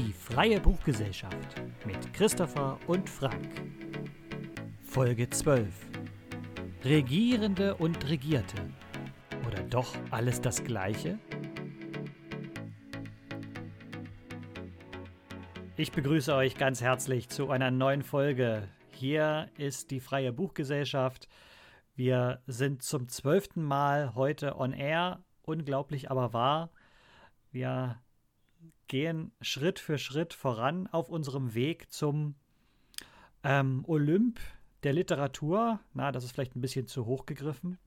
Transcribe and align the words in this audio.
Die 0.00 0.14
Freie 0.14 0.58
Buchgesellschaft 0.58 1.60
mit 1.84 2.14
Christopher 2.14 2.78
und 2.86 3.06
Frank. 3.06 3.50
Folge 4.82 5.28
12. 5.28 5.68
Regierende 6.82 7.74
und 7.74 8.08
Regierte. 8.08 8.56
Oder 9.46 9.62
doch 9.64 9.94
alles 10.10 10.40
das 10.40 10.64
Gleiche? 10.64 11.18
Ich 15.76 15.92
begrüße 15.92 16.34
euch 16.34 16.56
ganz 16.56 16.80
herzlich 16.80 17.28
zu 17.28 17.50
einer 17.50 17.70
neuen 17.70 18.02
Folge. 18.02 18.68
Hier 18.92 19.50
ist 19.58 19.90
die 19.90 20.00
Freie 20.00 20.32
Buchgesellschaft. 20.32 21.28
Wir 21.94 22.40
sind 22.46 22.82
zum 22.82 23.10
zwölften 23.10 23.62
Mal 23.62 24.14
heute 24.14 24.56
on 24.56 24.72
air. 24.72 25.22
Unglaublich 25.42 26.10
aber 26.10 26.32
wahr. 26.32 26.70
Wir 27.52 28.00
gehen 28.90 29.30
Schritt 29.40 29.78
für 29.78 29.98
Schritt 29.98 30.34
voran 30.34 30.88
auf 30.88 31.10
unserem 31.10 31.54
Weg 31.54 31.92
zum 31.92 32.34
ähm, 33.44 33.84
Olymp 33.86 34.40
der 34.82 34.92
Literatur. 34.92 35.78
Na, 35.94 36.10
das 36.10 36.24
ist 36.24 36.32
vielleicht 36.32 36.56
ein 36.56 36.60
bisschen 36.60 36.88
zu 36.88 37.06
hoch 37.06 37.24
gegriffen. 37.24 37.78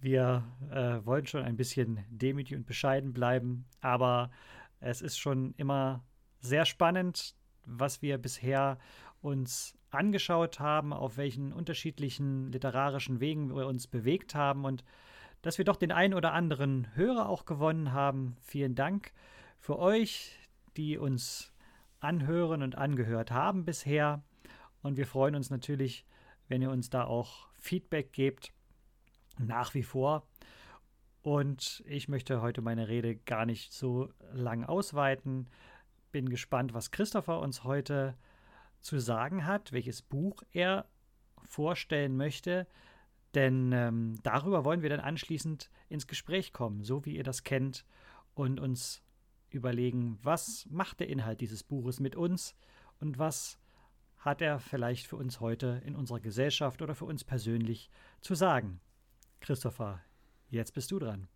Wir 0.00 0.42
äh, 0.72 1.06
wollen 1.06 1.26
schon 1.26 1.44
ein 1.44 1.56
bisschen 1.56 2.04
demütig 2.10 2.56
und 2.56 2.66
bescheiden 2.66 3.12
bleiben, 3.12 3.64
aber 3.80 4.30
es 4.80 5.02
ist 5.02 5.18
schon 5.18 5.54
immer 5.56 6.02
sehr 6.40 6.66
spannend, 6.66 7.36
was 7.64 8.02
wir 8.02 8.18
bisher 8.18 8.78
uns 9.20 9.78
angeschaut 9.90 10.58
haben, 10.58 10.92
auf 10.92 11.16
welchen 11.16 11.52
unterschiedlichen 11.52 12.50
literarischen 12.50 13.20
Wegen 13.20 13.54
wir 13.54 13.68
uns 13.68 13.86
bewegt 13.86 14.34
haben 14.34 14.64
und 14.64 14.84
dass 15.42 15.58
wir 15.58 15.64
doch 15.64 15.76
den 15.76 15.92
einen 15.92 16.14
oder 16.14 16.32
anderen 16.32 16.88
Hörer 16.96 17.28
auch 17.28 17.44
gewonnen 17.44 17.92
haben. 17.92 18.36
Vielen 18.40 18.74
Dank 18.74 19.12
für 19.58 19.78
euch, 19.78 20.36
die 20.76 20.98
uns 20.98 21.52
anhören 22.00 22.62
und 22.62 22.76
angehört 22.76 23.30
haben 23.30 23.64
bisher. 23.64 24.22
Und 24.82 24.96
wir 24.96 25.06
freuen 25.06 25.34
uns 25.34 25.50
natürlich, 25.50 26.04
wenn 26.48 26.62
ihr 26.62 26.70
uns 26.70 26.90
da 26.90 27.04
auch 27.04 27.48
Feedback 27.54 28.12
gebt, 28.12 28.52
nach 29.38 29.74
wie 29.74 29.82
vor. 29.82 30.26
Und 31.22 31.82
ich 31.86 32.08
möchte 32.08 32.40
heute 32.40 32.62
meine 32.62 32.88
Rede 32.88 33.16
gar 33.16 33.44
nicht 33.44 33.72
so 33.72 34.08
lang 34.32 34.64
ausweiten. 34.64 35.48
Bin 36.12 36.28
gespannt, 36.28 36.74
was 36.74 36.90
Christopher 36.90 37.40
uns 37.40 37.64
heute 37.64 38.16
zu 38.80 38.98
sagen 38.98 39.44
hat, 39.44 39.72
welches 39.72 40.02
Buch 40.02 40.42
er 40.52 40.86
vorstellen 41.44 42.16
möchte. 42.16 42.66
Denn 43.34 43.72
ähm, 43.72 44.14
darüber 44.22 44.64
wollen 44.64 44.82
wir 44.82 44.88
dann 44.88 45.00
anschließend 45.00 45.70
ins 45.88 46.06
Gespräch 46.06 46.52
kommen, 46.52 46.82
so 46.82 47.04
wie 47.04 47.16
ihr 47.16 47.24
das 47.24 47.44
kennt, 47.44 47.84
und 48.34 48.60
uns 48.60 49.02
überlegen, 49.50 50.18
was 50.22 50.66
macht 50.70 51.00
der 51.00 51.08
Inhalt 51.08 51.40
dieses 51.40 51.62
Buches 51.62 52.00
mit 52.00 52.16
uns 52.16 52.54
und 53.00 53.18
was 53.18 53.58
hat 54.18 54.42
er 54.42 54.58
vielleicht 54.58 55.06
für 55.06 55.16
uns 55.16 55.40
heute 55.40 55.80
in 55.84 55.94
unserer 55.94 56.20
Gesellschaft 56.20 56.82
oder 56.82 56.94
für 56.94 57.04
uns 57.04 57.24
persönlich 57.24 57.90
zu 58.20 58.34
sagen. 58.34 58.80
Christopher, 59.40 60.00
jetzt 60.50 60.74
bist 60.74 60.90
du 60.90 60.98
dran. 60.98 61.28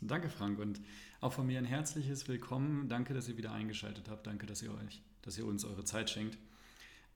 Danke, 0.00 0.28
Frank, 0.28 0.58
und 0.58 0.80
auch 1.20 1.32
von 1.32 1.46
mir 1.46 1.58
ein 1.58 1.64
herzliches 1.64 2.28
Willkommen. 2.28 2.88
Danke, 2.88 3.14
dass 3.14 3.28
ihr 3.28 3.36
wieder 3.36 3.52
eingeschaltet 3.52 4.08
habt. 4.08 4.26
Danke, 4.26 4.46
dass 4.46 4.62
ihr 4.62 4.72
euch, 4.72 5.02
dass 5.22 5.38
ihr 5.38 5.46
uns 5.46 5.64
eure 5.64 5.84
Zeit 5.84 6.10
schenkt. 6.10 6.38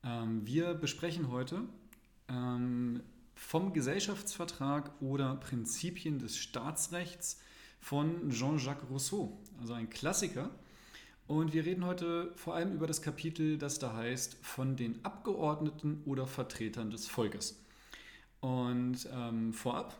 Ähm, 0.03 0.45
wir 0.45 0.73
besprechen 0.73 1.29
heute 1.29 1.63
ähm, 2.27 3.03
vom 3.35 3.73
Gesellschaftsvertrag 3.73 4.99
oder 5.01 5.35
Prinzipien 5.35 6.19
des 6.19 6.37
Staatsrechts 6.37 7.39
von 7.81 8.29
Jean-Jacques 8.29 8.89
Rousseau, 8.89 9.37
also 9.59 9.73
ein 9.73 9.89
Klassiker. 9.89 10.49
Und 11.27 11.53
wir 11.53 11.65
reden 11.65 11.85
heute 11.85 12.31
vor 12.35 12.55
allem 12.55 12.73
über 12.73 12.87
das 12.87 13.01
Kapitel, 13.01 13.57
das 13.57 13.79
da 13.79 13.95
heißt, 13.95 14.37
von 14.41 14.75
den 14.75 15.03
Abgeordneten 15.03 16.01
oder 16.05 16.27
Vertretern 16.27 16.91
des 16.91 17.07
Volkes. 17.07 17.63
Und 18.39 19.07
ähm, 19.13 19.53
vorab 19.53 19.97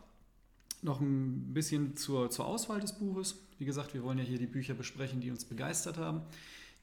noch 0.82 1.00
ein 1.00 1.54
bisschen 1.54 1.96
zur, 1.96 2.30
zur 2.30 2.46
Auswahl 2.46 2.80
des 2.80 2.98
Buches. 2.98 3.40
Wie 3.58 3.64
gesagt, 3.64 3.94
wir 3.94 4.02
wollen 4.02 4.18
ja 4.18 4.24
hier 4.24 4.38
die 4.38 4.46
Bücher 4.46 4.74
besprechen, 4.74 5.20
die 5.20 5.30
uns 5.30 5.44
begeistert 5.44 5.96
haben, 5.96 6.22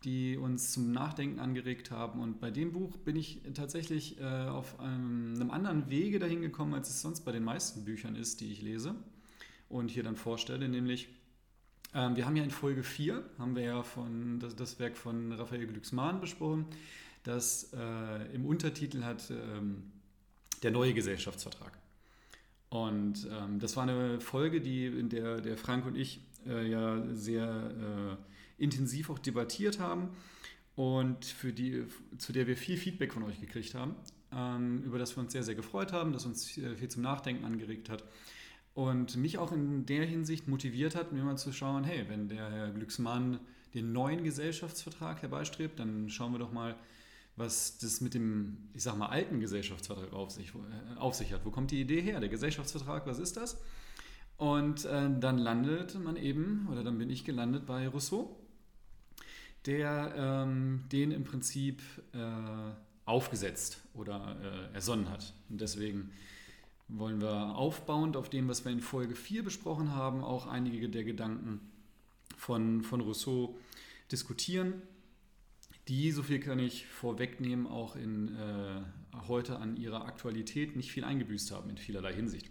die 0.03 0.37
uns 0.37 0.71
zum 0.71 0.91
Nachdenken 0.91 1.39
angeregt 1.39 1.91
haben. 1.91 2.21
Und 2.21 2.39
bei 2.39 2.49
dem 2.49 2.71
Buch 2.71 2.97
bin 2.97 3.15
ich 3.17 3.41
tatsächlich 3.53 4.19
äh, 4.19 4.23
auf 4.23 4.79
einem, 4.79 5.35
einem 5.35 5.51
anderen 5.51 5.89
Wege 5.89 6.17
dahin 6.19 6.41
gekommen, 6.41 6.73
als 6.73 6.89
es 6.89 7.01
sonst 7.01 7.21
bei 7.21 7.31
den 7.31 7.43
meisten 7.43 7.83
Büchern 7.83 8.15
ist, 8.15 8.41
die 8.41 8.51
ich 8.51 8.61
lese 8.61 8.95
und 9.69 9.89
hier 9.89 10.03
dann 10.03 10.15
vorstelle, 10.15 10.67
nämlich 10.67 11.07
ähm, 11.93 12.15
wir 12.15 12.25
haben 12.25 12.35
ja 12.35 12.43
in 12.43 12.51
Folge 12.51 12.83
4, 12.83 13.23
haben 13.37 13.55
wir 13.55 13.63
ja 13.63 13.83
von, 13.83 14.39
das, 14.39 14.55
das 14.55 14.79
Werk 14.79 14.97
von 14.97 15.31
Raphael 15.31 15.65
Glücksmann 15.65 16.19
besprochen, 16.19 16.65
das 17.23 17.71
äh, 17.73 18.33
im 18.33 18.45
Untertitel 18.45 19.03
hat 19.03 19.31
ähm, 19.31 19.91
der 20.61 20.71
neue 20.71 20.93
Gesellschaftsvertrag. 20.93 21.77
Und 22.69 23.27
ähm, 23.31 23.59
das 23.59 23.75
war 23.75 23.83
eine 23.83 24.19
Folge, 24.21 24.61
die, 24.61 24.85
in 24.85 25.09
der, 25.09 25.41
der 25.41 25.57
Frank 25.57 25.85
und 25.85 25.95
ich 25.95 26.21
äh, 26.45 26.69
ja 26.69 27.03
sehr 27.13 28.17
äh, 28.59 28.63
intensiv 28.63 29.09
auch 29.09 29.19
debattiert 29.19 29.79
haben 29.79 30.09
und 30.75 31.25
für 31.25 31.51
die, 31.51 31.85
zu 32.19 32.31
der 32.31 32.45
wir 32.45 32.55
viel 32.55 32.77
Feedback 32.77 33.13
von 33.13 33.23
euch 33.23 33.41
gekriegt 33.41 33.73
haben, 33.73 33.95
ähm, 34.31 34.83
über 34.83 34.99
das 34.99 35.15
wir 35.17 35.23
uns 35.23 35.31
sehr, 35.31 35.43
sehr 35.43 35.55
gefreut 35.55 35.91
haben, 35.91 36.13
das 36.13 36.25
uns 36.25 36.45
viel 36.45 36.87
zum 36.89 37.01
Nachdenken 37.01 37.45
angeregt 37.45 37.89
hat 37.89 38.03
und 38.79 39.17
mich 39.17 39.37
auch 39.37 39.51
in 39.51 39.85
der 39.85 40.05
Hinsicht 40.05 40.47
motiviert 40.47 40.95
hat, 40.95 41.11
mir 41.11 41.21
mal 41.21 41.35
zu 41.35 41.51
schauen, 41.51 41.83
hey, 41.83 42.05
wenn 42.07 42.29
der 42.29 42.49
Herr 42.49 42.71
Glücksmann 42.71 43.41
den 43.73 43.91
neuen 43.91 44.23
Gesellschaftsvertrag 44.23 45.21
herbeistrebt, 45.21 45.77
dann 45.81 46.09
schauen 46.09 46.31
wir 46.31 46.39
doch 46.39 46.53
mal, 46.53 46.77
was 47.35 47.77
das 47.79 47.99
mit 47.99 48.13
dem, 48.13 48.69
ich 48.73 48.83
sag 48.83 48.97
mal, 48.97 49.07
alten 49.07 49.41
Gesellschaftsvertrag 49.41 50.13
auf 50.13 50.31
sich, 50.31 50.53
äh, 50.55 50.97
auf 50.97 51.13
sich 51.13 51.33
hat. 51.33 51.43
Wo 51.43 51.51
kommt 51.51 51.71
die 51.71 51.81
Idee 51.81 51.99
her? 51.99 52.21
Der 52.21 52.29
Gesellschaftsvertrag, 52.29 53.05
was 53.05 53.19
ist 53.19 53.35
das? 53.35 53.61
Und 54.37 54.85
äh, 54.85 55.09
dann 55.19 55.39
landet 55.39 56.01
man 56.01 56.15
eben, 56.15 56.69
oder 56.71 56.81
dann 56.81 56.97
bin 56.97 57.09
ich 57.09 57.25
gelandet 57.25 57.65
bei 57.65 57.85
Rousseau, 57.85 58.39
der 59.65 60.13
ähm, 60.15 60.85
den 60.89 61.11
im 61.11 61.25
Prinzip 61.25 61.81
äh, 62.13 62.71
aufgesetzt 63.03 63.81
oder 63.93 64.37
äh, 64.41 64.73
ersonnen 64.73 65.09
hat. 65.09 65.33
Und 65.49 65.59
deswegen 65.59 66.11
wollen 66.89 67.21
wir 67.21 67.55
aufbauend 67.55 68.17
auf 68.17 68.29
dem, 68.29 68.47
was 68.47 68.65
wir 68.65 68.71
in 68.71 68.81
Folge 68.81 69.15
4 69.15 69.43
besprochen 69.43 69.93
haben, 69.93 70.23
auch 70.23 70.47
einige 70.47 70.89
der 70.89 71.03
Gedanken 71.03 71.61
von, 72.35 72.83
von 72.83 73.01
Rousseau 73.01 73.57
diskutieren, 74.11 74.81
die, 75.87 76.11
so 76.11 76.23
viel 76.23 76.39
kann 76.39 76.59
ich 76.59 76.85
vorwegnehmen, 76.87 77.65
auch 77.65 77.95
in, 77.95 78.35
äh, 78.35 78.81
heute 79.27 79.57
an 79.57 79.77
ihrer 79.77 80.05
Aktualität 80.05 80.75
nicht 80.75 80.91
viel 80.91 81.03
eingebüßt 81.03 81.51
haben 81.51 81.69
in 81.69 81.77
vielerlei 81.77 82.13
Hinsicht. 82.13 82.49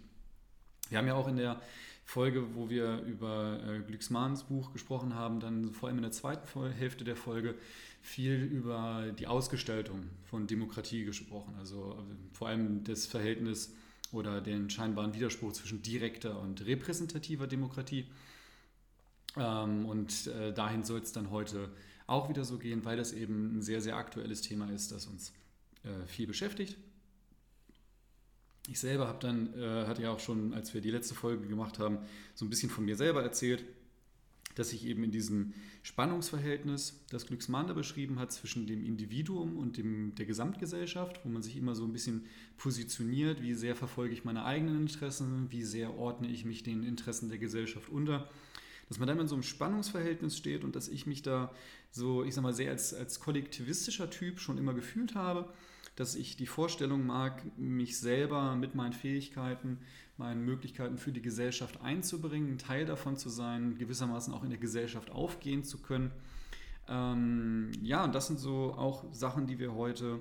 Wir 0.89 0.97
haben 0.97 1.07
ja 1.07 1.13
auch 1.13 1.27
in 1.27 1.37
der 1.37 1.61
Folge, 2.03 2.55
wo 2.55 2.69
wir 2.69 3.01
über 3.03 3.59
äh, 3.63 3.79
Glücksmanns 3.79 4.43
Buch 4.43 4.73
gesprochen 4.73 5.13
haben, 5.13 5.39
dann 5.39 5.71
vor 5.71 5.87
allem 5.87 5.99
in 5.99 6.03
der 6.03 6.11
zweiten 6.11 6.71
Hälfte 6.71 7.03
der 7.03 7.15
Folge 7.15 7.55
viel 8.01 8.43
über 8.43 9.11
die 9.17 9.27
Ausgestaltung 9.27 10.09
von 10.23 10.47
Demokratie 10.47 11.05
gesprochen. 11.05 11.53
Also 11.59 11.93
äh, 11.93 12.35
vor 12.35 12.47
allem 12.47 12.83
das 12.83 13.05
Verhältnis 13.05 13.75
oder 14.11 14.41
den 14.41 14.69
scheinbaren 14.69 15.13
Widerspruch 15.13 15.53
zwischen 15.53 15.81
direkter 15.81 16.39
und 16.39 16.65
repräsentativer 16.65 17.47
Demokratie. 17.47 18.07
Ähm, 19.37 19.85
und 19.85 20.27
äh, 20.27 20.53
dahin 20.53 20.83
soll 20.83 20.99
es 20.99 21.11
dann 21.11 21.29
heute 21.29 21.69
auch 22.07 22.29
wieder 22.29 22.43
so 22.43 22.57
gehen, 22.57 22.85
weil 22.85 22.97
das 22.97 23.13
eben 23.13 23.57
ein 23.57 23.61
sehr, 23.61 23.81
sehr 23.81 23.95
aktuelles 23.95 24.41
Thema 24.41 24.69
ist, 24.71 24.91
das 24.91 25.05
uns 25.05 25.31
äh, 25.83 26.07
viel 26.07 26.25
beschäftigt. 26.27 26.77
Ich 28.67 28.79
selber 28.79 29.07
habe 29.07 29.19
dann, 29.19 29.53
äh, 29.53 29.85
hatte 29.85 30.01
ja 30.01 30.11
auch 30.11 30.19
schon, 30.19 30.53
als 30.53 30.73
wir 30.73 30.81
die 30.81 30.91
letzte 30.91 31.15
Folge 31.15 31.47
gemacht 31.47 31.79
haben, 31.79 31.99
so 32.35 32.45
ein 32.45 32.49
bisschen 32.49 32.69
von 32.69 32.85
mir 32.85 32.95
selber 32.95 33.23
erzählt 33.23 33.63
dass 34.59 34.71
sich 34.71 34.85
eben 34.85 35.03
in 35.03 35.11
diesem 35.11 35.53
Spannungsverhältnis, 35.83 37.05
das 37.09 37.25
Glücksmann 37.25 37.73
beschrieben 37.73 38.19
hat, 38.19 38.33
zwischen 38.33 38.67
dem 38.67 38.85
Individuum 38.85 39.57
und 39.57 39.77
dem, 39.77 40.13
der 40.15 40.25
Gesamtgesellschaft, 40.25 41.21
wo 41.23 41.29
man 41.29 41.41
sich 41.41 41.55
immer 41.55 41.75
so 41.75 41.85
ein 41.85 41.93
bisschen 41.93 42.25
positioniert, 42.57 43.41
wie 43.41 43.53
sehr 43.53 43.75
verfolge 43.75 44.13
ich 44.13 44.25
meine 44.25 44.43
eigenen 44.43 44.81
Interessen, 44.81 45.47
wie 45.49 45.63
sehr 45.63 45.97
ordne 45.97 46.27
ich 46.27 46.43
mich 46.43 46.61
den 46.61 46.83
Interessen 46.83 47.29
der 47.29 47.37
Gesellschaft 47.37 47.87
unter, 47.87 48.29
dass 48.89 48.99
man 48.99 49.07
dann 49.07 49.19
in 49.19 49.27
so 49.27 49.35
einem 49.35 49.43
Spannungsverhältnis 49.43 50.37
steht 50.37 50.65
und 50.65 50.75
dass 50.75 50.89
ich 50.89 51.05
mich 51.05 51.21
da 51.21 51.53
so, 51.91 52.25
ich 52.25 52.35
sag 52.35 52.41
mal, 52.41 52.53
sehr 52.53 52.71
als, 52.71 52.93
als 52.93 53.21
kollektivistischer 53.21 54.09
Typ 54.09 54.41
schon 54.41 54.57
immer 54.57 54.73
gefühlt 54.73 55.15
habe 55.15 55.53
dass 55.99 56.15
ich 56.15 56.37
die 56.37 56.45
Vorstellung 56.45 57.05
mag, 57.05 57.43
mich 57.57 57.99
selber 57.99 58.55
mit 58.55 58.73
meinen 58.73 58.93
Fähigkeiten, 58.93 59.79
meinen 60.17 60.45
Möglichkeiten 60.45 60.97
für 60.97 61.11
die 61.11 61.21
Gesellschaft 61.21 61.81
einzubringen, 61.81 62.53
ein 62.53 62.57
Teil 62.57 62.85
davon 62.85 63.17
zu 63.17 63.27
sein, 63.27 63.77
gewissermaßen 63.77 64.33
auch 64.33 64.43
in 64.43 64.49
der 64.49 64.59
Gesellschaft 64.59 65.11
aufgehen 65.11 65.63
zu 65.63 65.79
können. 65.79 66.11
Ähm, 66.87 67.71
ja, 67.81 68.05
und 68.05 68.15
das 68.15 68.27
sind 68.27 68.39
so 68.39 68.73
auch 68.77 69.03
Sachen, 69.13 69.45
die 69.45 69.59
wir 69.59 69.73
heute 69.75 70.19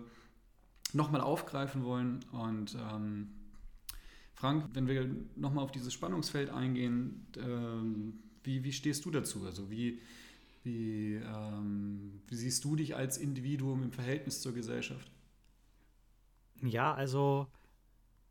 nochmal 0.92 1.20
aufgreifen 1.20 1.84
wollen. 1.84 2.24
Und 2.32 2.76
ähm, 2.92 3.28
Frank, 4.34 4.70
wenn 4.74 4.88
wir 4.88 5.08
nochmal 5.36 5.62
auf 5.62 5.70
dieses 5.70 5.92
Spannungsfeld 5.92 6.50
eingehen, 6.50 7.26
ähm, 7.36 8.18
wie, 8.42 8.64
wie 8.64 8.72
stehst 8.72 9.04
du 9.04 9.10
dazu? 9.12 9.44
Also 9.44 9.70
wie 9.70 10.00
Wie, 10.64 11.14
ähm, 11.14 12.20
wie 12.26 12.34
siehst 12.34 12.64
du 12.64 12.74
dich 12.74 12.96
als 12.96 13.16
Individuum 13.16 13.84
im 13.84 13.92
Verhältnis 13.92 14.42
zur 14.42 14.52
Gesellschaft? 14.52 15.08
Ja, 16.62 16.94
also 16.94 17.46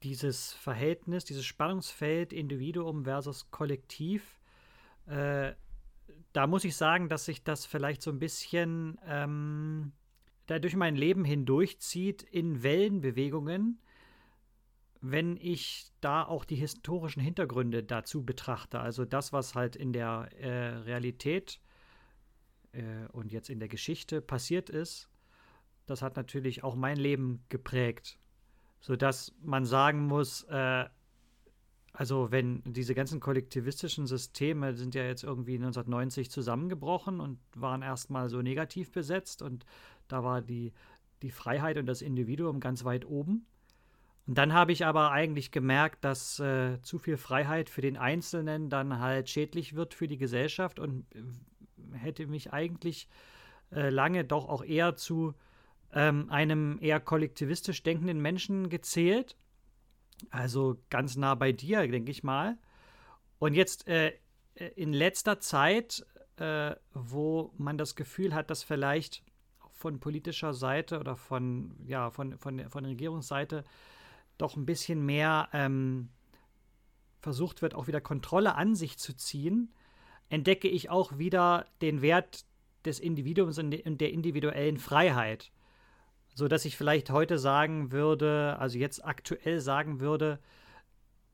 dieses 0.03 0.53
Verhältnis, 0.53 1.25
dieses 1.25 1.45
Spannungsfeld 1.45 2.33
Individuum 2.33 3.05
versus 3.05 3.49
Kollektiv, 3.51 4.39
äh, 5.07 5.53
da 6.33 6.47
muss 6.47 6.63
ich 6.65 6.75
sagen, 6.75 7.09
dass 7.09 7.25
sich 7.25 7.43
das 7.43 7.65
vielleicht 7.65 8.01
so 8.01 8.11
ein 8.11 8.19
bisschen 8.19 8.99
ähm, 9.05 9.93
da 10.45 10.59
durch 10.59 10.75
mein 10.75 10.95
Leben 10.95 11.25
hindurchzieht 11.25 12.23
in 12.23 12.63
Wellenbewegungen, 12.63 13.81
wenn 15.01 15.37
ich 15.37 15.91
da 16.01 16.23
auch 16.23 16.45
die 16.45 16.55
historischen 16.55 17.21
Hintergründe 17.21 17.83
dazu 17.83 18.23
betrachte. 18.23 18.79
Also 18.79 19.05
das, 19.05 19.33
was 19.33 19.55
halt 19.55 19.75
in 19.75 19.93
der 19.93 20.29
äh, 20.39 20.77
Realität 20.79 21.59
äh, 22.71 23.07
und 23.11 23.31
jetzt 23.31 23.49
in 23.49 23.59
der 23.59 23.67
Geschichte 23.67 24.21
passiert 24.21 24.69
ist, 24.69 25.09
das 25.87 26.01
hat 26.01 26.15
natürlich 26.15 26.63
auch 26.63 26.75
mein 26.75 26.97
Leben 26.97 27.43
geprägt. 27.49 28.19
Sodass 28.79 29.33
man 29.41 29.65
sagen 29.65 30.05
muss, 30.05 30.43
äh, 30.43 30.85
also 31.93 32.29
wenn 32.29 32.61
diese 32.63 32.93
ganzen 32.93 33.19
kollektivistischen 33.19 34.05
Systeme 34.05 34.75
sind 34.75 34.93
ja 34.93 35.03
jetzt 35.03 35.23
irgendwie 35.23 35.55
1990 35.55 36.29
zusammengebrochen 36.29 37.19
und 37.19 37.39
waren 37.55 37.81
erstmal 37.81 38.29
so 38.29 38.43
negativ 38.43 38.91
besetzt 38.91 39.41
und 39.41 39.65
da 40.07 40.23
war 40.23 40.43
die, 40.43 40.73
die 41.23 41.31
Freiheit 41.31 41.77
und 41.77 41.87
das 41.87 42.03
Individuum 42.03 42.59
ganz 42.59 42.85
weit 42.85 43.05
oben. 43.05 43.47
Und 44.27 44.37
dann 44.37 44.53
habe 44.53 44.73
ich 44.73 44.85
aber 44.85 45.11
eigentlich 45.11 45.51
gemerkt, 45.51 46.03
dass 46.03 46.39
äh, 46.39 46.79
zu 46.81 46.99
viel 46.99 47.17
Freiheit 47.17 47.69
für 47.69 47.81
den 47.81 47.97
Einzelnen 47.97 48.69
dann 48.69 48.99
halt 48.99 49.29
schädlich 49.29 49.73
wird 49.73 49.93
für 49.95 50.07
die 50.07 50.17
Gesellschaft 50.17 50.79
und 50.79 51.05
hätte 51.93 52.27
mich 52.27 52.53
eigentlich 52.53 53.07
äh, 53.71 53.89
lange 53.89 54.23
doch 54.23 54.47
auch 54.49 54.63
eher 54.63 54.95
zu 54.95 55.33
ähm, 55.93 56.29
einem 56.29 56.77
eher 56.81 56.99
kollektivistisch 56.99 57.83
denkenden 57.83 58.21
Menschen 58.21 58.69
gezählt. 58.69 59.35
Also 60.29 60.77
ganz 60.89 61.15
nah 61.15 61.35
bei 61.35 61.51
dir, 61.51 61.87
denke 61.87 62.11
ich 62.11 62.23
mal. 62.23 62.57
Und 63.39 63.53
jetzt 63.53 63.87
äh, 63.87 64.13
äh, 64.55 64.67
in 64.75 64.93
letzter 64.93 65.39
Zeit, 65.39 66.05
äh, 66.37 66.75
wo 66.93 67.53
man 67.57 67.77
das 67.77 67.95
Gefühl 67.95 68.33
hat, 68.33 68.49
dass 68.49 68.63
vielleicht 68.63 69.23
von 69.71 69.99
politischer 69.99 70.53
Seite 70.53 70.99
oder 70.99 71.15
von, 71.15 71.75
ja, 71.85 72.09
von, 72.09 72.37
von, 72.37 72.67
von 72.69 72.85
Regierungsseite 72.85 73.63
doch 74.37 74.55
ein 74.55 74.65
bisschen 74.65 75.05
mehr 75.05 75.49
ähm, 75.53 76.09
versucht 77.19 77.61
wird, 77.61 77.75
auch 77.75 77.87
wieder 77.87 78.01
Kontrolle 78.01 78.55
an 78.55 78.75
sich 78.75 78.97
zu 78.97 79.15
ziehen, 79.15 79.73
entdecke 80.29 80.67
ich 80.67 80.89
auch 80.89 81.17
wieder 81.17 81.65
den 81.81 82.01
Wert 82.01 82.45
des 82.85 82.99
Individuums 82.99 83.59
und 83.59 83.71
der 83.71 84.11
individuellen 84.11 84.77
Freiheit 84.77 85.51
so 86.37 86.47
dass 86.47 86.65
ich 86.65 86.77
vielleicht 86.77 87.09
heute 87.09 87.39
sagen 87.39 87.91
würde, 87.91 88.57
also 88.59 88.77
jetzt 88.77 89.03
aktuell 89.03 89.59
sagen 89.59 89.99
würde, 89.99 90.37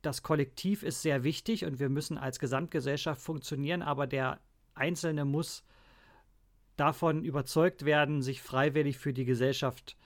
das 0.02 0.24
Kollektiv 0.24 0.82
ist 0.82 1.02
sehr 1.02 1.26
wichtig 1.26 1.66
und 1.66 1.78
wir 1.78 1.90
müssen 1.90 2.18
als 2.18 2.40
Gesamtgesellschaft 2.40 3.22
funktionieren, 3.22 3.82
aber 3.82 4.08
der 4.08 4.40
Einzelne 4.76 5.26
muss 5.26 5.66
davon 6.78 7.26
überzeugt 7.26 7.84
werden, 7.84 8.22
sich 8.22 8.42
freiwillig 8.42 8.98
für 8.98 9.12
die 9.12 9.26
Gesellschaft 9.26 9.98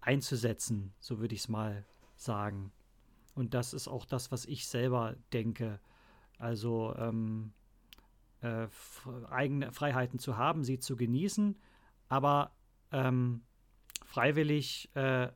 einzusetzen, 0.00 0.94
so 1.00 1.18
würde 1.18 1.34
ich 1.34 1.40
es 1.40 1.48
mal 1.48 1.84
sagen. 2.14 2.70
Und 3.34 3.52
das 3.52 3.74
ist 3.74 3.88
auch 3.88 4.04
das, 4.04 4.30
was 4.30 4.44
ich 4.44 4.68
selber 4.68 5.16
denke. 5.32 5.80
Also 6.38 6.94
ähm, 6.96 7.52
äh, 8.42 8.68
eigene 9.28 9.72
Freiheiten 9.72 10.20
zu 10.20 10.36
haben, 10.36 10.62
sie 10.62 10.78
zu 10.78 10.94
genießen, 10.94 11.58
aber 12.08 12.52
ähm, 12.92 13.42
freiwillig 14.16 14.88
äh, 14.94 15.28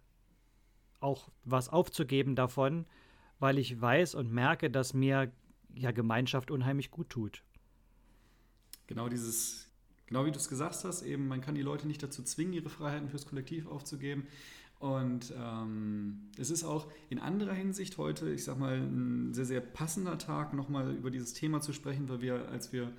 auch 1.00 1.30
was 1.44 1.68
aufzugeben 1.68 2.34
davon, 2.34 2.86
weil 3.38 3.58
ich 3.58 3.78
weiß 3.78 4.14
und 4.14 4.32
merke, 4.32 4.70
dass 4.70 4.94
mir 4.94 5.30
ja 5.74 5.90
Gemeinschaft 5.90 6.50
unheimlich 6.50 6.90
gut 6.90 7.10
tut. 7.10 7.44
Genau 8.86 9.10
dieses, 9.10 9.70
genau 10.06 10.24
wie 10.24 10.30
du 10.30 10.38
es 10.38 10.48
gesagt 10.48 10.82
hast, 10.84 11.02
eben 11.02 11.28
man 11.28 11.42
kann 11.42 11.54
die 11.54 11.60
Leute 11.60 11.86
nicht 11.86 12.02
dazu 12.02 12.22
zwingen, 12.22 12.54
ihre 12.54 12.70
Freiheiten 12.70 13.10
fürs 13.10 13.26
Kollektiv 13.26 13.66
aufzugeben. 13.66 14.26
Und 14.78 15.34
ähm, 15.36 16.30
es 16.38 16.48
ist 16.48 16.64
auch 16.64 16.90
in 17.10 17.18
anderer 17.18 17.52
Hinsicht 17.52 17.98
heute, 17.98 18.30
ich 18.30 18.44
sag 18.44 18.58
mal, 18.58 18.78
ein 18.78 19.34
sehr, 19.34 19.44
sehr 19.44 19.60
passender 19.60 20.16
Tag, 20.16 20.54
nochmal 20.54 20.96
über 20.96 21.10
dieses 21.10 21.34
Thema 21.34 21.60
zu 21.60 21.74
sprechen, 21.74 22.08
weil 22.08 22.22
wir, 22.22 22.48
als 22.48 22.72
wir 22.72 22.94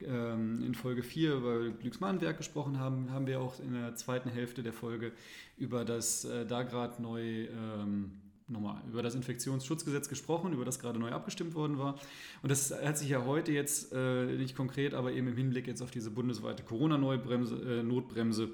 in 0.00 0.74
Folge 0.74 1.02
4 1.02 1.34
über 1.34 1.70
Glücksmannwerk 1.70 2.36
gesprochen 2.36 2.78
haben, 2.78 3.10
haben 3.10 3.26
wir 3.26 3.40
auch 3.40 3.58
in 3.58 3.72
der 3.72 3.96
zweiten 3.96 4.30
Hälfte 4.30 4.62
der 4.62 4.72
Folge 4.72 5.12
über 5.56 5.84
das 5.84 6.24
äh, 6.24 6.46
da 6.46 6.62
gerade 6.62 7.02
neu 7.02 7.46
ähm, 7.46 8.12
nochmal 8.48 8.80
über 8.88 9.02
das 9.02 9.14
Infektionsschutzgesetz 9.14 10.08
gesprochen, 10.08 10.52
über 10.52 10.64
das 10.64 10.78
gerade 10.78 10.98
neu 10.98 11.12
abgestimmt 11.12 11.54
worden 11.54 11.78
war. 11.78 11.98
Und 12.42 12.50
das 12.50 12.72
hat 12.72 12.98
sich 12.98 13.10
ja 13.10 13.24
heute 13.24 13.52
jetzt 13.52 13.92
äh, 13.92 14.24
nicht 14.36 14.56
konkret, 14.56 14.94
aber 14.94 15.12
eben 15.12 15.28
im 15.28 15.36
Hinblick 15.36 15.66
jetzt 15.66 15.82
auf 15.82 15.90
diese 15.90 16.10
bundesweite 16.10 16.62
Corona-Notbremse 16.62 18.50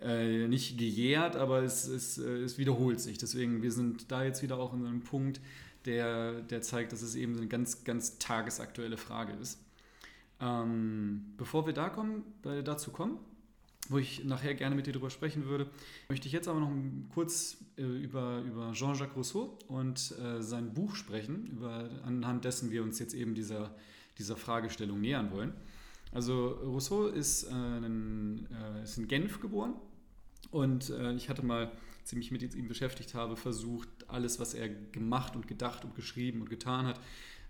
äh, 0.00 0.42
äh, 0.44 0.48
nicht 0.48 0.78
gejährt, 0.78 1.36
aber 1.36 1.62
es, 1.62 1.88
es, 1.88 2.18
äh, 2.18 2.42
es 2.42 2.58
wiederholt 2.58 3.00
sich. 3.00 3.18
Deswegen, 3.18 3.62
wir 3.62 3.72
sind 3.72 4.10
da 4.12 4.24
jetzt 4.24 4.42
wieder 4.42 4.58
auch 4.58 4.74
in 4.74 4.86
einem 4.86 5.00
Punkt, 5.00 5.40
der, 5.86 6.42
der 6.42 6.62
zeigt, 6.62 6.92
dass 6.92 7.02
es 7.02 7.14
eben 7.14 7.36
eine 7.36 7.46
ganz, 7.46 7.84
ganz 7.84 8.18
tagesaktuelle 8.18 8.96
Frage 8.96 9.32
ist. 9.40 9.58
Ähm, 10.40 11.34
bevor 11.36 11.66
wir 11.66 11.72
da 11.72 11.88
kommen, 11.88 12.24
äh, 12.44 12.62
dazu 12.62 12.90
kommen, 12.90 13.18
wo 13.88 13.98
ich 13.98 14.24
nachher 14.24 14.54
gerne 14.54 14.74
mit 14.74 14.86
dir 14.86 14.92
darüber 14.92 15.10
sprechen 15.10 15.46
würde, 15.46 15.70
möchte 16.08 16.26
ich 16.26 16.32
jetzt 16.32 16.48
aber 16.48 16.60
noch 16.60 16.70
kurz 17.14 17.58
äh, 17.78 17.82
über, 17.82 18.40
über 18.40 18.72
Jean-Jacques 18.72 19.16
Rousseau 19.16 19.58
und 19.68 20.14
äh, 20.18 20.42
sein 20.42 20.74
Buch 20.74 20.94
sprechen, 20.94 21.46
über, 21.46 21.88
anhand 22.04 22.44
dessen 22.44 22.70
wir 22.70 22.82
uns 22.82 22.98
jetzt 22.98 23.14
eben 23.14 23.34
dieser, 23.34 23.74
dieser 24.18 24.36
Fragestellung 24.36 25.00
nähern 25.00 25.30
wollen. 25.30 25.52
Also 26.12 26.48
Rousseau 26.48 27.06
ist, 27.06 27.44
äh, 27.44 27.50
in, 27.54 28.46
äh, 28.50 28.82
ist 28.82 28.98
in 28.98 29.08
Genf 29.08 29.40
geboren 29.40 29.74
und 30.50 30.90
äh, 30.90 31.14
ich 31.14 31.28
hatte 31.28 31.44
mal, 31.44 31.70
als 32.00 32.12
ich 32.12 32.18
mich 32.18 32.30
mit 32.30 32.54
ihm 32.54 32.68
beschäftigt 32.68 33.14
habe, 33.14 33.36
versucht, 33.36 33.88
alles, 34.08 34.38
was 34.38 34.54
er 34.54 34.68
gemacht 34.68 35.34
und 35.34 35.48
gedacht 35.48 35.84
und 35.84 35.94
geschrieben 35.94 36.40
und 36.40 36.50
getan 36.50 36.86
hat, 36.86 37.00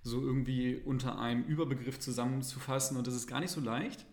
so 0.06 0.22
irgendwie 0.22 0.80
unter 0.84 1.18
einem 1.18 1.44
Überbegriff 1.44 1.98
zusammenzufassen 1.98 2.96
und 2.96 3.06
das 3.06 3.14
ist 3.14 3.26
gar 3.26 3.40
nicht 3.40 3.50
so 3.50 3.60
leicht. 3.60 4.06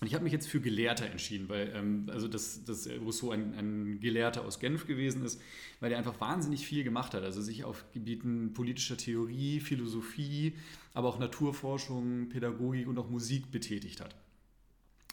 Und 0.00 0.08
ich 0.08 0.14
habe 0.14 0.24
mich 0.24 0.32
jetzt 0.32 0.46
für 0.46 0.60
Gelehrter 0.60 1.06
entschieden, 1.06 1.48
weil 1.48 1.72
ähm, 1.74 2.10
also 2.12 2.28
dass, 2.28 2.64
dass 2.64 2.86
Rousseau 3.00 3.30
ein, 3.30 3.54
ein, 3.54 3.98
Gelehrter 4.00 4.44
aus 4.44 4.58
Genf 4.58 4.86
gewesen 4.86 5.24
ist, 5.24 5.40
weil 5.80 5.90
er 5.90 5.96
einfach 5.98 6.20
wahnsinnig 6.20 6.66
viel 6.66 6.84
gemacht 6.84 7.14
hat. 7.14 7.22
Also 7.22 7.40
sich 7.40 7.64
auf 7.64 7.84
Gebieten 7.92 8.52
politischer 8.52 8.98
Theorie, 8.98 9.60
Philosophie, 9.60 10.54
aber 10.92 11.08
auch 11.08 11.18
Naturforschung, 11.18 12.28
Pädagogik 12.28 12.86
und 12.88 12.98
auch 12.98 13.08
Musik 13.08 13.50
betätigt 13.50 14.02
hat. 14.02 14.14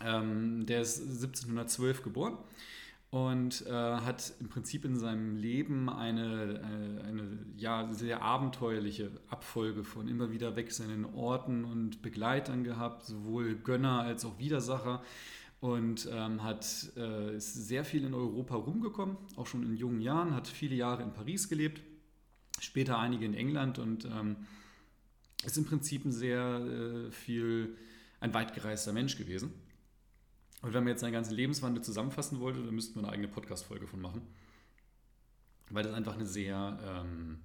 Ähm, 0.04 0.66
der 0.66 0.82
ist 0.82 1.00
1712 1.00 2.04
geboren 2.04 2.38
und 3.13 3.63
äh, 3.67 3.72
hat 3.72 4.34
im 4.39 4.50
Prinzip 4.50 4.86
in 4.86 4.98
seinem 4.98 5.36
Leben 5.36 5.88
eine, 5.88 6.55
äh, 7.03 7.08
eine 7.08 7.46
ja, 7.58 7.93
sehr 7.93 8.24
abenteuerliche 8.24 9.12
Abfolge 9.29 9.84
von 9.84 10.08
immer 10.08 10.32
wieder 10.32 10.55
wechselnden 10.55 11.05
Orten 11.13 11.63
und 11.63 12.01
Begleitern 12.01 12.63
gehabt, 12.63 13.05
sowohl 13.05 13.53
Gönner 13.53 14.00
als 14.00 14.25
auch 14.25 14.39
Widersacher 14.39 15.03
und 15.60 16.10
ähm, 16.12 16.41
hat, 16.41 16.65
äh, 16.98 17.36
ist 17.36 17.53
sehr 17.53 17.86
viel 17.86 18.03
in 18.03 18.15
Europa 18.15 18.55
rumgekommen, 18.55 19.15
auch 19.36 19.46
schon 19.46 19.62
in 19.62 19.77
jungen 19.77 20.01
Jahren, 20.01 20.34
hat 20.34 20.48
viele 20.48 20.74
Jahre 20.74 21.03
in 21.03 21.13
Paris 21.13 21.48
gelebt, 21.48 21.84
später 22.60 22.98
einige 22.98 23.25
in 23.25 23.36
England 23.36 23.77
und 23.77 24.05
ähm, 24.05 24.38
ist 25.46 25.55
im 25.55 25.65
Prinzip 25.65 26.03
ein 26.03 26.12
sehr 26.12 26.41
äh, 26.41 27.12
viel, 27.12 27.77
ein 28.20 28.34
weitgereister 28.34 28.91
Mensch 28.91 29.20
gewesen. 29.20 29.53
Und 30.63 30.74
wenn 30.74 30.86
man 30.86 30.91
jetzt 30.91 31.01
seinen 31.01 31.12
ganzen 31.12 31.36
Lebenswandel 31.36 31.84
zusammenfassen 31.84 32.39
wollte, 32.39 32.63
dann 32.63 32.74
müssten 32.74 32.96
wir 32.96 33.03
eine 33.03 33.12
eigene 33.12 33.27
Podcast-Folge 33.27 33.86
von 33.86 34.00
machen. 34.01 34.22
Weil 35.70 35.84
das 35.84 35.93
einfach 35.93 36.15
eine 36.15 36.25
sehr, 36.25 36.79
ähm, 36.86 37.39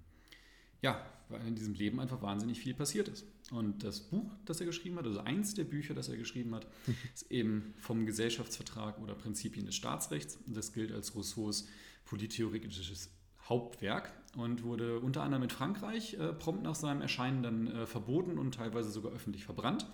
ja, 0.83 1.05
weil 1.29 1.45
in 1.45 1.57
diesem 1.57 1.75
Leben 1.75 1.99
einfach 1.99 2.23
wahnsinnig 2.23 2.61
viel 2.61 2.75
passiert 2.75 3.09
ist. 3.09 3.27
Und 3.51 3.83
das 3.83 4.01
Buch, 4.01 4.33
das 4.45 4.61
er 4.61 4.67
geschrieben 4.67 4.97
hat, 4.99 5.05
also 5.05 5.19
eins 5.19 5.55
der 5.55 5.65
Bücher, 5.65 5.95
das 5.95 6.09
er 6.09 6.17
geschrieben 6.17 6.55
hat, 6.55 6.69
ist 7.15 7.29
eben 7.33 7.75
vom 7.79 8.07
Gesellschaftsvertrag 8.07 9.01
oder 9.01 9.17
Prinzipien 9.17 9.67
des 9.67 9.75
Staatsrechts. 9.75 10.39
Das 10.47 10.73
gilt 10.73 10.93
als 10.93 11.17
Rousseaus 11.17 11.67
polittheoretisches 12.05 13.11
Hauptwerk 13.49 14.13
und 14.37 14.63
wurde 14.63 15.01
unter 15.01 15.25
anderem 15.25 15.43
in 15.43 15.51
Frankreich 15.51 16.15
äh, 16.15 16.33
prompt 16.35 16.63
nach 16.63 16.77
seinem 16.77 17.01
Erscheinen 17.01 17.43
dann 17.43 17.67
äh, 17.67 17.87
verboten 17.87 18.39
und 18.39 18.55
teilweise 18.55 18.91
sogar 18.91 19.11
öffentlich 19.11 19.45
verbrannt. 19.45 19.89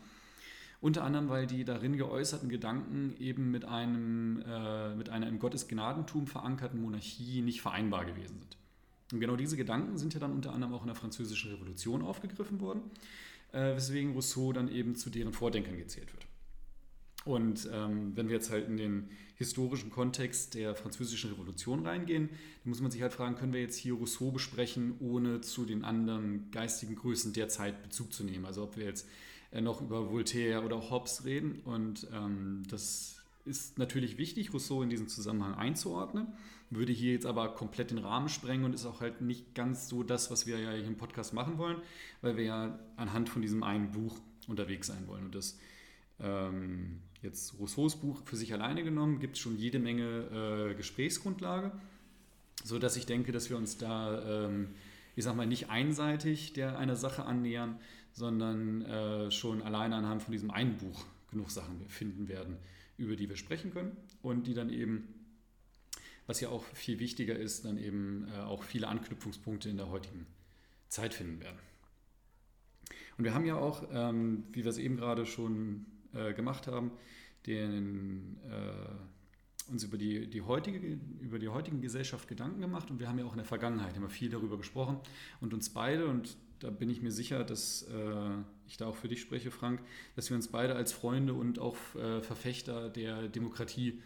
Unter 0.85 1.03
anderem, 1.03 1.31
weil 1.31 1.47
die 1.47 1.65
darin 1.65 1.97
geäußerten 1.97 2.51
Gedanken 2.51 3.15
eben 3.19 3.51
mit, 3.51 3.65
einem, 3.65 4.43
äh, 4.47 4.95
mit 4.95 5.09
einer 5.09 5.29
im 5.29 5.39
Gottesgnadentum 5.39 6.27
verankerten 6.27 6.79
Monarchie 6.79 7.41
nicht 7.41 7.63
vereinbar 7.63 8.05
gewesen 8.05 8.39
sind. 8.39 8.59
Und 9.11 9.19
genau 9.19 9.35
diese 9.35 9.57
Gedanken 9.57 9.97
sind 9.97 10.13
ja 10.13 10.21
dann 10.21 10.33
unter 10.33 10.53
anderem 10.53 10.75
auch 10.75 10.83
in 10.83 10.89
der 10.89 10.95
Französischen 10.95 11.53
Revolution 11.53 12.03
aufgegriffen 12.03 12.61
worden, 12.61 12.83
äh, 13.53 13.75
weswegen 13.75 14.13
Rousseau 14.13 14.53
dann 14.53 14.69
eben 14.69 14.95
zu 14.95 15.09
deren 15.09 15.33
Vordenkern 15.33 15.79
gezählt 15.79 16.13
wird. 16.13 16.27
Und 17.25 17.67
ähm, 17.73 18.15
wenn 18.15 18.29
wir 18.29 18.35
jetzt 18.35 18.51
halt 18.51 18.69
in 18.69 18.77
den 18.77 19.09
historischen 19.37 19.89
Kontext 19.89 20.53
der 20.53 20.75
französischen 20.75 21.31
Revolution 21.31 21.87
reingehen, 21.87 22.29
dann 22.29 22.69
muss 22.69 22.83
man 22.83 22.91
sich 22.91 23.01
halt 23.01 23.15
fragen, 23.15 23.37
können 23.37 23.55
wir 23.55 23.63
jetzt 23.63 23.79
hier 23.79 23.95
Rousseau 23.95 24.33
besprechen, 24.33 24.97
ohne 25.01 25.41
zu 25.41 25.65
den 25.65 25.83
anderen 25.83 26.51
geistigen 26.51 26.95
Größen 26.95 27.33
der 27.33 27.49
Zeit 27.49 27.83
Bezug 27.83 28.13
zu 28.13 28.23
nehmen? 28.23 28.45
Also 28.45 28.65
ob 28.65 28.77
wir 28.77 28.85
jetzt 28.85 29.09
noch 29.61 29.81
über 29.81 30.11
Voltaire 30.11 30.65
oder 30.65 30.91
Hobbes 30.91 31.25
reden. 31.25 31.61
Und 31.65 32.07
ähm, 32.13 32.63
das 32.69 33.23
ist 33.45 33.79
natürlich 33.79 34.19
wichtig, 34.19 34.53
Rousseau 34.53 34.83
in 34.83 34.89
diesen 34.89 35.09
Zusammenhang 35.09 35.55
einzuordnen, 35.55 36.29
würde 36.71 36.93
hier 36.93 37.13
jetzt 37.13 37.27
aber 37.27 37.55
komplett 37.55 37.91
den 37.91 37.99
Rahmen 37.99 38.29
sprengen 38.29 38.65
und 38.65 38.75
ist 38.75 38.87
auch 38.87 39.01
halt 39.01 39.21
nicht 39.21 39.55
ganz 39.55 39.89
so 39.89 40.03
das, 40.03 40.31
was 40.31 40.47
wir 40.47 40.59
ja 40.59 40.73
hier 40.73 40.87
im 40.87 40.97
Podcast 40.97 41.35
machen 41.35 41.59
wollen, 41.59 41.77
weil 42.23 42.37
wir 42.37 42.45
ja 42.45 42.79
anhand 42.97 43.29
von 43.29 43.43
diesem 43.43 43.63
einen 43.63 43.91
Buch 43.91 44.19
unterwegs 44.49 44.87
sein 44.87 45.07
wollen. 45.07 45.27
Und 45.27 45.35
das 45.35 45.59
ähm, 46.21 47.01
jetzt 47.23 47.59
Rousseaus 47.59 47.97
Buch 47.97 48.23
für 48.25 48.37
sich 48.37 48.53
alleine 48.53 48.83
genommen, 48.83 49.19
gibt 49.19 49.37
es 49.37 49.43
schon 49.43 49.57
jede 49.57 49.79
Menge 49.79 50.71
äh, 50.71 50.75
Gesprächsgrundlage, 50.75 51.73
sodass 52.63 52.97
ich 52.97 53.07
denke, 53.07 53.33
dass 53.33 53.51
wir 53.51 53.57
uns 53.57 53.79
da, 53.79 54.47
ähm, 54.47 54.69
ich 55.17 55.25
sag 55.25 55.37
mal, 55.37 55.47
nicht 55.47 55.71
einseitig 55.71 56.53
der 56.53 56.79
einer 56.79 56.97
Sache 56.97 57.25
annähern, 57.25 57.79
sondern 58.15 58.83
äh, 58.83 59.31
schon 59.31 59.61
alleine 59.61 59.97
anhand 59.97 60.23
von 60.23 60.33
diesem 60.33 60.51
einen 60.51 60.79
Buch 60.79 61.05
genug 61.31 61.51
Sachen 61.51 61.87
finden 61.89 62.29
werden, 62.29 62.57
über 62.97 63.17
die 63.17 63.29
wir 63.29 63.37
sprechen 63.37 63.73
können 63.73 63.97
und 64.23 64.47
die 64.47 64.55
dann 64.55 64.71
eben, 64.71 65.09
was 66.27 66.41
ja 66.41 66.49
auch 66.49 66.65
viel 66.65 67.01
wichtiger 67.01 67.37
ist, 67.37 67.65
dann 67.65 67.77
eben 67.77 68.29
äh, 68.29 68.39
auch 68.39 68.63
viele 68.63 68.89
Anknüpfungspunkte 68.89 69.69
in 69.69 69.77
der 69.77 69.91
heutigen 69.91 70.27
Zeit 70.89 71.13
finden 71.13 71.41
werden. 71.41 71.59
Und 73.19 73.25
wir 73.25 73.35
haben 73.35 73.47
ja 73.47 73.57
auch, 73.57 73.85
ähm, 73.93 74.45
wie 74.53 74.63
wir 74.63 74.71
es 74.71 74.79
eben 74.79 74.97
gerade 74.97 75.27
schon 75.27 75.87
äh, 76.13 76.33
gemacht 76.35 76.69
haben, 76.69 76.93
den, 77.47 78.39
äh, 78.49 79.71
uns 79.71 79.83
über 79.83 79.99
die, 79.99 80.29
die, 80.31 80.43
heutige, 80.43 80.79
über 81.21 81.41
die 81.41 81.49
heutige 81.49 81.79
Gesellschaft 81.79 82.29
Gedanken 82.29 82.61
gemacht 82.61 82.91
und 82.91 83.01
wir 83.01 83.09
haben 83.09 83.19
ja 83.19 83.25
auch 83.25 83.33
in 83.33 83.39
der 83.39 83.47
Vergangenheit 83.47 83.97
immer 83.97 84.09
viel 84.09 84.31
darüber 84.31 84.57
gesprochen 84.57 84.99
und 85.41 85.53
uns 85.53 85.71
beide, 85.71 86.07
und 86.07 86.37
da 86.65 86.71
bin 86.71 86.89
ich 86.89 87.03
mir 87.03 87.13
sicher, 87.13 87.45
dass 87.45 87.83
äh, 87.83 88.31
ich 88.67 88.79
da 88.79 88.87
auch 88.87 88.97
für 88.97 89.09
dich 89.09 89.21
spreche, 89.21 89.51
Frank, 89.51 89.83
dass 90.17 90.31
wir 90.31 90.35
uns 90.35 90.49
beide 90.49 90.75
als 90.75 90.93
Freunde 90.93 91.35
und 91.35 91.59
auch 91.59 91.77
äh, 91.95 92.23
Verfechter 92.23 92.89
der 92.89 93.29
Demokratie 93.29 94.01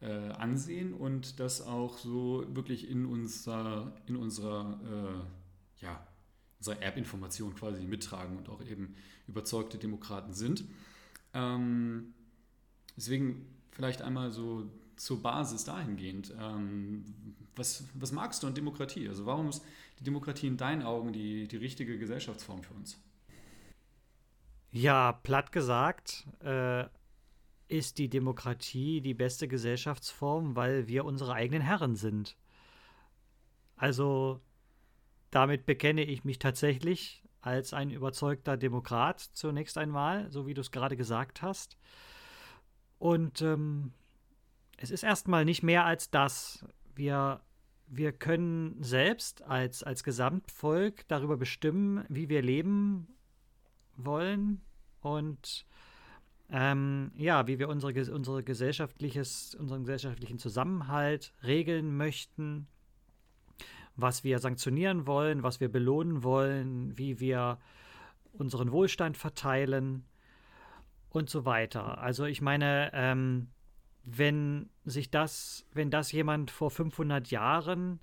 äh, 0.00 0.06
ansehen 0.30 0.94
und 0.94 1.40
das 1.40 1.60
auch 1.60 1.98
so 1.98 2.44
wirklich 2.54 2.88
in, 2.88 3.04
unser, 3.04 3.96
in 4.06 4.14
unserer, 4.14 4.78
äh, 5.80 5.84
ja, 5.84 6.06
unserer 6.60 6.80
Erbinformation 6.82 7.56
quasi 7.56 7.84
mittragen 7.84 8.38
und 8.38 8.48
auch 8.48 8.62
eben 8.64 8.94
überzeugte 9.26 9.76
Demokraten 9.76 10.34
sind. 10.34 10.64
Ähm, 11.32 12.14
deswegen 12.96 13.44
vielleicht 13.72 14.02
einmal 14.02 14.30
so 14.30 14.70
zur 14.96 15.22
Basis 15.22 15.64
dahingehend. 15.64 16.34
Ähm, 16.40 17.04
was, 17.56 17.84
was 17.94 18.12
magst 18.12 18.42
du 18.42 18.46
an 18.46 18.54
Demokratie? 18.54 19.08
Also 19.08 19.26
warum 19.26 19.48
ist 19.48 19.64
die 20.00 20.04
Demokratie 20.04 20.46
in 20.46 20.56
deinen 20.56 20.82
Augen 20.82 21.12
die, 21.12 21.46
die 21.48 21.56
richtige 21.56 21.98
Gesellschaftsform 21.98 22.62
für 22.62 22.74
uns? 22.74 22.98
Ja, 24.70 25.12
platt 25.12 25.52
gesagt, 25.52 26.26
äh, 26.40 26.84
ist 27.68 27.98
die 27.98 28.08
Demokratie 28.08 29.00
die 29.00 29.14
beste 29.14 29.48
Gesellschaftsform, 29.48 30.56
weil 30.56 30.88
wir 30.88 31.04
unsere 31.04 31.34
eigenen 31.34 31.62
Herren 31.62 31.96
sind. 31.96 32.36
Also 33.76 34.40
damit 35.30 35.66
bekenne 35.66 36.02
ich 36.04 36.24
mich 36.24 36.38
tatsächlich 36.38 37.22
als 37.40 37.74
ein 37.74 37.90
überzeugter 37.90 38.56
Demokrat 38.56 39.20
zunächst 39.20 39.76
einmal, 39.78 40.30
so 40.30 40.46
wie 40.46 40.54
du 40.54 40.60
es 40.60 40.70
gerade 40.70 40.96
gesagt 40.96 41.42
hast. 41.42 41.76
Und 42.98 43.42
ähm, 43.42 43.92
es 44.76 44.90
ist 44.90 45.02
erstmal 45.02 45.44
nicht 45.44 45.62
mehr 45.62 45.84
als 45.84 46.10
das. 46.10 46.64
Wir 46.94 47.40
wir 47.86 48.12
können 48.12 48.82
selbst 48.82 49.42
als, 49.42 49.82
als 49.82 50.04
Gesamtvolk 50.04 51.06
darüber 51.08 51.36
bestimmen, 51.36 52.04
wie 52.08 52.28
wir 52.28 52.42
leben 52.42 53.08
wollen 53.96 54.62
und 55.00 55.66
ähm, 56.50 57.12
ja, 57.16 57.46
wie 57.46 57.58
wir 57.58 57.68
unsere, 57.68 57.92
unsere 58.12 58.42
gesellschaftliches, 58.42 59.54
unseren 59.54 59.82
gesellschaftlichen 59.82 60.38
Zusammenhalt 60.38 61.32
regeln 61.42 61.96
möchten, 61.96 62.66
was 63.96 64.24
wir 64.24 64.38
sanktionieren 64.38 65.06
wollen, 65.06 65.42
was 65.42 65.60
wir 65.60 65.70
belohnen 65.70 66.22
wollen, 66.22 66.96
wie 66.98 67.20
wir 67.20 67.58
unseren 68.32 68.72
Wohlstand 68.72 69.16
verteilen 69.16 70.04
und 71.10 71.30
so 71.30 71.44
weiter. 71.44 71.98
Also 71.98 72.24
ich 72.24 72.40
meine, 72.40 72.90
ähm, 72.92 73.48
wenn 74.04 74.68
sich 74.84 75.10
das, 75.10 75.66
wenn 75.72 75.90
das 75.90 76.12
jemand 76.12 76.50
vor 76.50 76.70
500 76.70 77.30
Jahren 77.30 78.00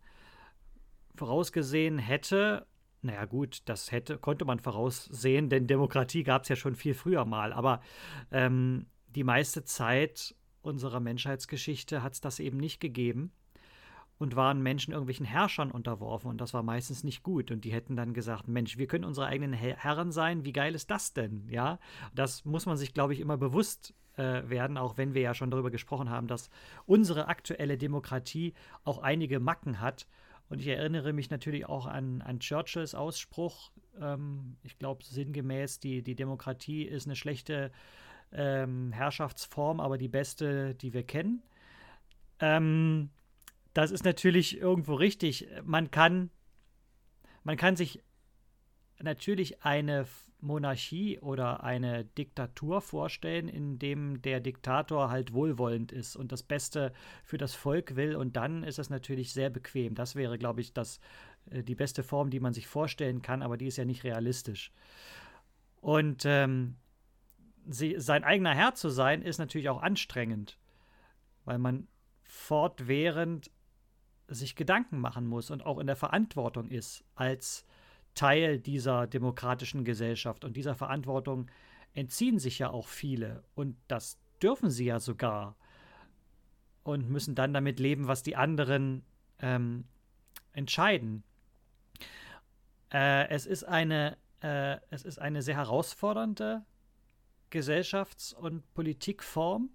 vorausgesehen 1.15 2.00
hätte, 2.00 2.65
naja 3.01 3.25
gut, 3.25 3.62
das 3.65 3.91
hätte, 3.91 4.17
konnte 4.17 4.46
man 4.46 4.60
voraussehen, 4.60 5.50
denn 5.50 5.67
Demokratie 5.67 6.24
gab 6.24 6.43
es 6.43 6.50
ja 6.50 6.55
schon 6.55 6.75
viel 6.75 6.93
früher 6.93 7.25
mal, 7.25 7.53
aber 7.53 7.81
ähm, 8.31 8.88
die 9.08 9.24
meiste 9.24 9.63
Zeit 9.63 10.36
unserer 10.62 11.00
Menschheitsgeschichte 11.00 12.03
hat 12.03 12.13
es 12.13 12.22
das 12.22 12.39
eben 12.39 12.58
nicht 12.58 12.79
gegeben 12.79 13.31
und 14.20 14.36
waren 14.36 14.62
Menschen 14.62 14.91
irgendwelchen 14.91 15.25
Herrschern 15.25 15.72
unterworfen 15.72 16.29
und 16.29 16.39
das 16.39 16.53
war 16.53 16.62
meistens 16.62 17.03
nicht 17.03 17.24
gut 17.24 17.50
und 17.50 17.65
die 17.65 17.74
hätten 17.74 17.96
dann 17.96 18.13
gesagt, 18.13 18.48
Mensch, 18.48 18.77
wir 18.77 18.88
können 18.88 19.05
unsere 19.05 19.25
eigenen 19.25 19.53
Herren 19.53 20.12
sein, 20.12 20.46
wie 20.46 20.53
geil 20.53 20.75
ist 20.75 20.91
das 20.91 21.13
denn, 21.13 21.48
ja? 21.50 21.79
Das 22.13 22.46
muss 22.46 22.67
man 22.67 22.77
sich, 22.77 22.93
glaube 22.93 23.13
ich, 23.13 23.20
immer 23.20 23.38
bewusst 23.38 23.96
äh, 24.18 24.50
werden, 24.50 24.77
auch 24.77 24.98
wenn 24.98 25.13
wir 25.13 25.22
ja 25.22 25.34
schon 25.34 25.51
darüber 25.51 25.72
gesprochen 25.72 26.10
haben, 26.10 26.27
dass 26.27 26.50
unsere 26.86 27.27
aktuelle 27.27 27.77
Demokratie 27.77 28.53
auch 28.84 29.00
einige 29.00 29.39
Macken 29.39 29.80
hat. 29.80 30.08
Und 30.50 30.60
ich 30.60 30.68
erinnere 30.68 31.13
mich 31.13 31.30
natürlich 31.30 31.65
auch 31.68 31.86
an, 31.86 32.22
an 32.22 32.39
Churchills 32.39 32.94
Ausspruch, 32.94 33.72
ähm, 34.00 34.58
ich 34.63 34.77
glaube 34.77 35.03
sinngemäß, 35.03 35.80
die, 35.80 36.03
die 36.03 36.15
Demokratie 36.15 36.84
ist 36.84 37.08
eine 37.08 37.15
schlechte 37.15 37.72
ähm, 38.34 38.91
Herrschaftsform, 38.91 39.80
aber 39.80 39.98
die 39.98 40.10
beste, 40.10 40.75
die 40.75 40.94
wir 40.94 41.03
kennen. 41.03 41.41
Ähm, 42.39 43.10
das 43.74 43.91
ist 43.91 44.03
natürlich 44.03 44.60
irgendwo 44.60 44.96
richtig. 44.96 45.48
Man 45.63 45.91
kann, 45.91 46.30
man 47.44 47.56
kann 47.56 47.75
sich 47.75 48.03
natürlich 49.00 49.63
eine 49.63 50.06
Monarchie 50.41 51.19
oder 51.19 51.63
eine 51.63 52.05
Diktatur 52.05 52.81
vorstellen, 52.81 53.48
in 53.48 53.79
dem 53.79 54.21
der 54.21 54.39
Diktator 54.39 55.10
halt 55.10 55.33
wohlwollend 55.33 55.91
ist 55.91 56.15
und 56.15 56.31
das 56.31 56.43
Beste 56.43 56.93
für 57.24 57.38
das 57.38 57.53
Volk 57.53 57.95
will 57.95 58.15
und 58.15 58.36
dann 58.36 58.63
ist 58.63 58.79
es 58.79 58.89
natürlich 58.89 59.33
sehr 59.33 59.50
bequem. 59.50 59.95
Das 59.95 60.15
wäre, 60.15 60.38
glaube 60.38 60.62
ich, 60.62 60.74
das, 60.74 61.00
äh, 61.50 61.63
die 61.63 61.75
beste 61.75 62.03
Form, 62.03 62.29
die 62.29 62.39
man 62.39 62.53
sich 62.53 62.67
vorstellen 62.67 63.21
kann, 63.21 63.41
aber 63.41 63.57
die 63.57 63.67
ist 63.67 63.77
ja 63.77 63.86
nicht 63.86 64.03
realistisch. 64.03 64.71
Und 65.79 66.24
ähm, 66.25 66.75
sie, 67.67 67.95
sein 67.98 68.24
eigener 68.24 68.53
Herr 68.53 68.75
zu 68.75 68.89
sein, 68.89 69.21
ist 69.21 69.38
natürlich 69.38 69.69
auch 69.69 69.81
anstrengend, 69.81 70.57
weil 71.45 71.57
man 71.57 71.88
fortwährend 72.24 73.51
sich 74.27 74.55
Gedanken 74.55 75.00
machen 75.00 75.27
muss 75.27 75.51
und 75.51 75.65
auch 75.65 75.79
in 75.79 75.88
der 75.88 75.95
Verantwortung 75.95 76.69
ist 76.69 77.03
als 77.15 77.65
Teil 78.15 78.60
dieser 78.60 79.08
demokratischen 79.08 79.84
Gesellschaft. 79.84 80.44
Und 80.44 80.58
dieser 80.58 80.75
Verantwortung 80.75 81.50
entziehen 81.94 82.39
sich 82.39 82.60
ja 82.60 82.70
auch 82.70 82.88
viele. 82.88 83.44
Und 83.56 83.77
das 83.88 84.20
dürfen 84.41 84.70
sie 84.70 84.86
ja 84.86 85.00
sogar. 85.00 85.56
Und 86.84 87.10
müssen 87.10 87.36
dann 87.36 87.53
damit 87.53 87.80
leben, 87.80 88.08
was 88.08 88.24
die 88.24 88.36
anderen 88.36 89.03
ähm, 89.39 89.86
entscheiden. 90.53 91.24
Äh, 92.91 93.30
es, 93.30 93.46
ist 93.46 93.63
eine, 93.63 94.18
äh, 94.41 94.77
es 94.89 95.03
ist 95.03 95.20
eine 95.20 95.41
sehr 95.41 95.58
herausfordernde 95.58 96.65
Gesellschafts- 97.51 98.34
und 98.34 98.74
Politikform. 98.74 99.70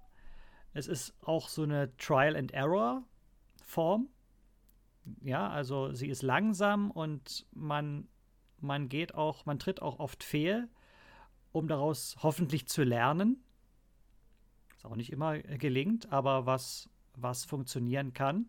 Es 0.73 0.89
ist 0.89 1.15
auch 1.23 1.49
so 1.49 1.63
eine 1.63 1.97
Trial-and-Error-Form. 1.97 4.09
Ja, 5.23 5.49
also 5.49 5.93
sie 5.93 6.09
ist 6.09 6.23
langsam 6.23 6.91
und 6.91 7.47
man 7.53 8.09
man 8.59 8.89
geht 8.89 9.15
auch, 9.15 9.47
man 9.47 9.59
tritt 9.59 9.83
auch 9.83 9.99
oft 9.99 10.25
fehl, 10.25 10.69
um 11.53 11.69
daraus 11.69 12.17
hoffentlich 12.23 12.67
zu 12.67 12.85
lernen. 12.85 13.43
Was 14.75 14.85
auch 14.85 14.97
nicht 14.97 15.13
immer 15.13 15.39
gelingt, 15.39 16.13
aber 16.13 16.47
was, 16.47 16.91
was 17.15 17.45
funktionieren 17.45 18.13
kann. 18.13 18.47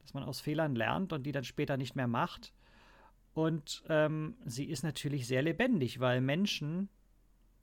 Dass 0.00 0.14
man 0.14 0.22
aus 0.22 0.40
Fehlern 0.40 0.74
lernt 0.74 1.12
und 1.12 1.24
die 1.24 1.32
dann 1.32 1.44
später 1.44 1.76
nicht 1.76 1.96
mehr 1.96 2.06
macht. 2.06 2.52
Und 3.34 3.84
ähm, 3.88 4.36
sie 4.44 4.64
ist 4.64 4.82
natürlich 4.82 5.26
sehr 5.26 5.42
lebendig, 5.42 6.00
weil 6.00 6.20
Menschen 6.20 6.88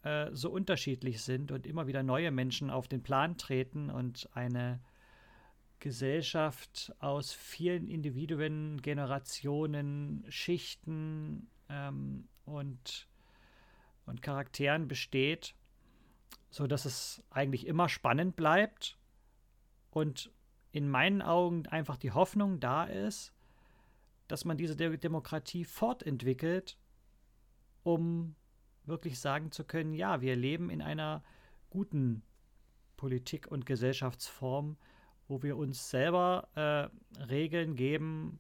äh, 0.04 0.30
so 0.32 0.50
unterschiedlich 0.50 1.22
sind 1.22 1.52
und 1.52 1.66
immer 1.66 1.88
wieder 1.88 2.04
neue 2.04 2.32
Menschen 2.32 2.70
auf 2.70 2.88
den 2.88 3.04
Plan 3.04 3.38
treten 3.38 3.90
und 3.90 4.30
eine 4.34 4.80
Gesellschaft 5.86 6.96
aus 6.98 7.32
vielen 7.32 7.88
Individuen, 7.88 8.82
Generationen, 8.82 10.26
Schichten 10.30 11.48
ähm, 11.70 12.28
und, 12.44 13.08
und 14.08 14.24
Charakteren 14.24 14.88
besteht, 14.88 15.54
so 16.50 16.66
dass 16.66 16.86
es 16.86 17.24
eigentlich 17.30 17.68
immer 17.68 17.88
spannend 17.88 18.36
bleibt 18.36 18.98
und 19.92 20.32
in 20.72 20.90
meinen 20.90 21.22
Augen 21.22 21.68
einfach 21.68 21.98
die 21.98 22.14
Hoffnung 22.14 22.60
da 22.60 22.86
ist, 22.86 23.32
dass 24.28 24.44
man 24.44 24.58
diese 24.58 24.76
Demokratie 24.76 25.66
fortentwickelt, 25.66 26.80
um 27.84 28.34
wirklich 28.86 29.20
sagen 29.20 29.52
zu 29.52 29.64
können, 29.64 29.94
ja, 29.94 30.20
wir 30.22 30.36
leben 30.36 30.72
in 30.72 30.82
einer 30.82 31.24
guten 31.70 32.24
Politik- 32.98 33.46
und 33.52 33.68
Gesellschaftsform, 33.68 34.78
wo 35.28 35.42
wir 35.44 35.58
uns 35.58 35.90
selber 35.90 36.48
äh, 36.56 37.24
Regeln 37.24 37.76
geben, 37.76 38.40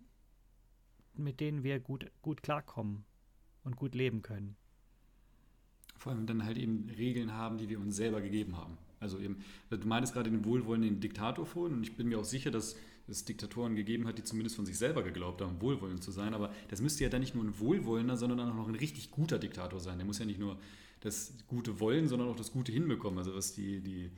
mit 1.13 1.39
denen 1.39 1.63
wir 1.63 1.79
gut, 1.79 2.11
gut 2.21 2.43
klarkommen 2.43 3.05
und 3.63 3.75
gut 3.75 3.95
leben 3.95 4.21
können. 4.21 4.55
Vor 5.97 6.11
allem 6.11 6.27
dann 6.27 6.43
halt 6.43 6.57
eben 6.57 6.89
Regeln 6.89 7.33
haben, 7.33 7.57
die 7.57 7.69
wir 7.69 7.79
uns 7.79 7.95
selber 7.95 8.21
gegeben 8.21 8.57
haben. 8.57 8.77
Also 8.99 9.19
eben, 9.19 9.43
du 9.69 9.87
meintest 9.87 10.13
gerade 10.13 10.29
den 10.29 10.45
wohlwollenden 10.45 10.99
Diktator 10.99 11.45
vorhin 11.45 11.77
und 11.77 11.83
ich 11.83 11.95
bin 11.95 12.07
mir 12.07 12.19
auch 12.19 12.25
sicher, 12.25 12.51
dass 12.51 12.75
es 13.07 13.25
Diktatoren 13.25 13.75
gegeben 13.75 14.07
hat, 14.07 14.17
die 14.17 14.23
zumindest 14.23 14.55
von 14.55 14.65
sich 14.65 14.77
selber 14.77 15.03
geglaubt 15.03 15.41
haben, 15.41 15.61
wohlwollend 15.61 16.03
zu 16.03 16.11
sein. 16.11 16.33
Aber 16.33 16.51
das 16.69 16.81
müsste 16.81 17.03
ja 17.03 17.09
dann 17.09 17.21
nicht 17.21 17.35
nur 17.35 17.43
ein 17.43 17.59
wohlwollender, 17.59 18.17
sondern 18.17 18.39
auch 18.39 18.55
noch 18.55 18.67
ein 18.67 18.75
richtig 18.75 19.11
guter 19.11 19.37
Diktator 19.37 19.79
sein. 19.79 19.97
Der 19.97 20.05
muss 20.05 20.19
ja 20.19 20.25
nicht 20.25 20.39
nur 20.39 20.57
das 21.01 21.33
Gute 21.47 21.79
wollen, 21.79 22.07
sondern 22.07 22.29
auch 22.29 22.35
das 22.35 22.51
Gute 22.51 22.71
hinbekommen. 22.71 23.19
Also 23.19 23.35
was 23.35 23.53
die, 23.53 23.79
die, 23.81 24.09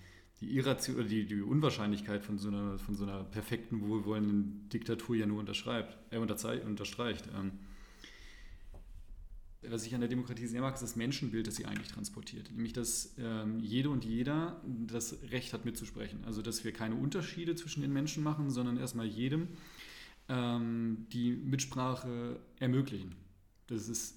die, 0.41 0.55
Irration, 0.55 1.07
die, 1.07 1.25
die 1.25 1.41
Unwahrscheinlichkeit 1.41 2.23
von 2.23 2.37
so, 2.37 2.49
einer, 2.49 2.77
von 2.77 2.95
so 2.95 3.03
einer 3.03 3.23
perfekten, 3.23 3.81
wohlwollenden 3.81 4.69
Diktatur 4.69 5.15
ja 5.15 5.25
nur 5.25 5.39
unterschreibt, 5.39 5.97
äh, 6.11 6.17
unterstreicht. 6.17 7.27
Ähm, 7.35 7.53
was 9.69 9.85
ich 9.85 9.93
an 9.93 10.01
der 10.01 10.09
Demokratie 10.09 10.45
sehr 10.45 10.61
mag, 10.61 10.75
ist 10.75 10.83
das 10.83 10.95
Menschenbild, 10.95 11.47
das 11.47 11.55
sie 11.55 11.65
eigentlich 11.65 11.87
transportiert. 11.87 12.51
Nämlich, 12.51 12.73
dass 12.73 13.15
ähm, 13.17 13.59
jede 13.59 13.89
und 13.89 14.05
jeder 14.05 14.61
das 14.65 15.17
Recht 15.31 15.53
hat 15.53 15.65
mitzusprechen. 15.65 16.23
Also, 16.25 16.41
dass 16.41 16.63
wir 16.63 16.71
keine 16.71 16.95
Unterschiede 16.95 17.55
zwischen 17.55 17.81
den 17.81 17.91
Menschen 17.91 18.23
machen, 18.23 18.49
sondern 18.51 18.77
erstmal 18.77 19.07
jedem 19.07 19.49
ähm, 20.29 21.07
die 21.11 21.31
Mitsprache 21.31 22.39
ermöglichen. 22.59 23.15
Das 23.67 23.89
ist 23.89 24.15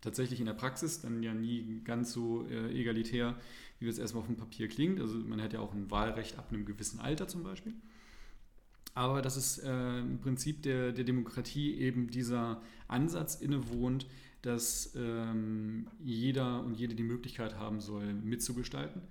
tatsächlich 0.00 0.40
in 0.40 0.46
der 0.46 0.54
Praxis 0.54 1.00
dann 1.00 1.22
ja 1.22 1.34
nie 1.34 1.80
ganz 1.84 2.12
so 2.12 2.46
äh, 2.48 2.72
egalitär, 2.78 3.36
wie 3.80 3.88
es 3.88 3.98
erstmal 3.98 4.22
auf 4.22 4.26
dem 4.26 4.36
Papier 4.36 4.68
klingt. 4.68 5.00
Also 5.00 5.18
man 5.18 5.42
hat 5.42 5.52
ja 5.52 5.60
auch 5.60 5.72
ein 5.72 5.90
Wahlrecht 5.90 6.38
ab 6.38 6.48
einem 6.50 6.64
gewissen 6.64 7.00
Alter 7.00 7.28
zum 7.28 7.42
Beispiel. 7.42 7.74
Aber 8.94 9.22
dass 9.22 9.36
es 9.36 9.58
äh, 9.58 9.98
im 10.00 10.18
Prinzip 10.20 10.62
der, 10.62 10.92
der 10.92 11.04
Demokratie 11.04 11.74
eben 11.74 12.10
dieser 12.10 12.62
Ansatz 12.88 13.36
innewohnt, 13.36 14.06
dass 14.42 14.92
ähm, 14.96 15.88
jeder 16.00 16.64
und 16.64 16.74
jede 16.74 16.94
die 16.94 17.02
Möglichkeit 17.02 17.56
haben 17.56 17.80
soll, 17.80 18.12
mitzugestalten 18.14 19.02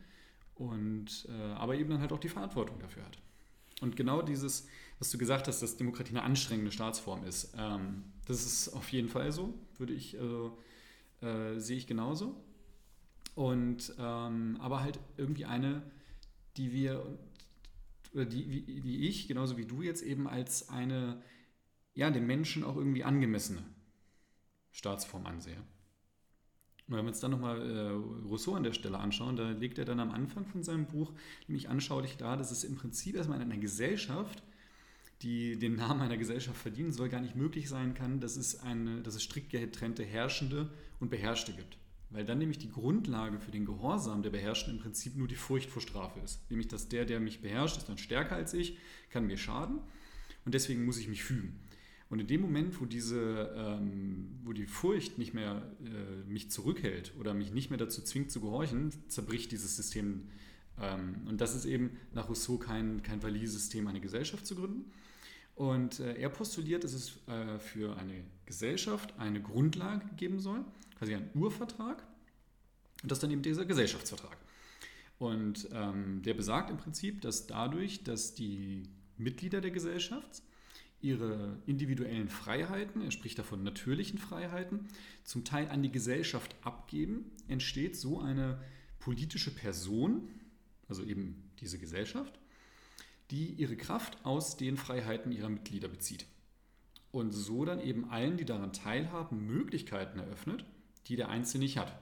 und 0.56 1.28
äh, 1.30 1.54
aber 1.54 1.76
eben 1.76 1.90
dann 1.90 2.02
halt 2.02 2.12
auch 2.12 2.20
die 2.20 2.30
Verantwortung 2.30 2.80
dafür 2.80 3.06
hat. 3.06 3.18
Und 3.82 3.96
genau 3.96 4.22
dieses, 4.22 4.68
was 5.00 5.12
du 5.12 5.18
gesagt 5.18 5.48
hast, 5.48 5.62
dass 5.62 5.78
Demokratie 5.78 6.12
eine 6.12 6.24
anstrengende 6.24 6.72
Staatsform 6.72 7.24
ist, 7.26 7.54
ähm, 7.58 8.04
das 8.26 8.46
ist 8.46 8.70
auf 8.70 8.92
jeden 8.92 9.08
Fall 9.08 9.32
so, 9.32 9.54
würde 9.78 9.94
ich, 9.94 10.20
also, 10.20 10.58
äh, 11.22 11.60
sehe 11.60 11.78
ich 11.78 11.88
genauso. 11.88 12.44
Und 13.36 13.94
ähm, 14.00 14.58
aber 14.60 14.82
halt 14.82 15.00
irgendwie 15.18 15.46
eine, 15.46 15.84
die 16.58 16.72
wir 16.72 17.06
oder 18.14 18.26
die, 18.26 18.82
die 18.82 19.08
ich, 19.08 19.28
genauso 19.28 19.58
wie 19.58 19.66
du 19.66 19.82
jetzt 19.82 20.02
eben 20.02 20.28
als 20.28 20.70
eine, 20.70 21.22
ja, 21.94 22.10
dem 22.10 22.26
Menschen 22.26 22.64
auch 22.64 22.76
irgendwie 22.76 23.04
angemessene 23.04 23.64
Staatsform 24.72 25.26
ansehe. 25.28 25.58
Und 26.88 26.96
wenn 26.96 27.04
wir 27.04 27.10
uns 27.10 27.20
dann 27.20 27.32
nochmal 27.32 27.62
äh, 27.62 27.90
Rousseau 28.28 28.56
an 28.56 28.64
der 28.64 28.74
Stelle 28.74 28.98
anschauen, 28.98 29.36
da 29.36 29.50
legt 29.52 29.78
er 29.78 29.86
dann 29.86 30.00
am 30.00 30.12
Anfang 30.12 30.46
von 30.46 30.64
seinem 30.64 30.86
Buch 30.86 31.14
nämlich 31.48 31.70
anschaulich 31.70 32.18
dar, 32.18 32.38
dass 32.38 32.52
es 32.52 32.64
im 32.64 32.76
Prinzip 32.76 33.16
erstmal 33.16 33.42
in 33.42 33.52
einer 33.52 33.62
Gesellschaft, 33.62 34.42
die 35.22 35.58
den 35.58 35.76
Namen 35.76 36.02
einer 36.02 36.18
Gesellschaft 36.18 36.58
verdienen 36.58 36.92
soll, 36.92 37.10
gar 37.10 37.22
nicht 37.22 37.36
möglich 37.36 37.70
sein 37.70 37.94
kann, 37.94 38.20
dass 38.20 38.38
es, 38.38 38.60
eine, 38.60 39.02
dass 39.02 39.16
es 39.16 39.24
strikt 39.24 39.50
getrennte 39.50 40.04
Herrschende 40.04 40.70
und 41.00 41.10
Beherrschte 41.10 41.54
gibt. 41.54 41.78
Weil 42.10 42.24
dann 42.24 42.38
nämlich 42.38 42.60
die 42.60 42.70
Grundlage 42.70 43.40
für 43.40 43.52
den 43.52 43.66
Gehorsam 43.66 44.24
der 44.24 44.30
Beherrschten 44.30 44.76
im 44.76 44.80
Prinzip 44.80 45.18
nur 45.18 45.28
die 45.28 45.36
Furcht 45.36 45.70
vor 45.70 45.82
Strafe 45.82 46.20
ist. 46.22 46.50
Nämlich, 46.50 46.68
dass 46.68 46.88
der, 46.88 47.06
der 47.06 47.20
mich 47.20 47.42
beherrscht, 47.42 47.78
ist 47.78 47.90
dann 47.90 47.98
stärker 47.98 48.36
als 48.36 48.54
ich, 48.54 48.78
kann 49.10 49.28
mir 49.28 49.38
schaden 49.38 49.80
und 50.46 50.54
deswegen 50.54 50.86
muss 50.86 50.98
ich 50.98 51.10
mich 51.10 51.24
fügen. 51.24 51.60
Und 52.10 52.20
in 52.20 52.28
dem 52.28 52.40
Moment, 52.40 52.80
wo, 52.80 52.86
diese, 52.86 53.54
ähm, 53.58 54.40
wo 54.46 54.54
die 54.54 54.66
Furcht 54.66 55.18
nicht 55.18 55.34
mehr 55.34 55.70
äh, 55.84 56.30
mich 56.30 56.50
zurückhält 56.52 57.14
oder 57.20 57.34
mich 57.34 57.52
nicht 57.52 57.70
mehr 57.70 57.78
dazu 57.78 58.02
zwingt 58.02 58.32
zu 58.32 58.40
gehorchen, 58.40 58.94
zerbricht 59.10 59.52
dieses 59.52 59.76
System. 59.76 60.30
Ähm, 60.80 61.24
und 61.28 61.42
das 61.42 61.54
ist 61.54 61.66
eben 61.66 61.98
nach 62.14 62.30
Rousseau 62.30 62.58
kein, 62.58 63.04
kein 63.04 63.22
valides 63.22 63.52
System, 63.52 63.88
eine 63.88 64.00
Gesellschaft 64.00 64.46
zu 64.46 64.56
gründen. 64.56 64.86
Und 65.58 66.00
äh, 66.00 66.14
er 66.14 66.30
postuliert, 66.30 66.84
dass 66.84 66.94
es 66.94 67.18
äh, 67.28 67.58
für 67.58 67.98
eine 67.98 68.24
Gesellschaft 68.46 69.16
eine 69.18 69.42
Grundlage 69.42 70.06
geben 70.16 70.40
soll, 70.40 70.64
quasi 70.98 71.16
ein 71.16 71.32
Urvertrag. 71.34 72.06
Und 73.02 73.12
das 73.12 73.18
ist 73.18 73.24
dann 73.24 73.32
eben 73.32 73.42
dieser 73.42 73.66
Gesellschaftsvertrag. 73.66 74.38
Und 75.18 75.68
ähm, 75.74 76.22
der 76.22 76.36
besagt 76.36 76.70
im 76.70 76.78
Prinzip, 76.78 77.22
dass 77.22 77.48
dadurch, 77.48 78.04
dass 78.04 78.36
die 78.36 78.84
Mitglieder 79.18 79.60
der 79.60 79.72
Gesellschaft 79.72 80.44
ihre 81.02 81.58
individuellen 81.66 82.30
Freiheiten, 82.30 83.02
er 83.02 83.10
spricht 83.10 83.40
davon 83.40 83.64
natürlichen 83.64 84.20
Freiheiten, 84.20 84.88
zum 85.24 85.44
Teil 85.44 85.70
an 85.70 85.82
die 85.82 85.92
Gesellschaft 85.92 86.56
abgeben, 86.62 87.32
entsteht 87.48 87.96
so 87.96 88.20
eine 88.20 88.62
politische 89.00 89.50
Person, 89.50 90.30
also 90.88 91.04
eben 91.04 91.50
diese 91.62 91.80
Gesellschaft, 91.80 92.40
die 93.32 93.48
ihre 93.54 93.76
Kraft 93.76 94.18
aus 94.26 94.58
den 94.58 94.78
Freiheiten 94.78 95.32
ihrer 95.32 95.50
Mitglieder 95.50 95.88
bezieht. 95.88 96.26
Und 97.12 97.32
so 97.32 97.66
dann 97.66 97.80
eben 97.80 98.10
allen, 98.10 98.38
die 98.38 98.46
daran 98.46 98.74
teilhaben, 98.74 99.46
Möglichkeiten 99.46 100.20
eröffnet, 100.20 100.66
die 101.08 101.16
der 101.16 101.30
Einzelne 101.30 101.64
nicht 101.64 101.78
hat. 101.78 101.98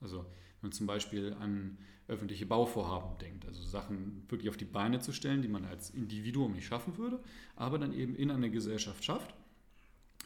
Also 0.00 0.18
wenn 0.18 0.68
man 0.68 0.72
zum 0.72 0.86
Beispiel 0.86 1.34
an 1.40 1.78
öffentliche 2.08 2.46
Bauvorhaben 2.46 3.18
denkt, 3.18 3.46
also 3.46 3.62
Sachen 3.62 4.24
wirklich 4.28 4.50
auf 4.50 4.56
die 4.56 4.64
Beine 4.64 5.00
zu 5.00 5.12
stellen, 5.12 5.42
die 5.42 5.48
man 5.48 5.64
als 5.64 5.90
Individuum 5.90 6.52
nicht 6.52 6.66
schaffen 6.66 6.98
würde, 6.98 7.20
aber 7.56 7.78
dann 7.78 7.92
eben 7.92 8.16
in 8.16 8.30
einer 8.30 8.48
Gesellschaft 8.48 9.04
schafft, 9.04 9.34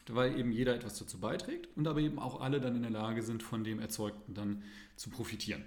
weil 0.07 0.37
eben 0.37 0.51
jeder 0.51 0.75
etwas 0.75 0.97
dazu 0.97 1.19
beiträgt 1.19 1.69
und 1.75 1.87
aber 1.87 1.99
eben 1.99 2.19
auch 2.19 2.41
alle 2.41 2.59
dann 2.59 2.75
in 2.75 2.81
der 2.81 2.91
Lage 2.91 3.21
sind, 3.23 3.43
von 3.43 3.63
dem 3.63 3.79
Erzeugten 3.79 4.33
dann 4.33 4.63
zu 4.95 5.09
profitieren. 5.09 5.63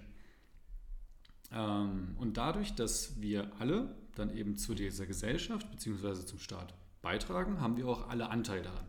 Ähm, 1.52 2.16
und 2.18 2.36
dadurch, 2.36 2.74
dass 2.74 3.20
wir 3.20 3.50
alle 3.58 3.94
dann 4.14 4.34
eben 4.36 4.56
zu 4.56 4.74
dieser 4.74 5.06
Gesellschaft 5.06 5.70
bzw. 5.70 6.24
zum 6.24 6.38
Staat 6.38 6.74
beitragen, 7.02 7.60
haben 7.60 7.76
wir 7.76 7.86
auch 7.88 8.08
alle 8.08 8.30
Anteil 8.30 8.62
daran. 8.62 8.86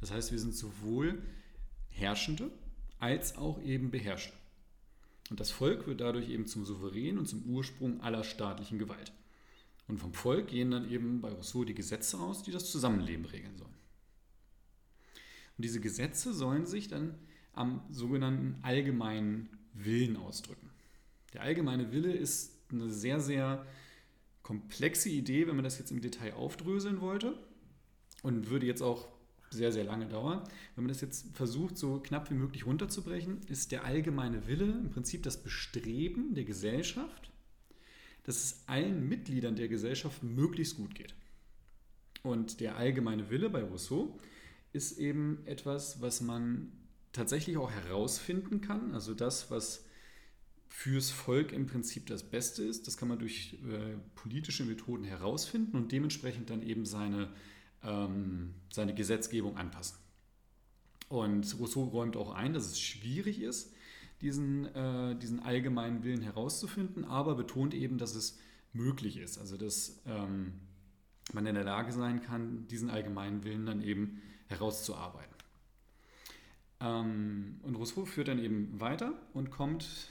Das 0.00 0.10
heißt, 0.10 0.30
wir 0.30 0.38
sind 0.38 0.54
sowohl 0.54 1.22
Herrschende 1.88 2.50
als 2.98 3.36
auch 3.36 3.60
eben 3.62 3.90
Beherrschte. 3.90 4.32
Und 5.30 5.40
das 5.40 5.50
Volk 5.50 5.86
wird 5.86 6.00
dadurch 6.00 6.28
eben 6.30 6.46
zum 6.46 6.64
Souverän 6.64 7.18
und 7.18 7.26
zum 7.26 7.42
Ursprung 7.44 8.00
aller 8.00 8.24
staatlichen 8.24 8.78
Gewalt. 8.78 9.12
Und 9.86 9.98
vom 9.98 10.12
Volk 10.12 10.48
gehen 10.48 10.70
dann 10.70 10.90
eben 10.90 11.20
bei 11.20 11.30
Rousseau 11.30 11.64
die 11.64 11.74
Gesetze 11.74 12.18
aus, 12.18 12.42
die 12.42 12.50
das 12.50 12.70
Zusammenleben 12.70 13.24
regeln 13.24 13.56
sollen. 13.56 13.74
Und 15.56 15.64
diese 15.64 15.80
Gesetze 15.80 16.32
sollen 16.32 16.66
sich 16.66 16.88
dann 16.88 17.14
am 17.52 17.82
sogenannten 17.90 18.58
allgemeinen 18.62 19.48
Willen 19.72 20.16
ausdrücken. 20.16 20.67
Der 21.32 21.42
allgemeine 21.42 21.92
Wille 21.92 22.12
ist 22.12 22.52
eine 22.70 22.88
sehr, 22.88 23.20
sehr 23.20 23.66
komplexe 24.42 25.10
Idee, 25.10 25.46
wenn 25.46 25.56
man 25.56 25.64
das 25.64 25.78
jetzt 25.78 25.90
im 25.90 26.00
Detail 26.00 26.34
aufdröseln 26.34 27.00
wollte 27.00 27.38
und 28.22 28.50
würde 28.50 28.66
jetzt 28.66 28.82
auch 28.82 29.08
sehr, 29.50 29.72
sehr 29.72 29.84
lange 29.84 30.06
dauern. 30.06 30.42
Wenn 30.74 30.84
man 30.84 30.88
das 30.88 31.00
jetzt 31.00 31.34
versucht, 31.34 31.78
so 31.78 32.00
knapp 32.00 32.30
wie 32.30 32.34
möglich 32.34 32.66
runterzubrechen, 32.66 33.40
ist 33.48 33.72
der 33.72 33.84
allgemeine 33.84 34.46
Wille 34.46 34.66
im 34.66 34.90
Prinzip 34.90 35.22
das 35.22 35.42
Bestreben 35.42 36.34
der 36.34 36.44
Gesellschaft, 36.44 37.30
dass 38.24 38.36
es 38.36 38.62
allen 38.66 39.08
Mitgliedern 39.08 39.56
der 39.56 39.68
Gesellschaft 39.68 40.22
möglichst 40.22 40.76
gut 40.76 40.94
geht. 40.94 41.14
Und 42.22 42.60
der 42.60 42.76
allgemeine 42.76 43.30
Wille 43.30 43.48
bei 43.48 43.62
Rousseau 43.62 44.18
ist 44.72 44.98
eben 44.98 45.46
etwas, 45.46 46.00
was 46.02 46.20
man 46.20 46.72
tatsächlich 47.12 47.56
auch 47.56 47.70
herausfinden 47.70 48.60
kann. 48.60 48.92
Also 48.94 49.14
das, 49.14 49.50
was 49.50 49.84
fürs 50.68 51.10
Volk 51.10 51.52
im 51.52 51.66
Prinzip 51.66 52.06
das 52.06 52.22
Beste 52.22 52.62
ist, 52.62 52.86
das 52.86 52.96
kann 52.96 53.08
man 53.08 53.18
durch 53.18 53.58
äh, 53.68 53.96
politische 54.14 54.64
Methoden 54.64 55.04
herausfinden 55.04 55.76
und 55.76 55.92
dementsprechend 55.92 56.50
dann 56.50 56.62
eben 56.62 56.84
seine 56.84 57.28
ähm, 57.82 58.54
seine 58.70 58.94
Gesetzgebung 58.94 59.56
anpassen. 59.56 59.98
Und 61.08 61.58
Rousseau 61.58 61.84
räumt 61.84 62.16
auch 62.16 62.34
ein, 62.34 62.52
dass 62.52 62.66
es 62.66 62.80
schwierig 62.80 63.40
ist, 63.40 63.72
diesen, 64.20 64.66
äh, 64.74 65.16
diesen 65.16 65.40
allgemeinen 65.40 66.02
Willen 66.04 66.22
herauszufinden, 66.22 67.04
aber 67.04 67.34
betont 67.34 67.72
eben, 67.72 67.98
dass 67.98 68.14
es 68.14 68.38
möglich 68.72 69.16
ist. 69.16 69.38
Also 69.38 69.56
dass 69.56 70.02
ähm, 70.06 70.54
man 71.32 71.46
in 71.46 71.54
der 71.54 71.64
Lage 71.64 71.92
sein 71.92 72.20
kann, 72.20 72.66
diesen 72.68 72.90
allgemeinen 72.90 73.44
Willen 73.44 73.64
dann 73.64 73.80
eben 73.80 74.20
herauszuarbeiten. 74.48 75.34
Ähm, 76.80 77.60
und 77.62 77.76
Rousseau 77.76 78.04
führt 78.04 78.28
dann 78.28 78.38
eben 78.38 78.80
weiter 78.80 79.14
und 79.32 79.50
kommt 79.50 80.08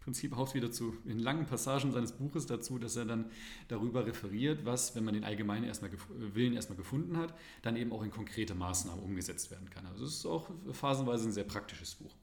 Prinzip 0.00 0.36
auch 0.36 0.54
wieder 0.54 0.70
zu 0.70 0.96
in 1.04 1.18
langen 1.18 1.46
Passagen 1.46 1.92
seines 1.92 2.12
Buches 2.12 2.46
dazu, 2.46 2.78
dass 2.78 2.96
er 2.96 3.04
dann 3.04 3.26
darüber 3.68 4.06
referiert, 4.06 4.64
was, 4.64 4.96
wenn 4.96 5.04
man 5.04 5.14
den 5.14 5.24
allgemeinen 5.24 5.64
erstmal 5.64 5.90
Willen 6.34 6.54
erstmal 6.54 6.78
gefunden 6.78 7.18
hat, 7.18 7.34
dann 7.62 7.76
eben 7.76 7.92
auch 7.92 8.02
in 8.02 8.10
konkrete 8.10 8.54
Maßnahmen 8.54 9.02
umgesetzt 9.02 9.50
werden 9.50 9.68
kann. 9.68 9.86
Also 9.86 10.04
es 10.04 10.16
ist 10.16 10.26
auch 10.26 10.50
phasenweise 10.72 11.28
ein 11.28 11.32
sehr 11.32 11.44
praktisches 11.44 11.96
Buch. 11.96 12.14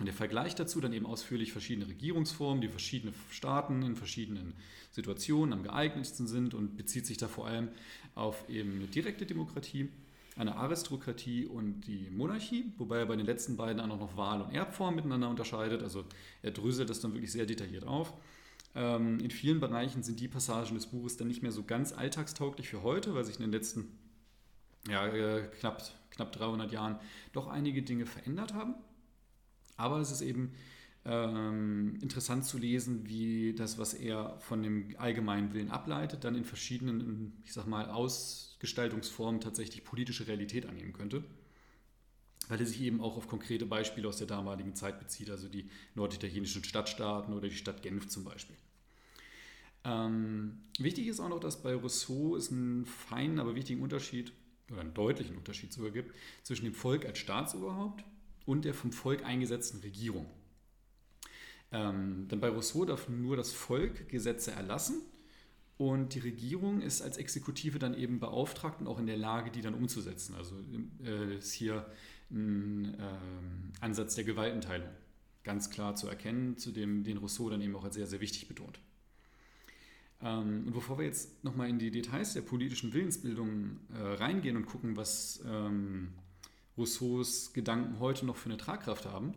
Und 0.00 0.06
er 0.06 0.12
vergleicht 0.12 0.58
dazu 0.60 0.80
dann 0.80 0.92
eben 0.92 1.06
ausführlich 1.06 1.52
verschiedene 1.52 1.88
Regierungsformen, 1.88 2.60
die 2.60 2.68
verschiedene 2.68 3.12
Staaten 3.30 3.82
in 3.82 3.96
verschiedenen 3.96 4.54
Situationen 4.90 5.52
am 5.52 5.64
geeignetsten 5.64 6.28
sind 6.28 6.54
und 6.54 6.76
bezieht 6.76 7.06
sich 7.06 7.16
da 7.16 7.26
vor 7.26 7.46
allem 7.46 7.68
auf 8.14 8.48
eben 8.48 8.76
eine 8.76 8.86
direkte 8.86 9.26
Demokratie, 9.26 9.88
eine 10.38 10.56
Aristokratie 10.56 11.46
und 11.46 11.80
die 11.82 12.10
Monarchie, 12.10 12.72
wobei 12.78 12.98
er 12.98 13.06
bei 13.06 13.16
den 13.16 13.26
letzten 13.26 13.56
beiden 13.56 13.80
auch 13.80 13.98
noch 13.98 14.16
Wahl- 14.16 14.40
und 14.40 14.54
Erbform 14.54 14.94
miteinander 14.94 15.28
unterscheidet. 15.28 15.82
Also 15.82 16.04
er 16.42 16.52
dröselt 16.52 16.88
das 16.90 17.00
dann 17.00 17.12
wirklich 17.12 17.32
sehr 17.32 17.44
detailliert 17.44 17.84
auf. 17.84 18.14
Ähm, 18.74 19.18
in 19.18 19.30
vielen 19.30 19.58
Bereichen 19.58 20.02
sind 20.04 20.20
die 20.20 20.28
Passagen 20.28 20.74
des 20.74 20.86
Buches 20.86 21.16
dann 21.16 21.26
nicht 21.26 21.42
mehr 21.42 21.50
so 21.50 21.64
ganz 21.64 21.92
alltagstauglich 21.92 22.68
für 22.68 22.82
heute, 22.84 23.14
weil 23.14 23.24
sich 23.24 23.36
in 23.36 23.42
den 23.42 23.52
letzten 23.52 23.88
ja, 24.88 25.06
äh, 25.08 25.48
knapp, 25.58 25.82
knapp 26.10 26.30
300 26.30 26.70
Jahren 26.70 27.00
doch 27.32 27.48
einige 27.48 27.82
Dinge 27.82 28.06
verändert 28.06 28.54
haben. 28.54 28.74
Aber 29.76 29.98
es 29.98 30.12
ist 30.12 30.20
eben 30.20 30.52
ähm, 31.08 31.96
interessant 32.02 32.44
zu 32.44 32.58
lesen, 32.58 33.08
wie 33.08 33.54
das, 33.54 33.78
was 33.78 33.94
er 33.94 34.38
von 34.40 34.62
dem 34.62 34.94
allgemeinen 34.98 35.54
Willen 35.54 35.70
ableitet, 35.70 36.22
dann 36.22 36.34
in 36.34 36.44
verschiedenen, 36.44 37.32
ich 37.44 37.54
sag 37.54 37.66
mal, 37.66 37.88
Ausgestaltungsformen 37.88 39.40
tatsächlich 39.40 39.84
politische 39.84 40.26
Realität 40.26 40.66
annehmen 40.66 40.92
könnte. 40.92 41.24
Weil 42.48 42.60
er 42.60 42.66
sich 42.66 42.82
eben 42.82 43.00
auch 43.00 43.16
auf 43.16 43.26
konkrete 43.26 43.64
Beispiele 43.64 44.06
aus 44.06 44.18
der 44.18 44.26
damaligen 44.26 44.74
Zeit 44.74 44.98
bezieht, 44.98 45.30
also 45.30 45.48
die 45.48 45.70
norditalienischen 45.94 46.62
Stadtstaaten 46.62 47.32
oder 47.32 47.48
die 47.48 47.56
Stadt 47.56 47.82
Genf 47.82 48.08
zum 48.08 48.24
Beispiel. 48.24 48.56
Ähm, 49.84 50.58
wichtig 50.78 51.06
ist 51.06 51.20
auch 51.20 51.28
noch, 51.30 51.40
dass 51.40 51.62
bei 51.62 51.74
Rousseau 51.74 52.36
es 52.36 52.50
einen 52.50 52.84
feinen, 52.84 53.38
aber 53.38 53.54
wichtigen 53.54 53.82
Unterschied 53.82 54.32
oder 54.70 54.82
einen 54.82 54.94
deutlichen 54.94 55.36
Unterschied 55.36 55.72
sogar 55.72 55.90
gibt 55.90 56.14
zwischen 56.42 56.64
dem 56.64 56.74
Volk 56.74 57.06
als 57.06 57.18
Staatsoberhaupt 57.18 58.04
und 58.44 58.66
der 58.66 58.74
vom 58.74 58.92
Volk 58.92 59.24
eingesetzten 59.24 59.80
Regierung. 59.80 60.26
Ähm, 61.70 62.28
denn 62.28 62.40
bei 62.40 62.48
Rousseau 62.48 62.84
darf 62.84 63.08
nur 63.08 63.36
das 63.36 63.52
Volk 63.52 64.08
Gesetze 64.08 64.52
erlassen 64.52 65.02
und 65.76 66.14
die 66.14 66.18
Regierung 66.18 66.80
ist 66.80 67.02
als 67.02 67.18
Exekutive 67.18 67.78
dann 67.78 67.94
eben 67.94 68.20
beauftragt 68.20 68.80
und 68.80 68.86
auch 68.86 68.98
in 68.98 69.06
der 69.06 69.16
Lage, 69.16 69.50
die 69.50 69.60
dann 69.60 69.74
umzusetzen. 69.74 70.34
Also 70.34 70.56
äh, 71.04 71.36
ist 71.36 71.52
hier 71.52 71.86
ein 72.30 72.94
äh, 72.94 73.80
Ansatz 73.80 74.14
der 74.14 74.24
Gewaltenteilung 74.24 74.88
ganz 75.44 75.70
klar 75.70 75.94
zu 75.94 76.08
erkennen, 76.08 76.58
zu 76.58 76.72
dem 76.72 77.04
den 77.04 77.16
Rousseau 77.16 77.48
dann 77.48 77.62
eben 77.62 77.74
auch 77.74 77.84
als 77.84 77.94
sehr, 77.94 78.06
sehr 78.06 78.20
wichtig 78.20 78.48
betont. 78.48 78.80
Ähm, 80.20 80.64
und 80.66 80.72
bevor 80.72 80.98
wir 80.98 81.06
jetzt 81.06 81.44
nochmal 81.44 81.68
in 81.68 81.78
die 81.78 81.90
Details 81.90 82.34
der 82.34 82.42
politischen 82.42 82.92
Willensbildung 82.92 83.78
äh, 83.94 83.98
reingehen 83.98 84.56
und 84.56 84.66
gucken, 84.66 84.96
was 84.96 85.42
ähm, 85.46 86.12
Rousseaus 86.76 87.52
Gedanken 87.52 87.98
heute 87.98 88.26
noch 88.26 88.36
für 88.36 88.50
eine 88.50 88.58
Tragkraft 88.58 89.06
haben, 89.06 89.32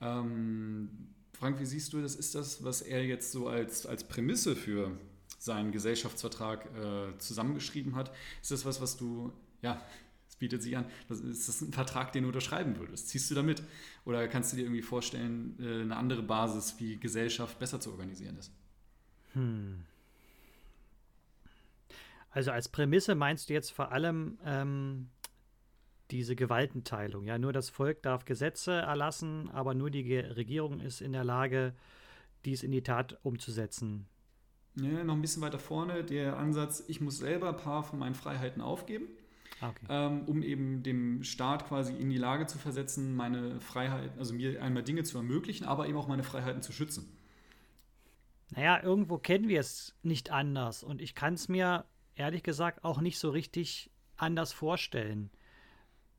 ähm, 0.00 0.90
Frank, 1.38 1.60
wie 1.60 1.66
siehst 1.66 1.92
du 1.92 2.02
das? 2.02 2.16
Ist 2.16 2.34
das, 2.34 2.64
was 2.64 2.82
er 2.82 3.04
jetzt 3.04 3.30
so 3.30 3.48
als, 3.48 3.86
als 3.86 4.02
Prämisse 4.02 4.56
für 4.56 4.98
seinen 5.38 5.70
Gesellschaftsvertrag 5.70 6.66
äh, 6.74 7.16
zusammengeschrieben 7.18 7.94
hat? 7.94 8.12
Ist 8.42 8.50
das 8.50 8.64
was, 8.64 8.80
was 8.80 8.96
du, 8.96 9.32
ja, 9.62 9.80
es 10.28 10.34
bietet 10.34 10.64
sich 10.64 10.76
an, 10.76 10.86
das, 11.08 11.20
ist 11.20 11.48
das 11.48 11.60
ein 11.60 11.72
Vertrag, 11.72 12.12
den 12.12 12.24
du 12.24 12.30
unterschreiben 12.30 12.76
würdest? 12.76 13.08
Ziehst 13.08 13.30
du 13.30 13.36
damit? 13.36 13.62
Oder 14.04 14.26
kannst 14.26 14.52
du 14.52 14.56
dir 14.56 14.64
irgendwie 14.64 14.82
vorstellen, 14.82 15.56
äh, 15.60 15.82
eine 15.82 15.96
andere 15.96 16.24
Basis, 16.24 16.74
wie 16.78 16.96
Gesellschaft 16.96 17.56
besser 17.60 17.78
zu 17.78 17.92
organisieren 17.92 18.36
ist? 18.36 18.50
Hm. 19.34 19.84
Also 22.30 22.50
als 22.50 22.68
Prämisse 22.68 23.14
meinst 23.14 23.48
du 23.48 23.52
jetzt 23.52 23.70
vor 23.70 23.92
allem 23.92 24.38
ähm, 24.44 25.08
diese 26.10 26.36
Gewaltenteilung. 26.36 27.24
Ja, 27.24 27.38
nur 27.38 27.52
das 27.52 27.68
Volk 27.70 28.02
darf 28.02 28.24
Gesetze 28.24 28.72
erlassen, 28.72 29.50
aber 29.50 29.74
nur 29.74 29.90
die 29.90 30.16
Regierung 30.16 30.80
ist 30.80 31.00
in 31.00 31.12
der 31.12 31.24
Lage, 31.24 31.74
dies 32.44 32.62
in 32.62 32.72
die 32.72 32.82
Tat 32.82 33.18
umzusetzen. 33.22 34.06
Ja, 34.76 35.02
noch 35.04 35.14
ein 35.14 35.20
bisschen 35.20 35.42
weiter 35.42 35.58
vorne 35.58 36.04
der 36.04 36.36
Ansatz, 36.36 36.84
ich 36.86 37.00
muss 37.00 37.18
selber 37.18 37.50
ein 37.50 37.56
paar 37.56 37.82
von 37.82 37.98
meinen 37.98 38.14
Freiheiten 38.14 38.62
aufgeben, 38.62 39.06
ah, 39.60 39.70
okay. 39.70 39.86
ähm, 39.88 40.22
um 40.26 40.42
eben 40.42 40.82
dem 40.82 41.24
Staat 41.24 41.66
quasi 41.66 41.94
in 41.94 42.10
die 42.10 42.18
Lage 42.18 42.46
zu 42.46 42.58
versetzen, 42.58 43.16
meine 43.16 43.60
Freiheiten, 43.60 44.18
also 44.18 44.34
mir 44.34 44.62
einmal 44.62 44.84
Dinge 44.84 45.02
zu 45.02 45.18
ermöglichen, 45.18 45.66
aber 45.66 45.88
eben 45.88 45.98
auch 45.98 46.06
meine 46.06 46.22
Freiheiten 46.22 46.62
zu 46.62 46.72
schützen. 46.72 47.12
Naja, 48.50 48.82
irgendwo 48.82 49.18
kennen 49.18 49.48
wir 49.48 49.60
es 49.60 49.94
nicht 50.02 50.30
anders 50.30 50.84
und 50.84 51.02
ich 51.02 51.14
kann 51.14 51.34
es 51.34 51.48
mir 51.48 51.84
ehrlich 52.14 52.42
gesagt 52.42 52.84
auch 52.84 53.00
nicht 53.00 53.18
so 53.18 53.30
richtig 53.30 53.90
anders 54.16 54.52
vorstellen. 54.52 55.30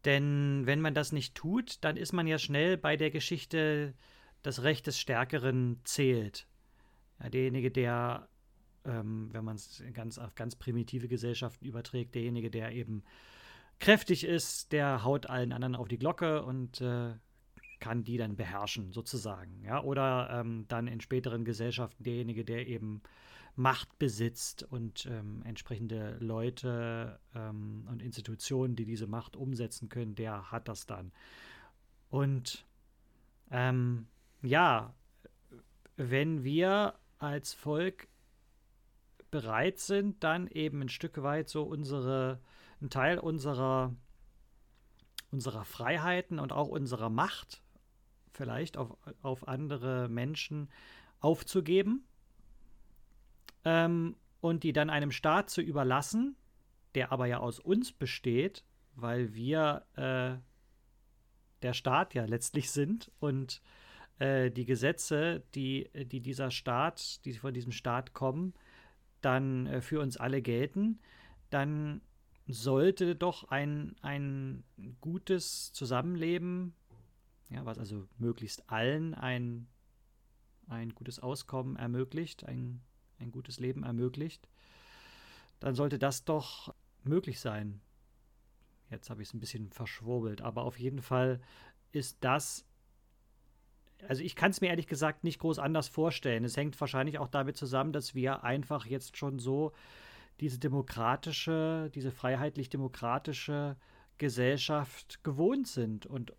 Denn 0.06 0.62
wenn 0.66 0.82
man 0.82 0.94
das 0.94 1.12
nicht 1.12 1.36
tut, 1.36 1.84
dann 1.84 1.98
ist 1.98 2.14
man 2.14 2.28
ja 2.28 2.38
schnell 2.38 2.78
bei 2.78 2.96
der 2.96 3.12
Geschichte, 3.12 3.94
das 4.42 4.64
Recht 4.64 4.88
des 4.88 5.00
Stärkeren 5.00 5.82
zählt. 5.84 6.48
Ja, 7.22 7.30
derjenige, 7.30 7.72
der, 7.72 8.30
ähm, 8.86 9.30
wenn 9.34 9.44
man 9.44 9.58
es 9.58 9.84
ganz, 9.94 10.18
auf 10.18 10.36
ganz 10.36 10.56
primitive 10.56 11.10
Gesellschaften 11.10 11.66
überträgt, 11.66 12.16
derjenige, 12.16 12.50
der 12.50 12.72
eben 12.72 13.04
kräftig 13.80 14.24
ist, 14.24 14.72
der 14.72 15.04
haut 15.04 15.28
allen 15.28 15.52
anderen 15.52 15.76
auf 15.76 15.88
die 15.90 16.00
Glocke 16.00 16.44
und 16.44 16.80
äh, 16.80 17.14
kann 17.80 18.04
die 18.04 18.18
dann 18.18 18.36
beherrschen, 18.36 18.92
sozusagen. 18.92 19.64
Ja? 19.64 19.82
Oder 19.84 20.30
ähm, 20.32 20.66
dann 20.68 20.88
in 20.88 21.02
späteren 21.02 21.46
Gesellschaften 21.46 22.04
derjenige, 22.04 22.46
der 22.46 22.68
eben 22.68 23.02
Macht 23.60 24.00
besitzt 24.00 24.64
und 24.64 25.06
ähm, 25.06 25.42
entsprechende 25.44 26.16
Leute 26.22 27.20
ähm, 27.36 27.86
und 27.92 28.02
Institutionen, 28.02 28.78
die 28.78 28.86
diese 28.86 29.06
Macht 29.06 29.36
umsetzen 29.36 29.90
können, 29.90 30.16
der 30.16 30.50
hat 30.50 30.70
das 30.70 30.86
dann. 30.86 31.12
Und 32.10 32.66
ähm, 33.52 34.08
ja, 34.42 34.94
wenn 35.98 36.46
wir 36.46 36.94
als 37.18 37.54
Volk 37.54 38.08
bereit 39.30 39.80
sind, 39.80 40.24
dann 40.24 40.48
eben 40.48 40.82
ein 40.82 40.88
Stück 40.88 41.22
weit 41.22 41.50
so 41.50 41.64
unsere, 41.64 42.40
ein 42.82 42.90
Teil 42.90 43.20
unserer, 43.20 43.94
unserer 45.32 45.66
Freiheiten 45.66 46.40
und 46.40 46.54
auch 46.54 46.70
unserer 46.70 47.10
Macht 47.10 47.62
vielleicht 48.32 48.78
auf, 48.78 48.96
auf 49.22 49.50
andere 49.50 50.08
Menschen 50.08 50.70
aufzugeben 51.20 52.06
ähm, 53.66 54.16
und 54.42 54.64
die 54.64 54.74
dann 54.74 54.90
einem 54.90 55.12
Staat 55.12 55.50
zu 55.50 55.62
überlassen, 55.62 56.36
der 56.96 57.12
aber 57.12 57.26
ja 57.26 57.40
aus 57.40 57.60
uns 57.60 57.92
besteht, 57.92 58.64
weil 58.96 59.34
wir 59.34 59.86
äh, 59.96 60.38
der 61.62 61.74
Staat 61.74 62.14
ja 62.14 62.26
letztlich 62.26 62.72
sind 62.72 63.12
und 63.20 63.62
äh, 64.20 64.52
die 64.52 64.66
Gesetze, 64.66 65.44
die, 65.56 65.90
die 65.94 66.22
dieser 66.22 66.52
Staat, 66.52 67.24
die 67.26 67.34
von 67.34 67.54
diesem 67.54 67.72
Staat 67.72 68.14
kommen, 68.14 68.54
dann 69.22 69.68
äh, 69.68 69.82
für 69.82 70.00
uns 70.00 70.18
alle 70.18 70.42
gelten, 70.42 71.00
dann 71.50 72.02
sollte 72.48 73.16
doch 73.16 73.50
ein, 73.50 73.96
ein 74.02 74.64
gutes 75.02 75.72
Zusammenleben, 75.74 76.74
ja, 77.50 77.66
was 77.66 77.78
also 77.78 78.08
möglichst 78.18 78.70
allen 78.70 79.14
ein, 79.14 79.68
ein 80.68 80.94
gutes 80.96 81.20
Auskommen 81.20 81.76
ermöglicht, 81.76 82.46
ein 82.46 82.82
ein 83.20 83.32
gutes 83.32 83.60
Leben 83.60 83.84
ermöglicht, 83.84 84.48
dann 85.60 85.76
sollte 85.76 86.00
das 86.00 86.24
doch 86.26 86.74
möglich 87.04 87.40
sein. 87.40 87.82
Jetzt 88.90 89.10
habe 89.10 89.22
ich 89.22 89.30
es 89.30 89.34
ein 89.34 89.40
bisschen 89.40 89.70
verschwurbelt, 89.72 90.42
aber 90.42 90.64
auf 90.64 90.80
jeden 90.80 91.02
Fall 91.02 91.40
ist 91.92 92.18
das, 92.22 92.66
also 94.08 94.24
ich 94.24 94.36
kann 94.36 94.52
es 94.52 94.62
mir 94.62 94.68
ehrlich 94.68 94.88
gesagt 94.88 95.24
nicht 95.24 95.40
groß 95.40 95.60
anders 95.60 95.88
vorstellen. 95.88 96.44
Es 96.44 96.58
hängt 96.58 96.80
wahrscheinlich 96.80 97.20
auch 97.20 97.28
damit 97.28 97.58
zusammen, 97.58 97.94
dass 97.94 98.16
wir 98.16 98.44
einfach 98.44 98.86
jetzt 98.86 99.18
schon 99.18 99.40
so 99.40 99.74
diese 100.40 100.60
demokratische, 100.60 101.92
diese 101.94 102.12
freiheitlich-demokratische 102.12 103.76
Gesellschaft 104.18 105.24
gewohnt 105.24 105.68
sind. 105.68 106.06
Und 106.06 106.34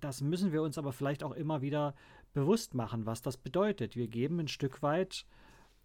das 0.00 0.20
müssen 0.20 0.52
wir 0.52 0.62
uns 0.62 0.78
aber 0.78 0.92
vielleicht 0.92 1.22
auch 1.22 1.32
immer 1.32 1.60
wieder 1.60 1.94
bewusst 2.32 2.74
machen, 2.74 3.06
was 3.06 3.22
das 3.22 3.36
bedeutet. 3.36 3.96
Wir 3.96 4.08
geben 4.08 4.38
ein 4.38 4.48
Stück 4.48 4.82
weit 4.82 5.26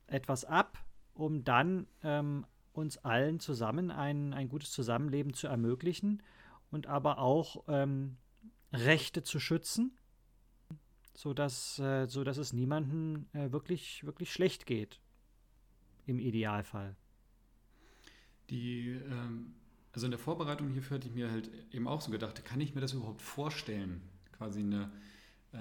etwas 0.07 0.45
ab, 0.45 0.77
um 1.13 1.43
dann 1.43 1.87
ähm, 2.03 2.45
uns 2.73 2.97
allen 2.99 3.39
zusammen 3.39 3.91
ein, 3.91 4.33
ein 4.33 4.49
gutes 4.49 4.71
Zusammenleben 4.71 5.33
zu 5.33 5.47
ermöglichen 5.47 6.21
und 6.71 6.87
aber 6.87 7.19
auch 7.19 7.63
ähm, 7.67 8.17
Rechte 8.73 9.23
zu 9.23 9.39
schützen, 9.39 9.97
sodass, 11.13 11.79
äh, 11.79 12.07
sodass 12.07 12.37
es 12.37 12.53
niemandem 12.53 13.27
äh, 13.33 13.51
wirklich, 13.51 14.05
wirklich 14.05 14.31
schlecht 14.31 14.65
geht. 14.65 14.99
Im 16.05 16.19
Idealfall. 16.19 16.95
Die, 18.51 18.89
ähm, 18.89 19.55
also 19.91 20.05
in 20.05 20.11
der 20.11 20.19
Vorbereitung 20.19 20.69
hierfür 20.69 20.97
hatte 20.97 21.07
ich 21.07 21.15
mir 21.15 21.31
halt 21.31 21.49
eben 21.73 21.87
auch 21.87 22.01
so 22.01 22.11
gedacht, 22.11 22.45
kann 22.45 22.61
ich 22.61 22.75
mir 22.75 22.81
das 22.81 22.93
überhaupt 22.93 23.21
vorstellen? 23.21 24.01
Quasi 24.33 24.59
eine 24.59 24.91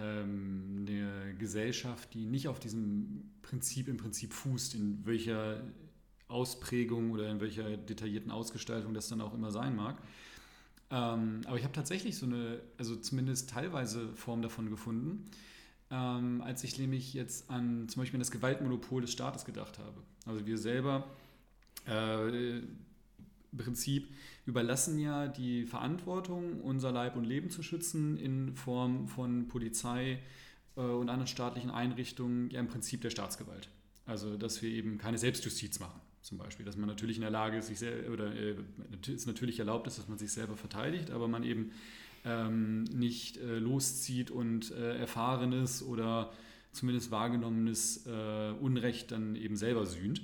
ähm, 0.00 0.86
eine 0.86 1.34
Gesellschaft, 1.38 2.14
die 2.14 2.24
nicht 2.24 2.48
auf 2.48 2.60
diesem 2.60 3.30
Prinzip 3.42 3.88
im 3.88 3.96
Prinzip 3.96 4.32
fußt, 4.32 4.74
in 4.74 5.04
welcher 5.06 5.60
Ausprägung 6.28 7.10
oder 7.10 7.30
in 7.30 7.40
welcher 7.40 7.76
detaillierten 7.76 8.30
Ausgestaltung 8.30 8.94
das 8.94 9.08
dann 9.08 9.20
auch 9.20 9.34
immer 9.34 9.50
sein 9.50 9.76
mag. 9.76 9.98
Ähm, 10.90 11.40
aber 11.46 11.56
ich 11.56 11.64
habe 11.64 11.72
tatsächlich 11.72 12.16
so 12.16 12.26
eine, 12.26 12.60
also 12.78 12.96
zumindest 12.96 13.50
teilweise 13.50 14.12
Form 14.14 14.42
davon 14.42 14.70
gefunden, 14.70 15.30
ähm, 15.90 16.40
als 16.42 16.64
ich 16.64 16.78
nämlich 16.78 17.14
jetzt 17.14 17.50
an 17.50 17.88
zum 17.88 18.02
Beispiel 18.02 18.16
an 18.16 18.20
das 18.20 18.30
Gewaltmonopol 18.30 19.02
des 19.02 19.12
Staates 19.12 19.44
gedacht 19.44 19.78
habe. 19.78 20.02
Also 20.26 20.46
wir 20.46 20.58
selber 20.58 21.08
äh, 21.86 22.58
im 22.58 22.76
Prinzip 23.56 24.08
überlassen 24.46 24.98
ja 24.98 25.26
die 25.28 25.64
Verantwortung, 25.64 26.60
unser 26.60 26.92
Leib 26.92 27.16
und 27.16 27.24
Leben 27.24 27.50
zu 27.50 27.62
schützen, 27.62 28.18
in 28.18 28.54
Form 28.54 29.08
von 29.08 29.48
Polizei 29.48 30.18
äh, 30.76 30.80
und 30.80 31.08
anderen 31.08 31.26
staatlichen 31.26 31.70
Einrichtungen, 31.70 32.50
ja 32.50 32.60
im 32.60 32.68
Prinzip 32.68 33.00
der 33.00 33.10
Staatsgewalt. 33.10 33.68
Also, 34.06 34.36
dass 34.36 34.60
wir 34.60 34.68
eben 34.68 34.98
keine 34.98 35.16
Selbstjustiz 35.16 35.80
machen, 35.80 36.00
zum 36.20 36.36
Beispiel. 36.36 36.66
Dass 36.66 36.76
man 36.76 36.88
natürlich 36.88 37.16
in 37.16 37.22
der 37.22 37.30
Lage 37.30 37.58
ist, 37.58 37.68
sich 37.68 37.78
sehr, 37.78 38.10
oder 38.12 38.34
äh, 38.34 38.56
es 39.08 39.26
natürlich 39.26 39.58
erlaubt 39.58 39.86
ist, 39.86 39.98
dass 39.98 40.08
man 40.08 40.18
sich 40.18 40.30
selber 40.30 40.56
verteidigt, 40.56 41.10
aber 41.10 41.26
man 41.26 41.42
eben 41.42 41.72
ähm, 42.26 42.84
nicht 42.84 43.38
äh, 43.38 43.58
loszieht 43.58 44.30
und 44.30 44.72
äh, 44.72 44.98
erfahrenes 44.98 45.82
oder 45.82 46.32
zumindest 46.72 47.10
wahrgenommenes 47.10 48.06
äh, 48.06 48.52
Unrecht 48.60 49.10
dann 49.12 49.36
eben 49.36 49.56
selber 49.56 49.86
sühnt. 49.86 50.22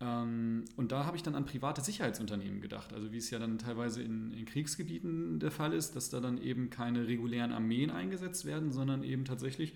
Ähm, 0.00 0.64
und 0.76 0.92
da 0.92 1.06
habe 1.06 1.16
ich 1.16 1.22
dann 1.22 1.34
an 1.34 1.46
private 1.46 1.80
Sicherheitsunternehmen 1.80 2.60
gedacht, 2.60 2.92
also 2.92 3.12
wie 3.12 3.16
es 3.16 3.30
ja 3.30 3.38
dann 3.38 3.58
teilweise 3.58 4.02
in, 4.02 4.32
in, 4.32 4.44
Kriegsgebieten 4.44 5.40
der 5.40 5.50
Fall 5.50 5.72
ist, 5.72 5.96
dass 5.96 6.10
da 6.10 6.20
dann 6.20 6.38
eben 6.38 6.68
keine 6.68 7.06
regulären 7.06 7.52
Armeen 7.52 7.90
eingesetzt 7.90 8.44
werden, 8.44 8.72
sondern 8.72 9.02
eben 9.02 9.24
tatsächlich 9.24 9.74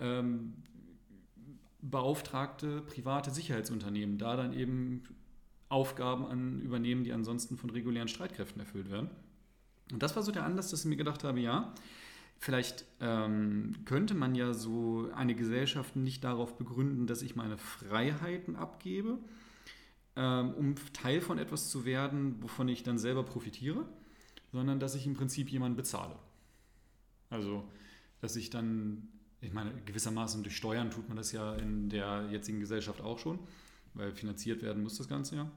ähm, 0.00 0.54
beauftragte 1.82 2.82
private 2.82 3.30
Sicherheitsunternehmen 3.30 4.18
da 4.18 4.36
dann 4.36 4.52
eben 4.52 5.04
Aufgaben 5.68 6.26
an, 6.26 6.60
übernehmen, 6.60 7.04
die 7.04 7.12
ansonsten 7.12 7.56
von 7.56 7.70
regulären 7.70 8.08
Streitkräften 8.08 8.60
erfüllt 8.60 8.90
werden. 8.90 9.08
Und 9.92 10.02
das 10.02 10.16
war 10.16 10.24
so 10.24 10.32
der 10.32 10.44
Anlass, 10.44 10.70
dass 10.70 10.80
ich 10.80 10.86
mir 10.86 10.96
gedacht 10.96 11.22
habe, 11.22 11.38
ja, 11.38 11.72
vielleicht 12.38 12.84
ähm, 13.00 13.74
könnte 13.84 14.14
man 14.14 14.34
ja 14.34 14.52
so 14.52 15.08
eine 15.14 15.36
Gesellschaft 15.36 15.94
nicht 15.94 16.24
darauf 16.24 16.58
begründen, 16.58 17.06
dass 17.06 17.22
ich 17.22 17.36
meine 17.36 17.56
Freiheiten 17.56 18.56
abgebe, 18.56 19.18
ähm, 20.16 20.54
um 20.54 20.74
Teil 20.92 21.20
von 21.20 21.38
etwas 21.38 21.70
zu 21.70 21.84
werden, 21.84 22.42
wovon 22.42 22.68
ich 22.68 22.82
dann 22.82 22.98
selber 22.98 23.22
profitiere, 23.22 23.84
sondern 24.52 24.80
dass 24.80 24.94
ich 24.94 25.06
im 25.06 25.14
Prinzip 25.14 25.50
jemanden 25.50 25.76
bezahle. 25.76 26.16
Also, 27.28 27.64
dass 28.20 28.36
ich 28.36 28.50
dann, 28.50 29.08
ich 29.40 29.52
meine, 29.52 29.72
gewissermaßen 29.86 30.42
durch 30.42 30.56
Steuern 30.56 30.90
tut 30.90 31.08
man 31.08 31.16
das 31.16 31.32
ja 31.32 31.54
in 31.54 31.88
der 31.88 32.28
jetzigen 32.30 32.60
Gesellschaft 32.60 33.00
auch 33.00 33.18
schon, 33.18 33.38
weil 33.94 34.12
finanziert 34.12 34.62
werden 34.62 34.82
muss 34.82 34.98
das 34.98 35.08
Ganze 35.08 35.36
ja. 35.36 35.50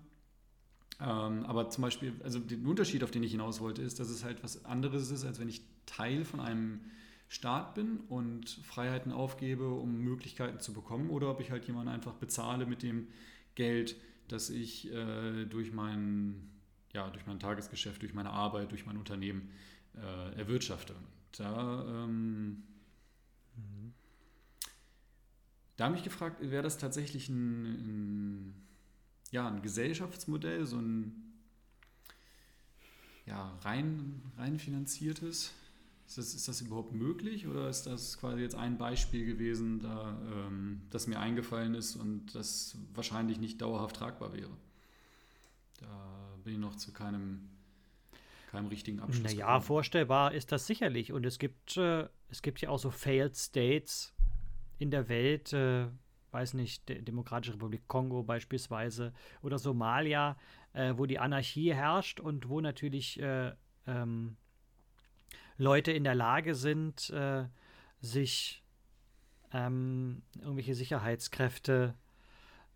Ähm, 1.00 1.46
aber 1.46 1.70
zum 1.70 1.82
Beispiel, 1.82 2.14
also 2.24 2.40
der 2.40 2.60
Unterschied, 2.68 3.04
auf 3.04 3.12
den 3.12 3.24
ich 3.24 3.32
hinaus 3.32 3.60
wollte, 3.60 3.82
ist, 3.82 4.00
dass 4.00 4.10
es 4.10 4.24
halt 4.24 4.44
was 4.44 4.66
anderes 4.66 5.10
ist, 5.10 5.26
als 5.26 5.40
wenn 5.40 5.50
ich 5.50 5.62
Teil 5.86 6.24
von 6.24 6.40
einem 6.40 6.82
Staat 7.28 7.74
bin 7.74 8.00
und 8.10 8.48
Freiheiten 8.64 9.12
aufgebe, 9.12 9.68
um 9.70 10.00
Möglichkeiten 10.02 10.60
zu 10.60 10.72
bekommen, 10.72 11.10
oder 11.10 11.32
ob 11.32 11.40
ich 11.40 11.50
halt 11.50 11.66
jemanden 11.66 11.90
einfach 11.92 12.14
bezahle 12.14 12.68
mit 12.68 12.84
dem 12.84 13.08
Geld, 13.56 13.96
das 14.28 14.50
ich 14.50 14.92
äh, 14.92 15.46
durch, 15.46 15.72
mein, 15.72 16.50
ja, 16.94 17.10
durch 17.10 17.26
mein 17.26 17.40
Tagesgeschäft, 17.40 18.02
durch 18.02 18.14
meine 18.14 18.32
Arbeit, 18.32 18.72
durch 18.72 18.86
mein 18.86 18.98
Unternehmen 18.98 19.50
äh, 19.96 20.36
erwirtschafte. 20.38 20.96
Da, 21.38 21.84
ähm, 21.88 22.64
mhm. 23.56 23.94
da 25.78 25.86
habe 25.86 25.96
ich 25.98 26.04
gefragt, 26.04 26.38
wäre 26.42 26.64
das 26.64 26.78
tatsächlich 26.78 27.30
ein, 27.30 27.64
ein, 27.64 28.54
ja, 29.32 29.48
ein 29.48 29.62
Gesellschaftsmodell, 29.62 30.66
so 30.66 30.78
ein 30.78 31.24
ja, 33.26 33.58
rein, 33.62 34.22
rein 34.38 34.60
finanziertes? 34.60 35.54
Ist 36.14 36.20
das, 36.20 36.36
ist 36.36 36.48
das 36.48 36.62
überhaupt 36.62 36.94
möglich 36.94 37.48
oder 37.48 37.68
ist 37.70 37.88
das 37.88 38.20
quasi 38.20 38.44
jetzt 38.44 38.54
ein 38.54 38.78
Beispiel 38.78 39.26
gewesen, 39.26 39.80
da, 39.80 40.16
ähm, 40.32 40.84
das 40.92 41.08
mir 41.08 41.20
eingefallen 41.20 41.74
ist 41.74 41.96
und 41.96 42.36
das 42.36 42.78
wahrscheinlich 42.94 43.40
nicht 43.40 43.60
dauerhaft 43.64 43.96
tragbar 43.96 44.32
wäre? 44.32 44.52
Da 45.80 46.38
bin 46.44 46.54
ich 46.54 46.60
noch 46.60 46.76
zu 46.76 46.94
keinem, 46.94 47.50
keinem 48.52 48.68
richtigen 48.68 49.00
Abschluss. 49.00 49.24
Naja, 49.24 49.48
gekommen. 49.48 49.62
vorstellbar 49.64 50.34
ist 50.36 50.52
das 50.52 50.68
sicherlich. 50.68 51.12
Und 51.14 51.26
es 51.26 51.40
gibt, 51.40 51.78
äh, 51.78 52.08
es 52.30 52.44
gibt 52.44 52.62
ja 52.62 52.70
auch 52.70 52.78
so 52.78 52.92
Failed 52.92 53.36
States 53.36 54.14
in 54.78 54.92
der 54.92 55.10
Welt, 55.10 55.52
äh, 55.52 55.88
weiß 56.30 56.54
nicht, 56.54 56.90
Demokratische 57.08 57.56
Republik 57.56 57.88
Kongo 57.88 58.22
beispielsweise 58.22 59.14
oder 59.42 59.58
Somalia, 59.58 60.38
äh, 60.74 60.94
wo 60.96 61.08
die 61.08 61.18
Anarchie 61.18 61.74
herrscht 61.74 62.20
und 62.20 62.50
wo 62.50 62.62
natürlich 62.62 63.20
äh, 63.20 63.54
ähm, 63.88 64.38
Leute 65.58 65.92
in 65.92 66.04
der 66.04 66.16
Lage 66.16 66.56
sind, 66.56 67.10
äh, 67.12 67.46
sich 68.00 68.64
ähm, 69.52 70.24
irgendwelche 70.40 70.76
Sicherheitskräfte 70.76 71.96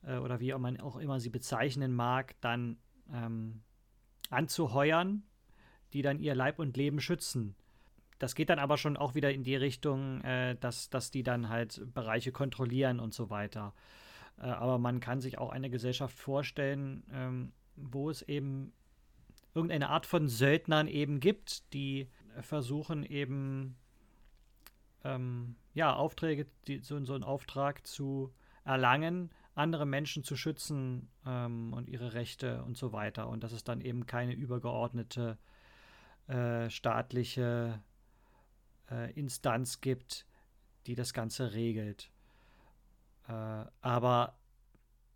äh, 0.04 0.18
oder 0.18 0.40
wie 0.40 0.54
man 0.54 0.80
auch 0.80 0.98
immer 0.98 1.20
sie 1.20 1.30
bezeichnen 1.30 1.94
mag, 1.94 2.36
dann 2.42 2.78
ähm, 3.12 3.62
anzuheuern, 4.30 5.24
die 5.94 6.02
dann 6.02 6.20
ihr 6.20 6.36
Leib 6.36 6.60
und 6.60 6.78
Leben 6.78 7.00
schützen. 7.00 7.56
Das 8.20 8.34
geht 8.34 8.50
dann 8.50 8.60
aber 8.60 8.78
schon 8.78 8.98
auch 8.98 9.16
wieder 9.16 9.32
in 9.32 9.44
die 9.44 9.56
Richtung, 9.56 10.22
äh, 10.22 10.56
dass, 10.56 10.90
dass 10.90 11.12
die 11.12 11.24
dann 11.24 11.50
halt 11.50 11.82
Bereiche 11.94 12.32
kontrollieren 12.32 13.00
und 13.00 13.14
so 13.14 13.30
weiter. 13.30 13.74
Äh, 14.38 14.48
aber 14.48 14.78
man 14.78 15.00
kann 15.00 15.22
sich 15.22 15.38
auch 15.38 15.50
eine 15.50 15.70
Gesellschaft 15.70 16.18
vorstellen, 16.18 17.04
ähm, 17.12 17.52
wo 17.76 18.10
es 18.10 18.22
eben 18.24 18.74
irgendeine 19.54 19.90
Art 19.90 20.06
von 20.06 20.28
Söldnern 20.28 20.88
eben 20.88 21.20
gibt, 21.20 21.74
die 21.74 22.10
versuchen 22.42 23.04
eben 23.04 23.78
ähm, 25.04 25.56
ja, 25.74 25.96
Aufträge, 25.96 26.48
die, 26.68 26.80
so, 26.80 27.04
so 27.06 27.14
einen 27.14 27.24
Auftrag 27.24 27.86
zu 27.86 28.34
erlangen, 28.64 29.32
andere 29.56 29.86
Menschen 29.86 30.24
zu 30.24 30.36
schützen 30.36 31.10
ähm, 31.26 31.74
und 31.74 31.90
ihre 31.90 32.14
Rechte 32.14 32.64
und 32.64 32.78
so 32.78 32.94
weiter. 32.94 33.30
Und 33.30 33.44
dass 33.44 33.52
es 33.52 33.64
dann 33.64 33.82
eben 33.82 34.06
keine 34.06 34.34
übergeordnete 34.34 35.38
äh, 36.28 36.70
staatliche 36.70 37.82
äh, 38.92 39.12
Instanz 39.14 39.82
gibt, 39.82 40.26
die 40.86 40.96
das 40.96 41.14
Ganze 41.14 41.54
regelt. 41.54 42.12
Äh, 43.28 43.66
aber 43.82 44.37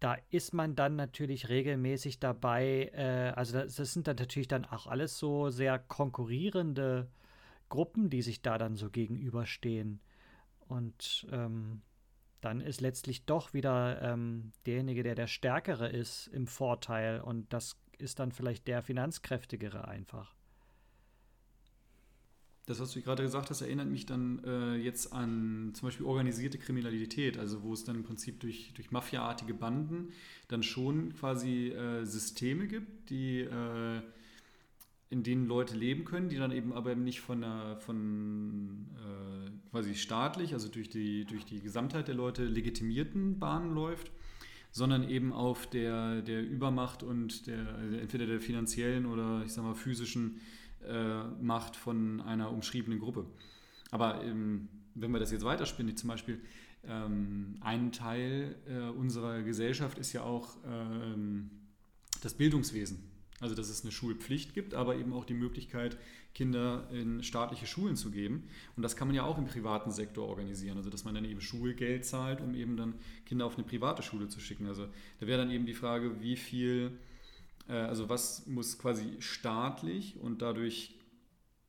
da 0.02 0.18
ist 0.32 0.54
man 0.54 0.76
dann 0.76 0.96
natürlich 0.96 1.48
regelmäßig 1.48 2.20
dabei. 2.20 2.92
Äh, 2.94 3.34
also 3.36 3.54
das, 3.60 3.76
das, 3.76 3.94
sind 3.94 4.08
dann 4.08 4.18
natürlich 4.18 4.48
dann 4.48 4.66
auch 4.66 4.88
alles 4.88 5.18
so 5.18 5.52
sehr 5.52 5.78
konkurrierende 5.78 7.08
Gruppen, 7.70 8.10
die 8.10 8.24
sich 8.24 8.42
da 8.42 8.58
dann 8.58 8.76
so 8.76 8.90
gegenüberstehen. 8.90 10.02
Und 10.68 11.28
ähm, 11.32 11.84
dann 12.42 12.62
ist 12.62 12.82
letztlich 12.82 13.26
doch 13.26 13.54
wieder 13.54 14.02
ähm, 14.02 14.52
derjenige, 14.66 15.04
der 15.04 15.14
der 15.14 15.28
Stärkere 15.28 15.88
ist, 15.88 16.28
im 16.28 16.48
Vorteil. 16.48 17.22
Und 17.22 17.54
das 17.54 17.80
ist 18.00 18.18
dann 18.18 18.32
vielleicht 18.32 18.68
der 18.68 18.82
Finanzkräftigere 18.82 19.88
einfach 19.88 20.34
das, 22.67 22.80
was 22.80 22.91
du 22.91 23.02
gerade 23.02 23.24
gesagt 23.24 23.50
hast, 23.50 23.62
erinnert 23.62 23.89
mich 23.89 24.06
dann 24.06 24.43
äh, 24.43 24.76
jetzt 24.76 25.13
an 25.13 25.71
zum 25.74 25.88
Beispiel 25.88 26.06
organisierte 26.06 26.58
Kriminalität, 26.58 27.38
also 27.38 27.63
wo 27.63 27.74
es 27.74 27.84
dann 27.84 27.95
im 27.97 28.04
Prinzip 28.04 28.39
durch, 28.39 28.71
durch 28.76 28.91
mafiaartige 28.91 29.54
Banden 29.54 30.10
dann 30.47 30.63
schon 30.63 31.13
quasi 31.13 31.69
äh, 31.69 32.06
Systeme 32.06 32.67
gibt, 32.67 33.10
die 33.10 33.41
äh, 33.41 34.02
in 35.10 35.24
denen 35.24 35.45
Leute 35.45 35.76
leben 35.76 36.06
können, 36.06 36.30
die 36.30 36.38
dann 36.38 36.52
eben 36.52 36.71
aber 36.71 36.95
nicht 36.95 37.19
von, 37.19 37.43
einer, 37.43 37.76
von 37.78 38.88
äh, 38.95 39.69
quasi 39.69 39.95
staatlich, 39.95 40.54
also 40.54 40.69
durch 40.69 40.89
die, 40.89 41.26
durch 41.26 41.45
die 41.45 41.62
Gesamtheit 41.62 42.08
der 42.08 42.15
Leute 42.15 42.45
legitimierten 42.45 43.38
Bahnen 43.38 43.74
läuft, 43.74 44.12
sondern 44.71 45.10
eben 45.10 45.34
auf 45.34 45.69
der, 45.69 46.21
der 46.21 46.41
Übermacht 46.47 47.04
und 47.04 47.47
der, 47.47 47.78
entweder 48.02 48.26
der 48.26 48.39
finanziellen 48.39 49.06
oder 49.06 49.43
ich 49.45 49.52
sag 49.52 49.65
mal 49.65 49.76
physischen 49.76 50.39
äh, 50.88 51.24
macht 51.41 51.76
von 51.76 52.22
einer 52.22 52.52
umschriebenen 52.52 53.00
Gruppe. 53.00 53.26
Aber 53.91 54.24
ähm, 54.24 54.67
wenn 54.96 55.12
wir 55.12 55.20
das 55.20 55.32
jetzt 55.32 55.44
weiterspinnen, 55.44 55.96
zum 55.98 56.10
Beispiel 56.10 56.41
ähm, 56.88 57.56
ein 57.62 57.91
Teil 57.91 58.56
äh, 58.67 58.89
unserer 58.89 59.41
Gesellschaft 59.44 59.98
ist 59.98 60.13
ja 60.13 60.24
auch 60.24 60.58
ähm, 60.65 61.50
das 62.22 62.34
Bildungswesen. 62.34 63.12
Also 63.39 63.56
dass 63.56 63.70
es 63.70 63.82
eine 63.82 63.91
Schulpflicht 63.91 64.54
gibt, 64.54 64.76
aber 64.76 64.96
eben 64.96 65.13
auch 65.13 65.26
die 65.26 65.34
Möglichkeit, 65.34 65.98
Kinder 66.36 66.88
in 66.91 67.24
staatliche 67.24 67.65
Schulen 67.65 67.96
zu 67.96 68.12
geben. 68.12 68.48
Und 68.76 68.84
das 68.84 68.96
kann 68.96 69.08
man 69.08 69.15
ja 69.15 69.24
auch 69.24 69.39
im 69.39 69.46
privaten 69.46 69.91
Sektor 69.91 70.28
organisieren. 70.28 70.78
Also 70.78 70.91
dass 70.91 71.06
man 71.06 71.15
dann 71.15 71.26
eben 71.26 71.41
Schulgeld 71.41 72.06
zahlt, 72.06 72.39
um 72.39 72.54
eben 72.54 72.78
dann 72.78 72.94
Kinder 73.26 73.46
auf 73.46 73.56
eine 73.56 73.65
private 73.65 74.04
Schule 74.04 74.28
zu 74.28 74.39
schicken. 74.39 74.67
Also 74.67 74.88
da 75.20 75.28
wäre 75.28 75.39
dann 75.39 75.52
eben 75.52 75.65
die 75.65 75.74
Frage, 75.74 76.22
wie 76.22 76.36
viel 76.36 77.00
also 77.67 78.10
was 78.10 78.45
muss 78.47 78.78
quasi 78.78 79.15
staatlich 79.19 80.19
und 80.19 80.41
dadurch 80.41 80.95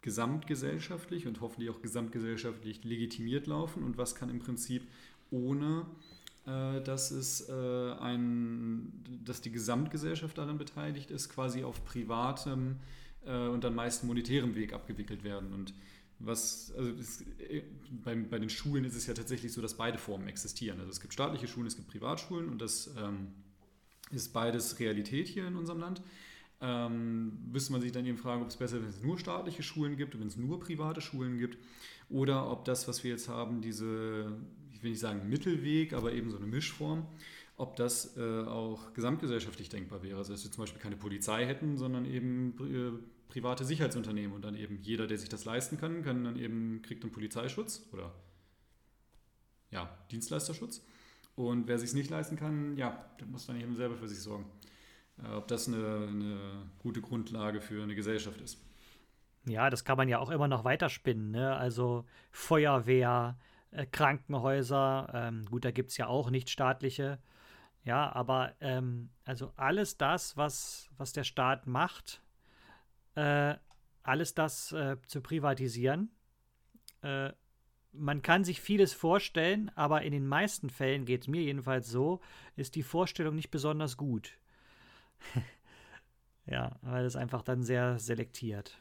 gesamtgesellschaftlich 0.00 1.26
und 1.26 1.40
hoffentlich 1.40 1.70
auch 1.70 1.80
gesamtgesellschaftlich 1.80 2.82
legitimiert 2.82 3.46
laufen 3.46 3.84
und 3.84 3.98
was 3.98 4.14
kann 4.14 4.30
im 4.30 4.40
Prinzip 4.40 4.82
ohne 5.30 5.86
äh, 6.44 6.80
dass 6.82 7.12
es 7.12 7.48
äh, 7.48 7.92
ein, 8.00 8.92
dass 9.24 9.42
die 9.42 9.52
Gesamtgesellschaft 9.52 10.36
daran 10.38 10.58
beteiligt 10.58 11.12
ist, 11.12 11.28
quasi 11.28 11.62
auf 11.62 11.84
privatem 11.84 12.80
äh, 13.24 13.46
und 13.46 13.62
dann 13.62 13.76
meist 13.76 14.02
monetärem 14.02 14.56
Weg 14.56 14.72
abgewickelt 14.72 15.22
werden. 15.22 15.52
Und 15.52 15.72
was, 16.18 16.72
also 16.76 16.90
es, 17.00 17.24
bei, 18.02 18.16
bei, 18.16 18.40
den 18.40 18.50
Schulen 18.50 18.84
ist 18.84 18.96
es 18.96 19.06
ja 19.06 19.14
tatsächlich 19.14 19.52
so, 19.52 19.62
dass 19.62 19.74
beide 19.74 19.98
Formen 19.98 20.26
existieren. 20.26 20.80
Also 20.80 20.90
es 20.90 21.00
gibt 21.00 21.12
staatliche 21.12 21.46
Schulen, 21.46 21.68
es 21.68 21.76
gibt 21.76 21.88
Privatschulen 21.88 22.48
und 22.48 22.60
das 22.60 22.90
ähm, 22.98 23.28
ist 24.12 24.32
beides 24.32 24.78
Realität 24.78 25.28
hier 25.28 25.46
in 25.46 25.56
unserem 25.56 25.80
Land. 25.80 26.02
Ähm, 26.60 27.50
müsste 27.50 27.72
man 27.72 27.80
sich 27.80 27.90
dann 27.90 28.06
eben 28.06 28.18
fragen, 28.18 28.42
ob 28.42 28.48
es 28.48 28.56
besser 28.56 28.76
ist, 28.76 28.82
wenn 28.82 28.90
es 28.90 29.02
nur 29.02 29.18
staatliche 29.18 29.64
Schulen 29.64 29.96
gibt 29.96 30.18
wenn 30.18 30.28
es 30.28 30.36
nur 30.36 30.60
private 30.60 31.00
Schulen 31.00 31.38
gibt 31.38 31.58
oder 32.08 32.50
ob 32.50 32.64
das, 32.64 32.86
was 32.86 33.02
wir 33.02 33.10
jetzt 33.10 33.28
haben, 33.28 33.60
diese 33.60 34.32
ich 34.72 34.82
will 34.82 34.90
nicht 34.90 35.00
sagen 35.00 35.28
Mittelweg, 35.28 35.92
aber 35.92 36.12
eben 36.12 36.30
so 36.30 36.36
eine 36.36 36.46
Mischform, 36.46 37.06
ob 37.56 37.76
das 37.76 38.16
äh, 38.16 38.42
auch 38.42 38.92
gesamtgesellschaftlich 38.94 39.68
denkbar 39.68 40.02
wäre. 40.02 40.18
Also 40.18 40.32
dass 40.32 40.44
wir 40.44 40.50
zum 40.50 40.62
Beispiel 40.62 40.80
keine 40.80 40.96
Polizei 40.96 41.46
hätten, 41.46 41.76
sondern 41.76 42.04
eben 42.04 42.54
äh, 42.60 43.32
private 43.32 43.64
Sicherheitsunternehmen 43.64 44.34
und 44.34 44.42
dann 44.42 44.56
eben 44.56 44.80
jeder, 44.82 45.06
der 45.06 45.18
sich 45.18 45.28
das 45.28 45.44
leisten 45.44 45.78
kann, 45.78 46.02
kann 46.02 46.24
dann 46.24 46.36
eben 46.36 46.82
kriegt 46.82 47.02
einen 47.02 47.12
Polizeischutz 47.12 47.86
oder 47.92 48.12
ja, 49.70 49.88
Dienstleisterschutz. 50.10 50.82
Und 51.34 51.66
wer 51.66 51.78
sich 51.78 51.94
nicht 51.94 52.10
leisten 52.10 52.36
kann, 52.36 52.76
ja, 52.76 53.04
der 53.18 53.26
muss 53.26 53.46
dann 53.46 53.60
eben 53.60 53.74
selber 53.74 53.96
für 53.96 54.08
sich 54.08 54.20
sorgen. 54.20 54.44
Äh, 55.22 55.34
ob 55.34 55.48
das 55.48 55.68
eine, 55.68 56.08
eine 56.08 56.38
gute 56.78 57.00
Grundlage 57.00 57.60
für 57.60 57.82
eine 57.82 57.94
Gesellschaft 57.94 58.40
ist. 58.40 58.58
Ja, 59.46 59.70
das 59.70 59.84
kann 59.84 59.96
man 59.96 60.08
ja 60.08 60.18
auch 60.18 60.30
immer 60.30 60.48
noch 60.48 60.64
weiterspinnen. 60.64 61.30
Ne? 61.30 61.56
Also 61.56 62.04
Feuerwehr, 62.30 63.38
äh, 63.70 63.86
Krankenhäuser. 63.86 65.10
Ähm, 65.12 65.46
gut, 65.46 65.64
da 65.64 65.70
gibt 65.70 65.90
es 65.90 65.96
ja 65.96 66.06
auch 66.06 66.30
nicht 66.30 66.50
staatliche. 66.50 67.18
Ja, 67.84 68.12
aber 68.12 68.52
ähm, 68.60 69.10
also 69.24 69.52
alles 69.56 69.96
das, 69.96 70.36
was, 70.36 70.88
was 70.96 71.12
der 71.12 71.24
Staat 71.24 71.66
macht, 71.66 72.22
äh, 73.16 73.56
alles 74.04 74.34
das 74.34 74.70
äh, 74.72 74.96
zu 75.06 75.20
privatisieren. 75.20 76.10
Man 77.92 78.22
kann 78.22 78.44
sich 78.44 78.60
vieles 78.60 78.92
vorstellen, 78.94 79.70
aber 79.74 80.02
in 80.02 80.12
den 80.12 80.26
meisten 80.26 80.70
Fällen 80.70 81.04
geht 81.04 81.22
es 81.22 81.28
mir 81.28 81.42
jedenfalls 81.42 81.90
so, 81.90 82.20
ist 82.56 82.74
die 82.74 82.82
Vorstellung 82.82 83.34
nicht 83.34 83.50
besonders 83.50 83.96
gut. 83.96 84.32
ja, 86.46 86.78
weil 86.82 87.04
es 87.04 87.16
einfach 87.16 87.42
dann 87.42 87.62
sehr 87.62 87.98
selektiert. 87.98 88.80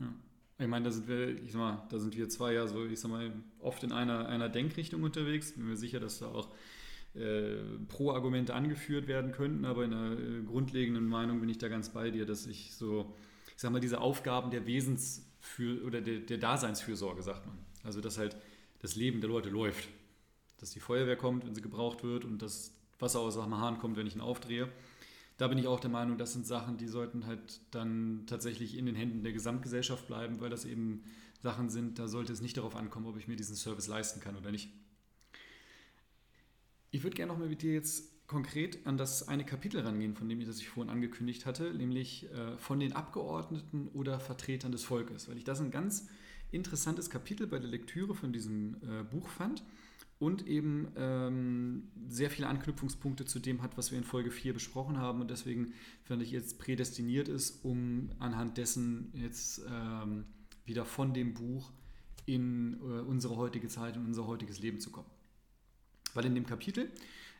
Ja. 0.00 0.12
Ich 0.58 0.68
meine, 0.68 0.84
da 0.84 0.90
sind 0.90 1.08
wir, 1.08 1.42
ich 1.42 1.52
sag 1.52 1.58
mal, 1.58 1.86
da 1.88 1.98
sind 1.98 2.16
wir 2.16 2.28
zwei 2.28 2.52
ja 2.52 2.66
so, 2.66 2.84
ich 2.84 3.00
sag 3.00 3.10
mal, 3.10 3.32
oft 3.58 3.82
in 3.82 3.90
einer, 3.90 4.28
einer 4.28 4.48
Denkrichtung 4.48 5.02
unterwegs. 5.02 5.52
Bin 5.54 5.66
mir 5.66 5.76
sicher, 5.76 5.98
dass 5.98 6.20
da 6.20 6.26
auch 6.26 6.50
äh, 7.14 7.56
Pro-Argumente 7.88 8.54
angeführt 8.54 9.08
werden 9.08 9.32
könnten, 9.32 9.64
aber 9.64 9.84
in 9.84 9.92
einer 9.92 10.18
äh, 10.18 10.42
grundlegenden 10.42 11.06
Meinung 11.06 11.40
bin 11.40 11.48
ich 11.48 11.58
da 11.58 11.68
ganz 11.68 11.88
bei 11.88 12.10
dir, 12.10 12.26
dass 12.26 12.46
ich 12.46 12.74
so, 12.74 13.14
ich 13.48 13.60
sag 13.60 13.72
mal, 13.72 13.80
diese 13.80 14.00
Aufgaben 14.00 14.50
der 14.50 14.66
Wesens- 14.66 15.28
für, 15.42 15.84
oder 15.84 16.00
der, 16.00 16.20
der 16.20 16.38
Daseinsfürsorge, 16.38 17.22
sagt 17.22 17.46
man. 17.46 17.58
Also, 17.84 18.00
dass 18.00 18.16
halt 18.16 18.36
das 18.80 18.96
Leben 18.96 19.20
der 19.20 19.28
Leute 19.28 19.50
läuft. 19.50 19.88
Dass 20.58 20.70
die 20.70 20.80
Feuerwehr 20.80 21.16
kommt, 21.16 21.44
wenn 21.44 21.54
sie 21.54 21.60
gebraucht 21.60 22.02
wird 22.02 22.24
und 22.24 22.40
das 22.40 22.72
Wasser 22.98 23.20
aus 23.20 23.34
dem 23.34 23.58
Hahn 23.58 23.78
kommt, 23.78 23.98
wenn 23.98 24.06
ich 24.06 24.14
ihn 24.14 24.20
aufdrehe 24.22 24.70
da 25.42 25.48
bin 25.48 25.58
ich 25.58 25.66
auch 25.66 25.80
der 25.80 25.90
Meinung, 25.90 26.18
das 26.18 26.32
sind 26.32 26.46
Sachen, 26.46 26.76
die 26.76 26.86
sollten 26.86 27.26
halt 27.26 27.60
dann 27.72 28.22
tatsächlich 28.26 28.78
in 28.78 28.86
den 28.86 28.94
Händen 28.94 29.24
der 29.24 29.32
Gesamtgesellschaft 29.32 30.06
bleiben, 30.06 30.40
weil 30.40 30.50
das 30.50 30.64
eben 30.64 31.02
Sachen 31.40 31.68
sind, 31.68 31.98
da 31.98 32.06
sollte 32.06 32.32
es 32.32 32.40
nicht 32.40 32.56
darauf 32.56 32.76
ankommen, 32.76 33.06
ob 33.06 33.16
ich 33.16 33.26
mir 33.26 33.34
diesen 33.34 33.56
Service 33.56 33.88
leisten 33.88 34.20
kann 34.20 34.36
oder 34.36 34.52
nicht. 34.52 34.70
Ich 36.92 37.02
würde 37.02 37.16
gerne 37.16 37.32
noch 37.32 37.40
mal 37.40 37.48
mit 37.48 37.62
dir 37.62 37.72
jetzt 37.72 38.11
konkret 38.32 38.86
an 38.86 38.96
das 38.96 39.28
eine 39.28 39.44
Kapitel 39.44 39.80
rangehen, 39.82 40.16
von 40.16 40.28
dem 40.28 40.40
ich 40.40 40.46
das 40.46 40.58
ich 40.58 40.68
vorhin 40.68 40.90
angekündigt 40.90 41.46
hatte, 41.46 41.72
nämlich 41.72 42.30
äh, 42.32 42.56
von 42.58 42.80
den 42.80 42.94
Abgeordneten 42.94 43.88
oder 43.88 44.18
Vertretern 44.18 44.72
des 44.72 44.82
Volkes, 44.82 45.28
weil 45.28 45.36
ich 45.36 45.44
das 45.44 45.60
ein 45.60 45.70
ganz 45.70 46.08
interessantes 46.50 47.10
Kapitel 47.10 47.46
bei 47.46 47.58
der 47.58 47.68
Lektüre 47.68 48.14
von 48.14 48.32
diesem 48.32 48.76
äh, 48.82 49.04
Buch 49.04 49.28
fand 49.28 49.62
und 50.18 50.46
eben 50.46 50.88
ähm, 50.96 51.88
sehr 52.08 52.30
viele 52.30 52.48
Anknüpfungspunkte 52.48 53.24
zu 53.24 53.38
dem 53.38 53.62
hat, 53.62 53.76
was 53.76 53.90
wir 53.90 53.98
in 53.98 54.04
Folge 54.04 54.30
4 54.30 54.54
besprochen 54.54 54.98
haben 54.98 55.20
und 55.20 55.30
deswegen 55.30 55.74
finde 56.02 56.24
ich 56.24 56.30
jetzt 56.30 56.58
prädestiniert 56.58 57.28
ist, 57.28 57.64
um 57.64 58.10
anhand 58.18 58.56
dessen 58.56 59.12
jetzt 59.14 59.62
ähm, 59.68 60.24
wieder 60.64 60.84
von 60.84 61.12
dem 61.12 61.34
Buch 61.34 61.72
in 62.24 62.74
äh, 62.74 63.00
unsere 63.00 63.36
heutige 63.36 63.68
Zeit 63.68 63.96
und 63.96 64.06
unser 64.06 64.26
heutiges 64.26 64.60
Leben 64.60 64.80
zu 64.80 64.90
kommen. 64.90 65.10
Weil 66.14 66.26
in 66.26 66.34
dem 66.34 66.46
Kapitel 66.46 66.90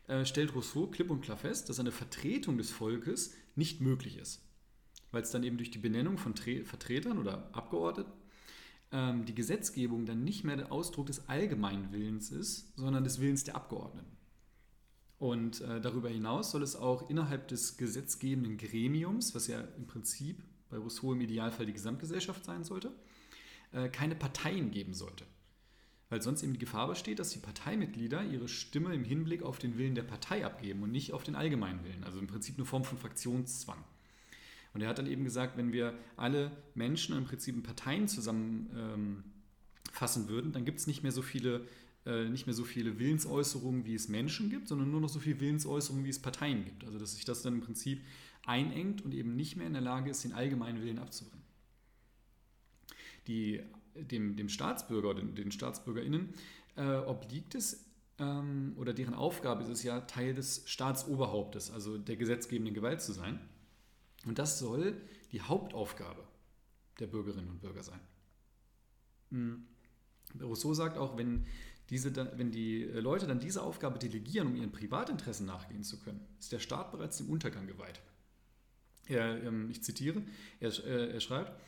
äh, 0.07 0.25
stellt 0.25 0.55
Rousseau 0.55 0.87
klipp 0.87 1.09
und 1.09 1.21
klar 1.21 1.37
fest, 1.37 1.69
dass 1.69 1.79
eine 1.79 1.91
Vertretung 1.91 2.57
des 2.57 2.71
Volkes 2.71 3.33
nicht 3.55 3.81
möglich 3.81 4.17
ist, 4.17 4.41
weil 5.11 5.23
es 5.23 5.31
dann 5.31 5.43
eben 5.43 5.57
durch 5.57 5.71
die 5.71 5.79
Benennung 5.79 6.17
von 6.17 6.35
Tre 6.35 6.63
Vertretern 6.63 7.17
oder 7.17 7.49
Abgeordneten 7.53 8.11
ähm, 8.93 9.25
die 9.25 9.35
Gesetzgebung 9.35 10.05
dann 10.05 10.23
nicht 10.23 10.43
mehr 10.43 10.55
der 10.55 10.71
Ausdruck 10.71 11.07
des 11.07 11.27
allgemeinen 11.27 11.91
Willens 11.91 12.31
ist, 12.31 12.77
sondern 12.77 13.03
des 13.03 13.19
Willens 13.19 13.43
der 13.43 13.55
Abgeordneten. 13.55 14.15
Und 15.17 15.61
äh, 15.61 15.81
darüber 15.81 16.09
hinaus 16.09 16.51
soll 16.51 16.63
es 16.63 16.75
auch 16.75 17.09
innerhalb 17.09 17.47
des 17.47 17.77
gesetzgebenden 17.77 18.57
Gremiums, 18.57 19.33
was 19.33 19.47
ja 19.47 19.61
im 19.77 19.87
Prinzip 19.87 20.43
bei 20.69 20.77
Rousseau 20.77 21.13
im 21.13 21.21
Idealfall 21.21 21.65
die 21.65 21.73
Gesamtgesellschaft 21.73 22.45
sein 22.45 22.63
sollte, 22.63 22.91
äh, 23.71 23.89
keine 23.89 24.15
Parteien 24.15 24.69
geben 24.69 24.93
sollte. 24.93 25.25
Weil 26.13 26.21
sonst 26.21 26.43
eben 26.43 26.53
die 26.53 26.59
Gefahr 26.59 26.87
besteht, 26.87 27.17
dass 27.17 27.31
die 27.31 27.39
Parteimitglieder 27.39 28.23
ihre 28.23 28.47
Stimme 28.47 28.93
im 28.93 29.03
Hinblick 29.03 29.41
auf 29.41 29.57
den 29.57 29.79
Willen 29.79 29.95
der 29.95 30.03
Partei 30.03 30.45
abgeben 30.45 30.83
und 30.83 30.91
nicht 30.91 31.11
auf 31.11 31.23
den 31.23 31.33
allgemeinen 31.33 31.83
Willen. 31.83 32.03
Also 32.03 32.19
im 32.19 32.27
Prinzip 32.27 32.55
eine 32.55 32.65
Form 32.65 32.83
von 32.83 32.99
Fraktionszwang. 32.99 33.83
Und 34.75 34.81
er 34.81 34.89
hat 34.89 34.99
dann 34.99 35.07
eben 35.07 35.23
gesagt, 35.23 35.57
wenn 35.57 35.73
wir 35.73 35.97
alle 36.15 36.51
Menschen 36.75 37.17
im 37.17 37.23
Prinzip 37.25 37.55
in 37.55 37.63
Parteien 37.63 38.07
zusammenfassen 38.07 39.23
ähm, 39.95 40.29
würden, 40.29 40.51
dann 40.51 40.65
gibt 40.65 40.77
es 40.77 40.85
nicht 40.85 41.01
mehr 41.01 41.11
so 41.11 41.23
viele 41.23 41.65
äh, 42.05 42.29
nicht 42.29 42.45
mehr 42.45 42.53
so 42.53 42.63
viele 42.63 42.99
Willensäußerungen, 42.99 43.87
wie 43.87 43.95
es 43.95 44.07
Menschen 44.07 44.51
gibt, 44.51 44.67
sondern 44.67 44.91
nur 44.91 45.01
noch 45.01 45.09
so 45.09 45.17
viele 45.19 45.39
Willensäußerungen, 45.39 46.05
wie 46.05 46.09
es 46.09 46.21
Parteien 46.21 46.63
gibt. 46.63 46.83
Also 46.83 46.99
dass 46.99 47.15
sich 47.15 47.25
das 47.25 47.41
dann 47.41 47.55
im 47.55 47.61
Prinzip 47.61 48.03
einengt 48.45 49.03
und 49.03 49.15
eben 49.15 49.35
nicht 49.35 49.55
mehr 49.55 49.65
in 49.65 49.73
der 49.73 49.81
Lage 49.81 50.11
ist, 50.11 50.23
den 50.23 50.33
allgemeinen 50.33 50.83
Willen 50.83 50.99
abzubringen. 50.99 51.41
Die, 53.25 53.63
dem, 53.95 54.35
dem 54.35 54.49
Staatsbürger 54.49 55.13
den, 55.13 55.35
den 55.35 55.51
StaatsbürgerInnen 55.51 56.33
äh, 56.75 56.97
obliegt 56.97 57.55
es 57.55 57.85
ähm, 58.19 58.73
oder 58.77 58.93
deren 58.93 59.13
Aufgabe 59.13 59.63
ist 59.63 59.69
es 59.69 59.83
ja, 59.83 60.01
Teil 60.01 60.33
des 60.33 60.63
Staatsoberhauptes, 60.65 61.71
also 61.71 61.97
der 61.97 62.15
gesetzgebenden 62.15 62.73
Gewalt 62.73 63.01
zu 63.01 63.11
sein. 63.11 63.39
Und 64.25 64.39
das 64.39 64.59
soll 64.59 65.01
die 65.31 65.41
Hauptaufgabe 65.41 66.23
der 66.99 67.07
Bürgerinnen 67.07 67.49
und 67.49 67.61
Bürger 67.61 67.83
sein. 67.83 67.99
Mhm. 69.31 69.65
Rousseau 70.41 70.73
sagt 70.73 70.97
auch, 70.97 71.17
wenn, 71.17 71.45
diese, 71.89 72.15
wenn 72.37 72.51
die 72.51 72.83
Leute 72.83 73.27
dann 73.27 73.39
diese 73.39 73.61
Aufgabe 73.61 73.99
delegieren, 73.99 74.47
um 74.47 74.55
ihren 74.55 74.71
Privatinteressen 74.71 75.45
nachgehen 75.45 75.83
zu 75.83 75.99
können, 75.99 76.25
ist 76.39 76.51
der 76.51 76.59
Staat 76.59 76.91
bereits 76.91 77.17
dem 77.17 77.29
Untergang 77.29 77.67
geweiht. 77.67 78.01
Er, 79.07 79.43
ähm, 79.43 79.69
ich 79.69 79.83
zitiere, 79.83 80.23
er, 80.59 80.69
äh, 80.85 81.13
er 81.13 81.19
schreibt, 81.19 81.59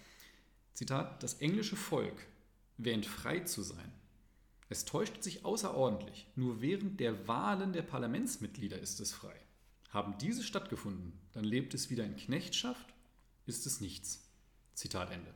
Zitat, 0.75 1.23
das 1.23 1.35
englische 1.35 1.77
Volk 1.77 2.27
wähnt 2.77 3.05
frei 3.05 3.39
zu 3.39 3.63
sein. 3.63 3.91
Es 4.67 4.83
täuscht 4.83 5.23
sich 5.23 5.45
außerordentlich. 5.45 6.27
Nur 6.35 6.61
während 6.61 6.99
der 6.99 7.29
Wahlen 7.29 7.71
der 7.71 7.81
Parlamentsmitglieder 7.81 8.77
ist 8.77 8.99
es 8.99 9.13
frei. 9.13 9.35
Haben 9.89 10.17
diese 10.19 10.43
stattgefunden, 10.43 11.13
dann 11.31 11.45
lebt 11.45 11.73
es 11.73 11.89
wieder 11.89 12.03
in 12.03 12.17
Knechtschaft, 12.17 12.93
ist 13.45 13.65
es 13.65 13.79
nichts. 13.79 14.29
Zitat 14.73 15.11
Ende. 15.11 15.33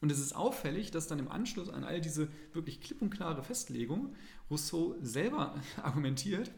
Und 0.00 0.10
es 0.10 0.18
ist 0.18 0.34
auffällig, 0.34 0.90
dass 0.90 1.06
dann 1.06 1.20
im 1.20 1.30
Anschluss 1.30 1.68
an 1.68 1.84
all 1.84 2.00
diese 2.00 2.28
wirklich 2.52 2.80
klipp 2.80 3.02
und 3.02 3.10
klare 3.10 3.44
Festlegung 3.44 4.16
Rousseau 4.50 4.96
selber 5.00 5.54
argumentiert, 5.82 6.50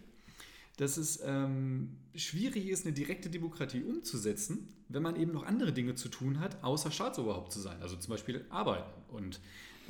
dass 0.78 0.96
es 0.96 1.20
ähm, 1.24 1.96
schwierig 2.14 2.66
ist, 2.68 2.86
eine 2.86 2.94
direkte 2.94 3.28
Demokratie 3.28 3.82
umzusetzen, 3.82 4.68
wenn 4.88 5.02
man 5.02 5.16
eben 5.16 5.32
noch 5.32 5.44
andere 5.44 5.72
Dinge 5.72 5.94
zu 5.94 6.08
tun 6.08 6.40
hat, 6.40 6.62
außer 6.64 6.90
Staatsoberhaupt 6.90 7.52
zu 7.52 7.60
sein, 7.60 7.80
also 7.82 7.96
zum 7.96 8.10
Beispiel 8.10 8.44
arbeiten 8.48 8.90
und 9.12 9.40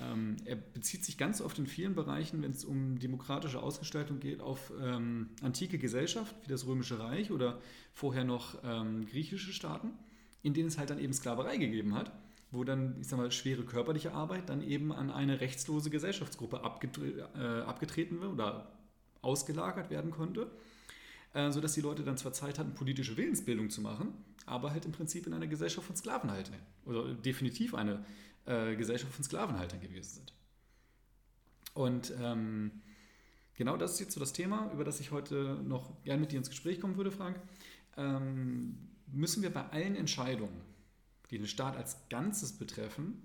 ähm, 0.01 0.37
er 0.45 0.57
bezieht 0.57 1.05
sich 1.05 1.19
ganz 1.19 1.41
oft 1.41 1.59
in 1.59 1.67
vielen 1.67 1.95
Bereichen, 1.95 2.43
wenn 2.43 2.53
es 2.53 2.65
um 2.65 2.99
demokratische 2.99 3.61
Ausgestaltung 3.61 4.21
geht, 4.21 4.41
auf 4.41 4.73
ähm, 4.81 5.31
antike 5.43 5.79
Gesellschaft 5.79 6.35
wie 6.45 6.49
das 6.49 6.67
Römische 6.67 6.99
Reich 7.01 7.31
oder 7.33 7.61
vorher 7.93 8.25
noch 8.25 8.63
ähm, 8.65 9.07
griechische 9.07 9.53
Staaten, 9.53 9.91
in 10.43 10.55
denen 10.55 10.69
es 10.69 10.79
halt 10.79 10.91
dann 10.91 11.01
eben 11.01 11.13
Sklaverei 11.13 11.57
gegeben 11.57 11.95
hat, 11.95 12.13
wo 12.53 12.63
dann, 12.63 12.97
ich 13.01 13.09
sag 13.09 13.19
mal, 13.19 13.31
schwere 13.33 13.65
körperliche 13.65 14.13
Arbeit 14.13 14.49
dann 14.49 14.63
eben 14.63 14.93
an 14.93 15.11
eine 15.11 15.41
rechtslose 15.41 15.91
Gesellschaftsgruppe 15.91 16.63
abgetre 16.63 17.29
äh, 17.35 17.63
abgetreten 17.63 18.21
wird 18.21 18.33
oder 18.33 18.73
ausgelagert 19.21 19.91
werden 19.91 20.13
konnte. 20.13 20.49
Äh, 21.35 21.51
sodass 21.51 21.75
die 21.75 21.81
Leute 21.81 22.03
dann 22.03 22.17
zwar 22.17 22.33
Zeit 22.33 22.59
hatten, 22.59 22.75
politische 22.75 23.17
Willensbildung 23.17 23.71
zu 23.71 23.81
machen, 23.81 24.13
aber 24.47 24.71
halt 24.71 24.85
im 24.85 24.93
Prinzip 24.93 25.27
in 25.27 25.35
einer 25.35 25.47
Gesellschaft 25.47 25.87
von 25.87 25.97
Sklavenhaltern 25.97 26.57
oder 26.85 27.15
definitiv 27.15 27.75
eine 27.75 28.05
äh, 28.47 28.77
Gesellschaft 28.77 29.13
von 29.13 29.25
Sklavenhaltern 29.25 29.81
gewesen 29.81 30.17
sind. 30.17 30.33
Und 31.75 32.13
ähm, 32.21 32.73
genau 33.55 33.77
das 33.77 33.93
ist 33.93 34.01
jetzt 34.01 34.15
so 34.15 34.21
das 34.21 34.33
Thema, 34.33 34.71
über 34.73 34.85
das 34.85 35.01
ich 35.01 35.11
heute 35.11 35.61
noch 35.65 36.03
gerne 36.03 36.21
mit 36.21 36.33
dir 36.33 36.39
ins 36.39 36.49
Gespräch 36.49 36.81
kommen 36.81 36.97
würde, 36.97 37.11
Frank. 37.11 37.39
Ähm, 37.97 38.79
müssen 39.13 39.43
wir 39.43 39.51
bei 39.51 39.69
allen 39.69 39.97
Entscheidungen, 39.97 40.61
die 41.31 41.39
den 41.39 41.47
Staat 41.47 41.77
als 41.77 41.99
Ganzes 42.09 42.53
betreffen, 42.53 43.23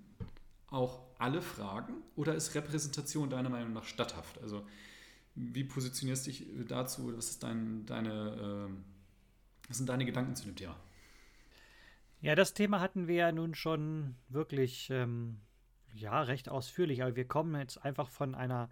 auch 0.66 1.00
alle 1.18 1.40
fragen 1.40 1.94
oder 2.16 2.34
ist 2.34 2.54
Repräsentation 2.54 3.30
deiner 3.30 3.48
Meinung 3.48 3.72
nach 3.72 3.84
statthaft? 3.84 4.40
Also 4.42 4.66
wie 5.34 5.64
positionierst 5.64 6.26
du 6.26 6.30
dich 6.30 6.46
dazu? 6.68 7.16
Was, 7.16 7.30
ist 7.30 7.42
dein, 7.42 7.86
deine, 7.86 8.68
äh, 8.70 9.68
was 9.68 9.78
sind 9.78 9.88
deine 9.88 10.04
Gedanken 10.04 10.36
zu 10.36 10.44
dem 10.44 10.56
Thema? 10.56 10.76
Ja, 12.20 12.34
das 12.34 12.54
Thema 12.54 12.80
hatten 12.80 13.06
wir 13.06 13.16
ja 13.16 13.32
nun 13.32 13.54
schon 13.54 14.14
wirklich 14.28 14.88
ähm, 14.90 15.40
ja, 15.92 16.22
recht 16.22 16.48
ausführlich, 16.48 17.02
aber 17.02 17.16
wir 17.16 17.26
kommen 17.26 17.58
jetzt 17.60 17.84
einfach 17.84 18.08
von 18.08 18.34
einer 18.34 18.70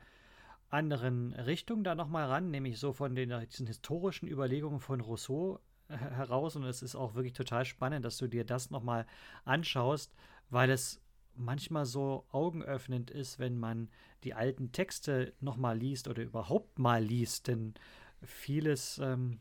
anderen 0.70 1.34
Richtung 1.34 1.84
da 1.84 1.94
nochmal 1.94 2.26
ran, 2.26 2.50
nämlich 2.50 2.78
so 2.78 2.92
von 2.92 3.14
den, 3.14 3.32
diesen 3.50 3.66
historischen 3.66 4.26
Überlegungen 4.26 4.80
von 4.80 5.00
Rousseau 5.00 5.60
äh, 5.88 5.96
heraus. 5.96 6.56
Und 6.56 6.64
es 6.64 6.82
ist 6.82 6.94
auch 6.94 7.14
wirklich 7.14 7.34
total 7.34 7.64
spannend, 7.64 8.04
dass 8.04 8.16
du 8.16 8.26
dir 8.26 8.44
das 8.44 8.70
nochmal 8.70 9.06
anschaust, 9.44 10.14
weil 10.48 10.70
es 10.70 11.00
manchmal 11.34 11.86
so 11.86 12.24
augenöffnend 12.30 13.10
ist, 13.10 13.38
wenn 13.38 13.58
man 13.58 13.88
die 14.24 14.34
alten 14.34 14.72
Texte 14.72 15.34
nochmal 15.40 15.78
liest 15.78 16.08
oder 16.08 16.22
überhaupt 16.22 16.78
mal 16.78 17.02
liest, 17.02 17.48
denn 17.48 17.74
vieles 18.22 18.98
ähm, 18.98 19.40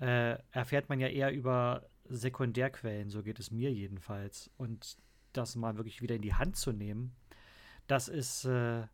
äh, 0.00 0.38
erfährt 0.50 0.88
man 0.88 1.00
ja 1.00 1.08
eher 1.08 1.32
über 1.32 1.88
Sekundärquellen, 2.08 3.10
so 3.10 3.22
geht 3.22 3.38
es 3.38 3.50
mir 3.50 3.72
jedenfalls. 3.72 4.50
Und 4.56 4.96
das 5.32 5.56
mal 5.56 5.76
wirklich 5.76 6.02
wieder 6.02 6.16
in 6.16 6.22
die 6.22 6.34
Hand 6.34 6.56
zu 6.56 6.72
nehmen, 6.72 7.14
das 7.86 8.08
ist, 8.08 8.44
äh, 8.44 8.86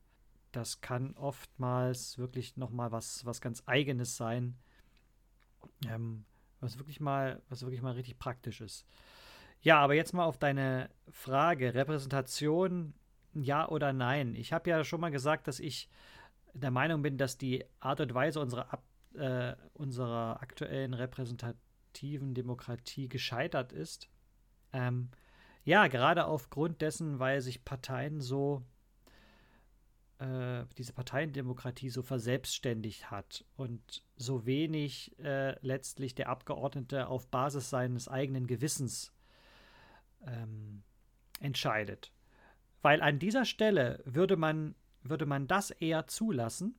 das 0.52 0.80
kann 0.80 1.14
oftmals 1.14 2.18
wirklich 2.18 2.56
nochmal 2.56 2.92
was, 2.92 3.24
was 3.24 3.40
ganz 3.40 3.62
Eigenes 3.66 4.16
sein, 4.16 4.56
ähm, 5.86 6.24
was 6.60 6.78
wirklich 6.78 7.00
mal, 7.00 7.42
was 7.48 7.62
wirklich 7.62 7.82
mal 7.82 7.92
richtig 7.92 8.18
praktisch 8.18 8.60
ist. 8.60 8.86
Ja, 9.60 9.80
aber 9.80 9.94
jetzt 9.94 10.14
mal 10.14 10.24
auf 10.24 10.38
deine 10.38 10.90
Frage, 11.10 11.74
Repräsentation, 11.74 12.94
ja 13.34 13.68
oder 13.68 13.92
nein. 13.92 14.34
Ich 14.34 14.52
habe 14.52 14.70
ja 14.70 14.84
schon 14.84 15.00
mal 15.00 15.10
gesagt, 15.10 15.48
dass 15.48 15.60
ich 15.60 15.88
der 16.54 16.70
Meinung 16.70 17.02
bin, 17.02 17.18
dass 17.18 17.38
die 17.38 17.64
Art 17.80 18.00
und 18.00 18.14
Weise 18.14 18.40
unserer, 18.40 18.82
äh, 19.14 19.54
unserer 19.74 20.40
aktuellen 20.40 20.94
repräsentativen 20.94 22.34
Demokratie 22.34 23.08
gescheitert 23.08 23.72
ist. 23.72 24.08
Ähm, 24.72 25.10
ja, 25.64 25.86
gerade 25.88 26.26
aufgrund 26.26 26.80
dessen, 26.80 27.18
weil 27.18 27.40
sich 27.40 27.64
Parteien 27.64 28.20
so, 28.20 28.62
äh, 30.18 30.64
diese 30.76 30.92
Parteiendemokratie 30.92 31.90
so 31.90 32.02
verselbstständigt 32.02 33.10
hat 33.10 33.44
und 33.56 34.02
so 34.16 34.46
wenig 34.46 35.18
äh, 35.18 35.58
letztlich 35.64 36.14
der 36.14 36.28
Abgeordnete 36.28 37.08
auf 37.08 37.28
Basis 37.28 37.70
seines 37.70 38.08
eigenen 38.08 38.46
Gewissens 38.46 39.12
ähm, 40.26 40.82
entscheidet. 41.40 42.12
Weil 42.82 43.02
an 43.02 43.18
dieser 43.18 43.44
Stelle 43.44 44.02
würde 44.04 44.36
man, 44.36 44.74
würde 45.02 45.26
man 45.26 45.46
das 45.46 45.70
eher 45.70 46.06
zulassen, 46.06 46.74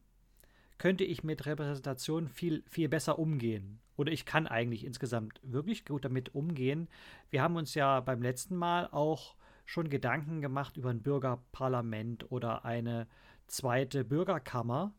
könnte 0.78 1.04
ich 1.04 1.24
mit 1.24 1.46
Repräsentation 1.46 2.28
viel, 2.30 2.64
viel 2.68 2.88
besser 2.88 3.20
umgehen. 3.20 3.80
Oder 3.98 4.14
ich 4.14 4.26
kann 4.26 4.48
eigentlich 4.48 4.86
insgesamt 4.86 5.42
wirklich 5.44 5.86
gut 5.86 6.06
damit 6.06 6.34
umgehen. 6.34 6.88
Wir 7.30 7.42
haben 7.42 7.58
uns 7.58 7.76
ja 7.76 8.00
beim 8.00 8.22
letzten 8.22 8.56
Mal 8.56 8.88
auch 8.92 9.36
schon 9.66 9.90
Gedanken 9.90 10.42
gemacht 10.42 10.78
über 10.78 10.90
ein 10.90 11.04
Bürgerparlament 11.04 12.32
oder 12.32 12.64
eine 12.64 13.08
zweite 13.48 14.06
Bürgerkammer, 14.06 14.94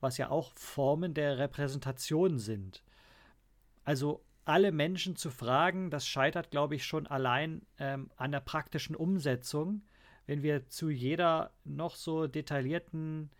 was 0.00 0.16
ja 0.16 0.30
auch 0.30 0.52
Formen 0.54 1.12
der 1.12 1.38
Repräsentation 1.38 2.38
sind. 2.38 2.82
Also 3.84 4.24
alle 4.48 4.72
Menschen 4.72 5.14
zu 5.14 5.30
fragen, 5.30 5.90
das 5.90 6.06
scheitert, 6.06 6.50
glaube 6.50 6.74
ich, 6.74 6.84
schon 6.84 7.06
allein 7.06 7.62
ähm, 7.78 8.10
an 8.16 8.32
der 8.32 8.40
praktischen 8.40 8.96
Umsetzung. 8.96 9.82
Wenn 10.26 10.42
wir 10.42 10.68
zu 10.68 10.88
jeder 10.88 11.52
noch 11.64 11.94
so 11.94 12.26
detaillierten 12.26 13.30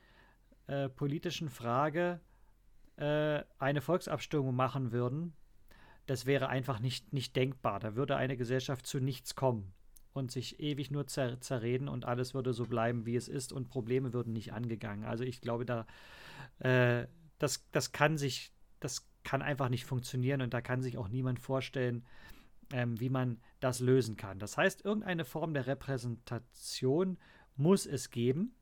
äh, 0.67 0.89
politischen 0.89 1.49
Frage 1.49 2.21
äh, 2.97 3.43
eine 3.59 3.81
Volksabstimmung 3.81 4.55
machen 4.55 4.93
würden, 4.93 5.33
das 6.07 6.27
wäre 6.27 6.49
einfach 6.49 6.79
nicht, 6.79 7.13
nicht 7.13 7.37
denkbar. 7.37 7.81
Da 7.81 7.95
würde 7.97 8.17
eine 8.17 8.37
Gesellschaft 8.37 8.87
zu 8.87 9.01
nichts 9.01 9.35
kommen 9.35 9.73
und 10.13 10.31
sich 10.31 10.61
ewig 10.61 10.91
nur 10.91 11.07
zer 11.07 11.41
zerreden 11.41 11.89
und 11.89 12.05
alles 12.05 12.35
würde 12.35 12.53
so 12.53 12.65
bleiben, 12.65 13.07
wie 13.07 13.17
es 13.17 13.29
ist 13.29 13.53
und 13.53 13.71
Probleme 13.71 14.13
würden 14.13 14.33
nicht 14.33 14.53
angegangen. 14.53 15.05
Also 15.05 15.25
ich 15.25 15.41
glaube, 15.41 15.65
da 15.65 15.87
äh, 16.59 17.07
das, 17.39 17.67
das 17.71 17.93
kann 17.93 18.19
sich, 18.19 18.53
das 18.81 19.08
kann 19.29 19.43
einfach 19.43 19.68
nicht 19.68 19.85
funktionieren 19.85 20.41
und 20.41 20.55
da 20.55 20.62
kann 20.62 20.81
sich 20.81 20.97
auch 20.97 21.09
niemand 21.09 21.39
vorstellen, 21.39 22.03
ähm, 22.72 22.99
wie 22.99 23.11
man 23.11 23.43
das 23.61 23.79
lösen 23.79 24.16
kann. 24.16 24.39
Das 24.39 24.57
heißt, 24.57 24.87
irgendeine 24.87 25.26
Form 25.26 25.53
der 25.53 25.66
Repräsentation 25.66 27.18
muss 27.55 27.85
es 27.85 28.09
geben. 28.09 28.55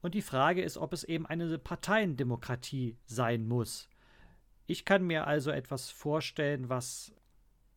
Und 0.00 0.14
die 0.14 0.22
Frage 0.22 0.62
ist, 0.62 0.78
ob 0.78 0.94
es 0.94 1.04
eben 1.04 1.26
eine 1.26 1.58
Parteiendemokratie 1.58 2.96
sein 3.04 3.46
muss. 3.46 3.90
Ich 4.66 4.86
kann 4.86 5.06
mir 5.06 5.26
also 5.26 5.50
etwas 5.50 5.90
vorstellen, 5.90 6.70
was 6.70 7.14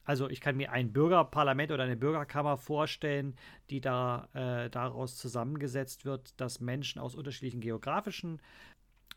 also 0.06 0.30
ich 0.30 0.40
kann 0.40 0.56
mir 0.56 0.72
ein 0.72 0.94
Bürgerparlament 0.94 1.74
oder 1.74 1.84
eine 1.84 1.98
Bürgerkammer 1.98 2.56
vorstellen, 2.56 3.36
die 3.70 3.82
da 3.82 4.30
äh, 4.34 4.70
daraus 4.70 5.18
zusammengesetzt 5.18 6.06
wird, 6.06 6.40
dass 6.40 6.62
Menschen 6.62 7.02
aus 7.02 7.16
unterschiedlichen 7.16 7.60
geografischen 7.60 8.42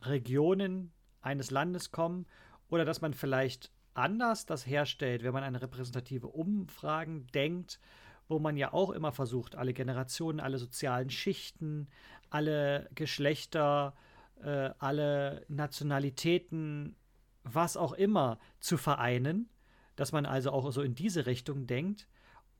Regionen 0.02 0.90
eines 1.20 1.52
Landes 1.52 1.92
kommen 1.92 2.26
oder 2.70 2.84
dass 2.84 3.00
man 3.00 3.14
vielleicht 3.14 3.70
anders 3.94 4.46
das 4.46 4.66
herstellt, 4.66 5.22
wenn 5.22 5.32
man 5.32 5.42
an 5.42 5.56
repräsentative 5.56 6.28
Umfragen 6.28 7.26
denkt, 7.34 7.80
wo 8.28 8.38
man 8.38 8.56
ja 8.56 8.72
auch 8.72 8.90
immer 8.90 9.12
versucht, 9.12 9.56
alle 9.56 9.74
Generationen, 9.74 10.40
alle 10.40 10.58
sozialen 10.58 11.10
Schichten, 11.10 11.88
alle 12.30 12.88
Geschlechter, 12.94 13.94
äh, 14.42 14.70
alle 14.78 15.44
Nationalitäten, 15.48 16.96
was 17.42 17.76
auch 17.76 17.92
immer 17.92 18.38
zu 18.60 18.76
vereinen, 18.76 19.50
dass 19.96 20.12
man 20.12 20.26
also 20.26 20.52
auch 20.52 20.70
so 20.70 20.82
in 20.82 20.94
diese 20.94 21.26
Richtung 21.26 21.66
denkt. 21.66 22.06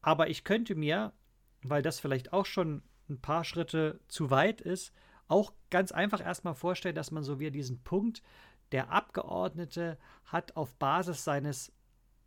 Aber 0.03 0.29
ich 0.29 0.43
könnte 0.43 0.75
mir, 0.75 1.13
weil 1.63 1.83
das 1.83 2.01
vielleicht 2.01 2.33
auch 2.33 2.47
schon 2.47 2.83
ein 3.09 3.21
paar 3.21 3.45
Schritte 3.45 4.01
zu 4.09 4.31
weit 4.31 4.61
ist, 4.61 4.93
auch 5.29 5.53
ganz 5.71 5.93
einfach 5.93 6.21
erstmal 6.21 6.55
vorstellen, 6.55 6.97
dass 6.97 7.13
man 7.13 7.23
so 7.23 7.39
wie 7.39 7.51
diesen 7.53 7.83
Punkt 7.83 8.23
der 8.73 8.91
Abgeordnete 8.91 9.99
hat 10.25 10.57
auf 10.57 10.75
Basis 10.75 11.25
seines 11.25 11.73